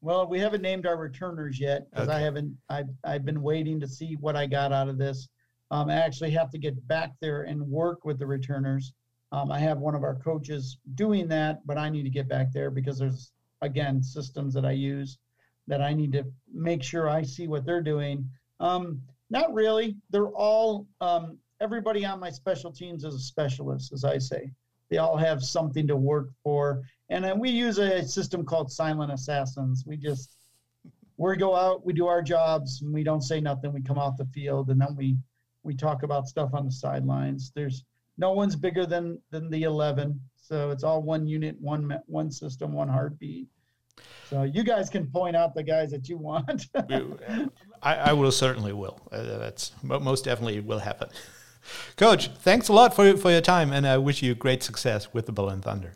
well, 0.00 0.28
we 0.28 0.38
haven't 0.38 0.62
named 0.62 0.86
our 0.86 0.96
returners 0.96 1.58
yet 1.58 1.90
because 1.90 2.08
okay. 2.08 2.18
I 2.18 2.20
haven't. 2.20 2.56
I've 2.68 2.88
I've 3.04 3.24
been 3.24 3.42
waiting 3.42 3.80
to 3.80 3.88
see 3.88 4.16
what 4.20 4.36
I 4.36 4.46
got 4.46 4.72
out 4.72 4.88
of 4.88 4.98
this. 4.98 5.28
Um, 5.70 5.90
I 5.90 5.94
actually 5.94 6.30
have 6.30 6.50
to 6.50 6.58
get 6.58 6.86
back 6.86 7.12
there 7.20 7.42
and 7.42 7.60
work 7.62 8.04
with 8.04 8.18
the 8.18 8.26
returners. 8.26 8.92
Um, 9.32 9.50
I 9.50 9.58
have 9.58 9.78
one 9.78 9.94
of 9.94 10.04
our 10.04 10.14
coaches 10.14 10.78
doing 10.94 11.26
that, 11.28 11.66
but 11.66 11.76
I 11.76 11.88
need 11.88 12.04
to 12.04 12.10
get 12.10 12.28
back 12.28 12.52
there 12.52 12.70
because 12.70 12.98
there's 12.98 13.32
again 13.62 14.02
systems 14.02 14.54
that 14.54 14.64
I 14.64 14.72
use 14.72 15.18
that 15.66 15.82
I 15.82 15.92
need 15.92 16.12
to 16.12 16.24
make 16.52 16.82
sure 16.82 17.08
I 17.08 17.22
see 17.22 17.48
what 17.48 17.64
they're 17.64 17.82
doing. 17.82 18.28
Um, 18.60 19.02
not 19.30 19.52
really. 19.52 19.96
They're 20.10 20.28
all 20.28 20.86
um, 21.00 21.38
everybody 21.60 22.04
on 22.04 22.20
my 22.20 22.30
special 22.30 22.70
teams 22.70 23.04
is 23.04 23.14
a 23.14 23.18
specialist, 23.18 23.92
as 23.92 24.04
I 24.04 24.18
say. 24.18 24.52
They 24.90 24.98
all 24.98 25.16
have 25.16 25.42
something 25.42 25.86
to 25.88 25.96
work 25.96 26.28
for, 26.44 26.82
and 27.08 27.24
then 27.24 27.38
we 27.38 27.50
use 27.50 27.78
a 27.78 28.06
system 28.06 28.44
called 28.44 28.70
silent 28.70 29.12
assassins. 29.12 29.84
We 29.86 29.96
just 29.96 30.36
we 31.16 31.36
go 31.36 31.54
out, 31.54 31.84
we 31.84 31.92
do 31.92 32.06
our 32.06 32.22
jobs, 32.22 32.82
and 32.82 32.92
we 32.92 33.02
don't 33.02 33.22
say 33.22 33.40
nothing. 33.40 33.72
We 33.72 33.82
come 33.82 33.98
off 33.98 34.16
the 34.16 34.26
field, 34.26 34.70
and 34.70 34.80
then 34.80 34.94
we 34.96 35.16
we 35.62 35.74
talk 35.74 36.02
about 36.02 36.28
stuff 36.28 36.50
on 36.52 36.64
the 36.64 36.72
sidelines. 36.72 37.52
There's 37.54 37.84
no 38.18 38.32
one's 38.32 38.56
bigger 38.56 38.86
than 38.86 39.20
than 39.30 39.50
the 39.50 39.64
11, 39.64 40.18
so 40.36 40.70
it's 40.70 40.84
all 40.84 41.02
one 41.02 41.26
unit, 41.26 41.56
one 41.60 41.98
one 42.06 42.30
system, 42.30 42.72
one 42.72 42.88
heartbeat. 42.88 43.48
So 44.28 44.42
you 44.42 44.64
guys 44.64 44.90
can 44.90 45.06
point 45.06 45.36
out 45.36 45.54
the 45.54 45.62
guys 45.62 45.90
that 45.92 46.08
you 46.08 46.18
want. 46.18 46.66
I, 47.82 47.94
I, 47.94 48.12
will 48.12 48.32
certainly 48.32 48.72
will. 48.72 49.00
Uh, 49.10 49.22
that's 49.38 49.72
most 49.82 50.24
definitely 50.24 50.60
will 50.60 50.80
happen. 50.80 51.08
Coach, 51.96 52.28
thanks 52.28 52.68
a 52.68 52.72
lot 52.72 52.94
for 52.94 53.16
for 53.16 53.30
your 53.30 53.40
time, 53.40 53.72
and 53.72 53.86
I 53.86 53.98
wish 53.98 54.22
you 54.22 54.34
great 54.34 54.62
success 54.62 55.14
with 55.14 55.26
the 55.26 55.32
Berlin 55.32 55.60
Thunder. 55.62 55.94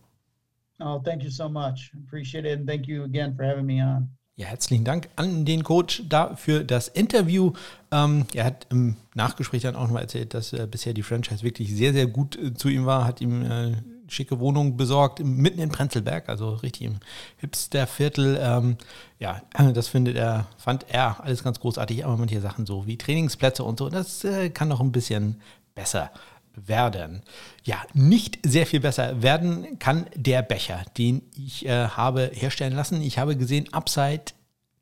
Oh, 0.80 1.00
thank 1.04 1.22
you 1.22 1.30
so 1.30 1.48
much. 1.48 1.92
Appreciate 2.06 2.46
it. 2.46 2.58
And 2.58 2.68
thank 2.68 2.86
you 2.86 3.04
again 3.04 3.34
for 3.36 3.44
having 3.44 3.66
me 3.66 3.82
on. 3.82 4.10
Ja, 4.36 4.46
herzlichen 4.46 4.84
Dank 4.84 5.10
an 5.16 5.44
den 5.44 5.62
Coach 5.62 6.02
da 6.08 6.34
für 6.34 6.64
das 6.64 6.88
Interview. 6.88 7.52
Ähm, 7.90 8.24
er 8.32 8.46
hat 8.46 8.66
im 8.70 8.96
Nachgespräch 9.14 9.62
dann 9.62 9.76
auch 9.76 9.82
nochmal 9.82 10.02
erzählt, 10.02 10.32
dass 10.32 10.54
äh, 10.54 10.66
bisher 10.66 10.94
die 10.94 11.02
Franchise 11.02 11.42
wirklich 11.42 11.74
sehr, 11.74 11.92
sehr 11.92 12.06
gut 12.06 12.38
äh, 12.38 12.54
zu 12.54 12.70
ihm 12.70 12.86
war, 12.86 13.04
hat 13.04 13.20
ihm 13.20 13.42
äh, 13.42 13.72
schicke 14.08 14.40
Wohnung 14.40 14.78
besorgt, 14.78 15.22
mitten 15.22 15.60
in 15.60 15.70
Prenzlberg, 15.70 16.30
also 16.30 16.54
richtig 16.54 16.86
im 16.86 17.00
Hipsterviertel. 17.36 18.38
Ähm, 18.40 18.76
ja, 19.18 19.42
das 19.74 19.88
findet 19.88 20.16
er, 20.16 20.46
fand 20.56 20.86
er 20.88 21.22
alles 21.22 21.44
ganz 21.44 21.60
großartig, 21.60 22.06
aber 22.06 22.16
manche 22.16 22.40
Sachen 22.40 22.64
so 22.64 22.86
wie 22.86 22.96
Trainingsplätze 22.96 23.62
und 23.62 23.78
so, 23.78 23.90
das 23.90 24.24
äh, 24.24 24.48
kann 24.48 24.68
noch 24.68 24.80
ein 24.80 24.92
bisschen 24.92 25.40
besser 25.74 26.10
werden. 26.54 27.22
Ja, 27.64 27.76
nicht 27.94 28.38
sehr 28.44 28.66
viel 28.66 28.80
besser 28.80 29.22
werden 29.22 29.78
kann 29.78 30.06
der 30.14 30.42
Becher, 30.42 30.82
den 30.98 31.22
ich 31.36 31.66
äh, 31.66 31.88
habe 31.88 32.30
herstellen 32.32 32.74
lassen. 32.74 33.02
Ich 33.02 33.18
habe 33.18 33.36
gesehen, 33.36 33.72
Upside, 33.72 34.32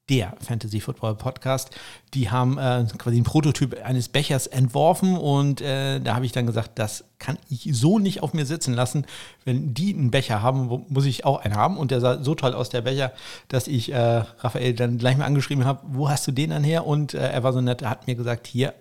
der 0.09 0.35
Fantasy 0.41 0.81
Football 0.81 1.17
Podcast, 1.17 1.71
die 2.15 2.31
haben 2.31 2.59
äh, 2.59 2.87
quasi 2.97 3.17
einen 3.17 3.25
Prototyp 3.25 3.83
eines 3.85 4.09
Bechers 4.09 4.47
entworfen 4.47 5.17
und 5.17 5.61
äh, 5.61 6.01
da 6.01 6.15
habe 6.15 6.25
ich 6.25 6.33
dann 6.33 6.47
gesagt, 6.47 6.79
das 6.79 7.05
kann 7.19 7.39
ich 7.51 7.69
so 7.73 7.99
nicht 7.99 8.23
auf 8.23 8.33
mir 8.33 8.47
sitzen 8.47 8.73
lassen. 8.73 9.05
Wenn 9.45 9.75
die 9.75 9.95
einen 9.95 10.11
Becher 10.11 10.43
haben, 10.43 10.87
muss 10.89 11.05
ich 11.05 11.25
auch 11.25 11.45
einen 11.45 11.57
haben 11.57 11.77
und 11.77 11.91
der 11.91 12.01
sah 12.01 12.23
so 12.23 12.35
toll 12.35 12.55
aus, 12.55 12.71
der 12.71 12.83
Becher, 12.83 13.13
dass 13.49 13.69
ich 13.69 13.93
äh, 13.93 14.23
Raphael 14.39 14.73
dann 14.75 14.99
gleich 14.99 15.17
mal 15.17 15.27
angeschrieben 15.27 15.65
habe, 15.65 15.81
wo 15.89 16.09
hast 16.09 16.27
du 16.27 16.33
den 16.33 16.51
dann 16.51 16.65
her? 16.65 16.87
Und 16.87 17.15
äh, 17.15 17.31
er 17.31 17.43
war 17.43 17.53
so 17.53 17.61
nett, 17.61 17.83
hat 17.83 18.07
mir 18.07 18.15
gesagt, 18.15 18.47
hier, 18.47 18.73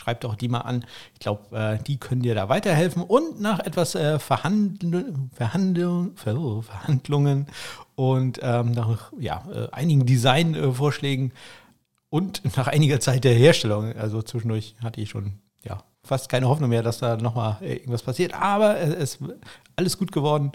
schreibt 0.00 0.24
doch 0.24 0.34
die 0.34 0.48
mal 0.48 0.62
an. 0.62 0.84
Ich 1.14 1.20
glaube, 1.20 1.56
äh, 1.56 1.82
die 1.82 1.98
können 1.98 2.22
dir 2.22 2.34
da 2.34 2.48
weiterhelfen. 2.48 3.02
Und 3.02 3.40
nach 3.40 3.60
etwas 3.60 3.94
äh, 3.94 4.18
Verhandl 4.18 5.14
Verhandl 5.32 6.10
Ver 6.16 6.62
Verhandlungen 6.62 7.46
und 7.94 8.40
ähm, 8.42 8.72
nach 8.72 9.12
ja, 9.18 9.44
äh, 9.52 9.68
einigen 9.72 10.06
Designvorschlägen 10.06 11.32
und 12.08 12.56
nach 12.56 12.66
einiger 12.66 12.98
Zeit 12.98 13.24
der 13.24 13.34
Herstellung, 13.34 13.94
also 13.94 14.22
zwischendurch 14.22 14.74
hatte 14.82 15.00
ich 15.00 15.10
schon 15.10 15.34
ja, 15.62 15.84
fast 16.02 16.30
keine 16.30 16.48
Hoffnung 16.48 16.70
mehr, 16.70 16.82
dass 16.82 16.98
da 16.98 17.16
nochmal 17.18 17.58
irgendwas 17.60 18.02
passiert. 18.02 18.32
Aber 18.34 18.80
es 18.80 19.14
ist 19.14 19.18
alles 19.76 19.98
gut 19.98 20.12
geworden 20.12 20.52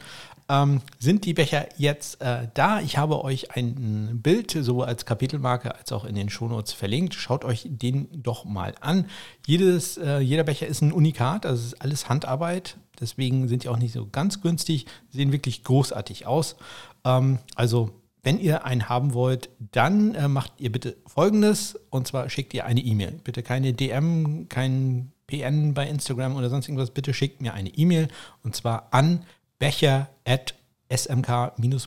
ähm, 0.49 0.81
sind 0.99 1.25
die 1.25 1.34
Becher 1.34 1.67
jetzt 1.77 2.21
äh, 2.21 2.47
da. 2.53 2.79
Ich 2.79 2.97
habe 2.97 3.23
euch 3.23 3.55
ein 3.55 4.19
Bild 4.21 4.51
sowohl 4.51 4.86
als 4.86 5.05
Kapitelmarke 5.05 5.75
als 5.75 5.91
auch 5.91 6.05
in 6.05 6.15
den 6.15 6.29
Shownotes 6.29 6.73
verlinkt. 6.73 7.15
Schaut 7.15 7.43
euch 7.43 7.67
den 7.67 8.08
doch 8.21 8.45
mal 8.45 8.75
an. 8.81 9.08
Jedes, 9.47 9.97
äh, 9.97 10.19
jeder 10.19 10.43
Becher 10.43 10.67
ist 10.67 10.81
ein 10.81 10.91
Unikat, 10.91 11.45
also 11.45 11.65
ist 11.65 11.81
alles 11.81 12.10
Handarbeit. 12.10 12.77
Deswegen 12.99 13.47
sind 13.47 13.63
die 13.63 13.69
auch 13.69 13.77
nicht 13.77 13.93
so 13.93 14.08
ganz 14.08 14.41
günstig, 14.41 14.86
sehen 15.10 15.31
wirklich 15.31 15.63
großartig 15.63 16.27
aus. 16.27 16.55
Ähm, 17.03 17.39
also 17.55 17.89
wenn 18.25 18.39
ihr 18.39 18.65
einen 18.65 18.89
haben 18.89 19.13
wollt, 19.13 19.49
dann 19.71 20.15
äh, 20.15 20.27
macht 20.27 20.53
ihr 20.58 20.71
bitte 20.71 20.97
folgendes 21.05 21.79
und 21.89 22.08
zwar 22.08 22.29
schickt 22.29 22.53
ihr 22.53 22.65
eine 22.65 22.81
E-Mail. 22.81 23.19
Bitte 23.23 23.43
keine 23.43 23.73
DM, 23.73 24.49
kein 24.49 25.12
PN 25.27 25.73
bei 25.73 25.87
Instagram 25.87 26.35
oder 26.35 26.50
sonst 26.50 26.67
irgendwas. 26.67 26.91
Bitte 26.91 27.13
schickt 27.13 27.41
mir 27.41 27.54
eine 27.54 27.69
E-Mail 27.69 28.08
und 28.43 28.56
zwar 28.56 28.87
an 28.91 29.25
becher 29.60 30.10
at 30.25 30.53
smk-blog.de. 30.91 31.83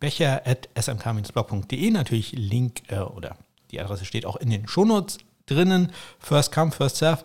Becher 0.00 0.42
at 0.46 0.68
smk-blog.de. 0.76 1.90
Natürlich 1.90 2.32
Link 2.32 2.82
äh, 2.88 2.98
oder 2.98 3.36
die 3.70 3.80
Adresse 3.80 4.04
steht 4.04 4.26
auch 4.26 4.36
in 4.36 4.50
den 4.50 4.68
Shownotes 4.68 5.18
drinnen. 5.46 5.92
First 6.18 6.52
come, 6.52 6.72
first 6.72 6.96
serve. 6.96 7.24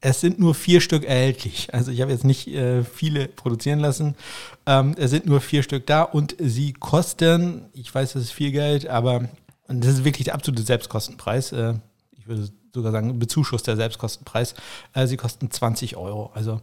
Es 0.00 0.20
sind 0.20 0.38
nur 0.38 0.54
vier 0.54 0.80
Stück 0.80 1.04
erhältlich. 1.04 1.74
Also 1.74 1.90
ich 1.90 2.00
habe 2.00 2.12
jetzt 2.12 2.24
nicht 2.24 2.46
äh, 2.48 2.84
viele 2.84 3.26
produzieren 3.26 3.80
lassen. 3.80 4.14
Ähm, 4.64 4.94
es 4.96 5.10
sind 5.10 5.26
nur 5.26 5.40
vier 5.40 5.64
Stück 5.64 5.88
da 5.88 6.02
und 6.02 6.36
sie 6.38 6.72
kosten, 6.72 7.66
ich 7.72 7.92
weiß, 7.92 8.12
das 8.12 8.22
ist 8.24 8.30
viel 8.30 8.52
Geld, 8.52 8.86
aber 8.86 9.28
das 9.66 9.94
ist 9.94 10.04
wirklich 10.04 10.26
der 10.26 10.34
absolute 10.34 10.62
Selbstkostenpreis. 10.62 11.50
Äh, 11.50 11.74
ich 12.16 12.28
würde 12.28 12.48
sogar 12.72 12.92
sagen, 12.92 13.18
Bezuschuss 13.18 13.64
der 13.64 13.76
Selbstkostenpreis. 13.76 14.54
Äh, 14.94 15.08
sie 15.08 15.16
kosten 15.16 15.50
20 15.50 15.96
Euro. 15.96 16.30
Also 16.32 16.60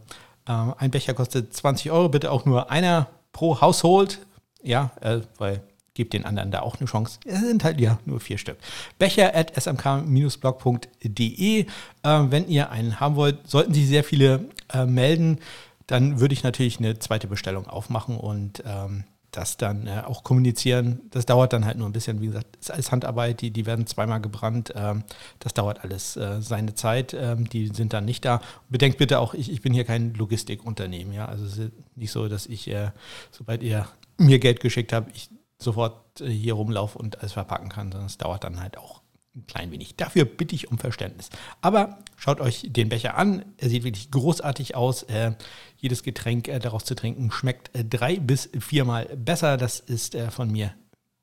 ein 0.52 0.90
Becher 0.90 1.14
kostet 1.14 1.54
20 1.54 1.90
Euro, 1.90 2.08
bitte 2.08 2.30
auch 2.30 2.44
nur 2.44 2.70
einer 2.70 3.08
pro 3.32 3.60
Haushalt. 3.60 4.20
Ja, 4.62 4.92
äh, 5.00 5.22
weil 5.38 5.64
gebt 5.94 6.12
den 6.12 6.24
anderen 6.24 6.52
da 6.52 6.60
auch 6.60 6.78
eine 6.78 6.86
Chance. 6.86 7.18
Es 7.24 7.40
sind 7.40 7.64
halt 7.64 7.80
ja 7.80 7.98
nur 8.04 8.20
vier 8.20 8.38
Stück. 8.38 8.58
Becher 8.98 9.34
at 9.34 9.56
smk-blog.de. 9.56 11.60
Äh, 11.60 11.66
wenn 12.02 12.48
ihr 12.48 12.70
einen 12.70 13.00
haben 13.00 13.16
wollt, 13.16 13.48
sollten 13.48 13.74
sich 13.74 13.88
sehr 13.88 14.04
viele 14.04 14.44
äh, 14.72 14.86
melden, 14.86 15.40
dann 15.86 16.20
würde 16.20 16.34
ich 16.34 16.44
natürlich 16.44 16.78
eine 16.78 16.98
zweite 16.98 17.26
Bestellung 17.26 17.66
aufmachen 17.66 18.18
und 18.18 18.62
ähm, 18.66 19.04
das 19.36 19.56
dann 19.56 19.86
äh, 19.86 20.02
auch 20.04 20.24
kommunizieren. 20.24 21.00
Das 21.10 21.26
dauert 21.26 21.52
dann 21.52 21.64
halt 21.64 21.76
nur 21.76 21.88
ein 21.88 21.92
bisschen, 21.92 22.20
wie 22.20 22.26
gesagt, 22.26 22.56
ist 22.56 22.70
alles 22.70 22.90
Handarbeit, 22.90 23.40
die, 23.40 23.50
die 23.50 23.66
werden 23.66 23.86
zweimal 23.86 24.20
gebrannt. 24.20 24.72
Ähm, 24.74 25.04
das 25.38 25.52
dauert 25.54 25.84
alles 25.84 26.16
äh, 26.16 26.40
seine 26.40 26.74
Zeit. 26.74 27.14
Ähm, 27.14 27.48
die 27.48 27.68
sind 27.68 27.92
dann 27.92 28.04
nicht 28.04 28.24
da. 28.24 28.40
Bedenkt 28.68 28.98
bitte 28.98 29.18
auch, 29.18 29.34
ich, 29.34 29.50
ich 29.52 29.60
bin 29.60 29.74
hier 29.74 29.84
kein 29.84 30.14
Logistikunternehmen. 30.14 31.12
Ja? 31.12 31.26
Also 31.26 31.44
es 31.44 31.58
ist 31.58 31.72
nicht 31.94 32.12
so, 32.12 32.28
dass 32.28 32.46
ich, 32.46 32.68
äh, 32.68 32.90
sobald 33.30 33.62
ihr 33.62 33.86
mir 34.16 34.38
Geld 34.38 34.60
geschickt 34.60 34.92
habt, 34.92 35.14
ich 35.14 35.28
sofort 35.58 36.20
äh, 36.20 36.28
hier 36.28 36.54
rumlaufe 36.54 36.98
und 36.98 37.20
alles 37.20 37.32
verpacken 37.32 37.68
kann, 37.68 37.92
sondern 37.92 38.06
es 38.06 38.18
dauert 38.18 38.44
dann 38.44 38.60
halt 38.60 38.78
auch 38.78 39.02
ein 39.36 39.46
klein 39.46 39.70
wenig. 39.70 39.96
Dafür 39.96 40.24
bitte 40.24 40.54
ich 40.54 40.70
um 40.70 40.78
Verständnis. 40.78 41.28
Aber 41.60 41.98
schaut 42.16 42.40
euch 42.40 42.66
den 42.68 42.88
Becher 42.88 43.16
an. 43.16 43.44
Er 43.58 43.68
sieht 43.68 43.84
wirklich 43.84 44.10
großartig 44.10 44.74
aus. 44.74 45.02
Äh, 45.04 45.32
jedes 45.76 46.02
Getränk 46.02 46.48
äh, 46.48 46.58
daraus 46.58 46.84
zu 46.84 46.94
trinken 46.94 47.30
schmeckt 47.30 47.76
äh, 47.76 47.84
drei 47.84 48.18
bis 48.18 48.48
viermal 48.58 49.04
besser. 49.16 49.56
Das 49.56 49.78
ist 49.78 50.14
äh, 50.14 50.30
von 50.30 50.50
mir 50.50 50.74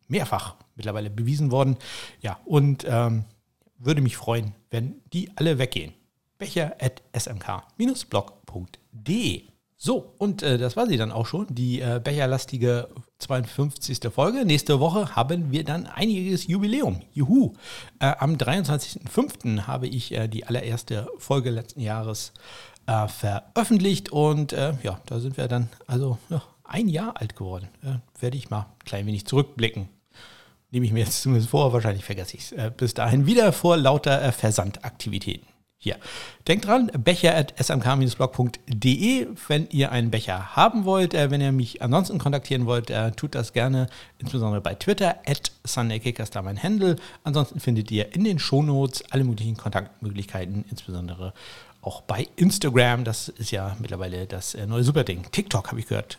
mehrfach 0.07 0.55
mittlerweile 0.75 1.09
bewiesen 1.09 1.51
worden. 1.51 1.77
Ja, 2.21 2.39
und 2.45 2.85
ähm, 2.87 3.25
würde 3.77 4.01
mich 4.01 4.15
freuen, 4.15 4.53
wenn 4.69 5.01
die 5.11 5.31
alle 5.35 5.57
weggehen. 5.57 5.93
Becher 6.37 6.75
at 6.79 7.01
smk-blog.de 7.17 8.33
so, 9.85 10.13
und 10.17 10.43
äh, 10.43 10.57
das 10.57 10.77
war 10.77 10.87
sie 10.87 10.95
dann 10.95 11.11
auch 11.11 11.27
schon, 11.27 11.45
die 11.49 11.81
äh, 11.81 11.99
becherlastige 12.01 12.87
52. 13.23 13.99
Folge. 14.13 14.45
Nächste 14.45 14.79
Woche 14.79 15.15
haben 15.15 15.51
wir 15.51 15.63
dann 15.63 15.85
einiges 15.87 16.45
Jubiläum. 16.47 17.01
Juhu! 17.13 17.53
Äh, 17.99 18.13
am 18.19 18.35
23.05. 18.35 19.61
habe 19.61 19.87
ich 19.87 20.11
äh, 20.11 20.27
die 20.27 20.45
allererste 20.45 21.07
Folge 21.17 21.49
letzten 21.49 21.79
Jahres 21.79 22.33
äh, 22.85 23.07
veröffentlicht 23.07 24.11
und 24.11 24.51
äh, 24.51 24.73
ja, 24.83 24.99
da 25.05 25.19
sind 25.19 25.37
wir 25.37 25.47
dann 25.47 25.69
also 25.87 26.17
ja, 26.29 26.43
ein 26.65 26.89
Jahr 26.89 27.15
alt 27.19 27.35
geworden. 27.37 27.69
werde 28.19 28.37
ich 28.37 28.49
mal 28.49 28.59
ein 28.59 28.85
klein 28.85 29.05
wenig 29.05 29.25
zurückblicken. 29.25 29.87
Nehme 30.71 30.85
ich 30.85 30.91
mir 30.91 31.05
jetzt 31.05 31.21
zumindest 31.21 31.51
vor, 31.51 31.71
wahrscheinlich 31.71 32.03
vergesse 32.03 32.35
ich 32.35 32.51
es. 32.51 32.71
bis 32.75 32.93
dahin 32.93 33.25
wieder 33.25 33.53
vor 33.53 33.77
lauter 33.77 34.31
Versandaktivitäten. 34.31 35.52
Hier. 35.83 35.97
Denkt 36.47 36.65
dran, 36.65 36.89
becher 36.97 37.35
at 37.35 37.53
smk-blog.de, 37.61 39.27
wenn 39.49 39.67
ihr 39.69 39.91
einen 39.91 40.11
Becher 40.11 40.55
haben 40.55 40.85
wollt. 40.85 41.13
Äh, 41.13 41.29
wenn 41.29 41.41
ihr 41.41 41.51
mich 41.51 41.81
ansonsten 41.81 42.19
kontaktieren 42.19 42.65
wollt, 42.65 42.89
äh, 42.89 43.11
tut 43.11 43.35
das 43.35 43.51
gerne, 43.51 43.87
insbesondere 44.17 44.61
bei 44.61 44.75
Twitter, 44.75 45.17
at 45.25 45.51
SundayKickers, 45.65 46.29
da 46.29 46.41
mein 46.41 46.63
Handle. 46.63 46.95
Ansonsten 47.25 47.59
findet 47.59 47.91
ihr 47.91 48.15
in 48.15 48.23
den 48.23 48.39
Shownotes 48.39 49.03
alle 49.11 49.25
möglichen 49.25 49.57
Kontaktmöglichkeiten, 49.57 50.63
insbesondere 50.69 51.33
auch 51.81 51.99
bei 51.99 52.29
Instagram. 52.37 53.03
Das 53.03 53.27
ist 53.27 53.51
ja 53.51 53.75
mittlerweile 53.77 54.25
das 54.25 54.55
äh, 54.55 54.65
neue 54.65 54.85
Superding. 54.85 55.25
TikTok, 55.33 55.67
habe 55.67 55.81
ich 55.81 55.87
gehört, 55.87 56.17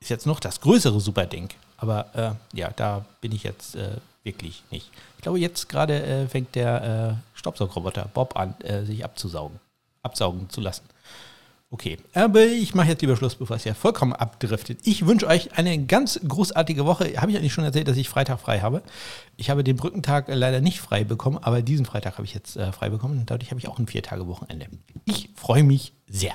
ist 0.00 0.08
jetzt 0.08 0.24
noch 0.24 0.40
das 0.40 0.62
größere 0.62 1.02
Superding. 1.02 1.50
Aber 1.76 2.38
äh, 2.54 2.56
ja, 2.56 2.70
da 2.74 3.04
bin 3.20 3.32
ich 3.32 3.42
jetzt 3.42 3.76
äh, 3.76 3.98
wirklich 4.26 4.62
nicht. 4.70 4.90
Ich 5.16 5.22
glaube, 5.22 5.38
jetzt 5.38 5.70
gerade 5.70 6.02
äh, 6.02 6.26
fängt 6.26 6.54
der 6.54 7.22
äh, 7.34 7.38
Staubsaugerroboter 7.38 8.10
Bob 8.12 8.36
an, 8.36 8.54
äh, 8.60 8.84
sich 8.84 9.02
abzusaugen, 9.04 9.58
absaugen 10.02 10.50
zu 10.50 10.60
lassen. 10.60 10.84
Okay, 11.68 11.98
aber 12.14 12.44
ich 12.44 12.74
mache 12.74 12.88
jetzt 12.88 13.00
lieber 13.00 13.16
Schluss, 13.16 13.34
bevor 13.34 13.56
es 13.56 13.64
ja 13.64 13.74
vollkommen 13.74 14.12
abdriftet. 14.12 14.78
Ich 14.84 15.04
wünsche 15.06 15.26
euch 15.26 15.58
eine 15.58 15.84
ganz 15.84 16.20
großartige 16.26 16.86
Woche. 16.86 17.20
Habe 17.20 17.32
ich 17.32 17.36
eigentlich 17.36 17.52
schon 17.52 17.64
erzählt, 17.64 17.88
dass 17.88 17.96
ich 17.96 18.08
Freitag 18.08 18.38
frei 18.38 18.60
habe? 18.60 18.82
Ich 19.36 19.50
habe 19.50 19.64
den 19.64 19.76
Brückentag 19.76 20.26
leider 20.28 20.60
nicht 20.60 20.80
frei 20.80 21.02
bekommen, 21.02 21.38
aber 21.38 21.62
diesen 21.62 21.84
Freitag 21.84 22.18
habe 22.18 22.24
ich 22.24 22.34
jetzt 22.34 22.56
äh, 22.56 22.70
frei 22.70 22.88
bekommen. 22.88 23.18
Und 23.18 23.30
dadurch 23.30 23.50
habe 23.50 23.58
ich 23.58 23.66
auch 23.66 23.80
ein 23.80 23.88
Vier-Tage-Wochenende. 23.88 24.68
Ich 25.06 25.30
freue 25.34 25.64
mich 25.64 25.92
sehr. 26.08 26.34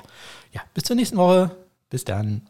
Ja, 0.52 0.60
bis 0.74 0.84
zur 0.84 0.96
nächsten 0.96 1.16
Woche. 1.16 1.50
Bis 1.88 2.04
dann. 2.04 2.42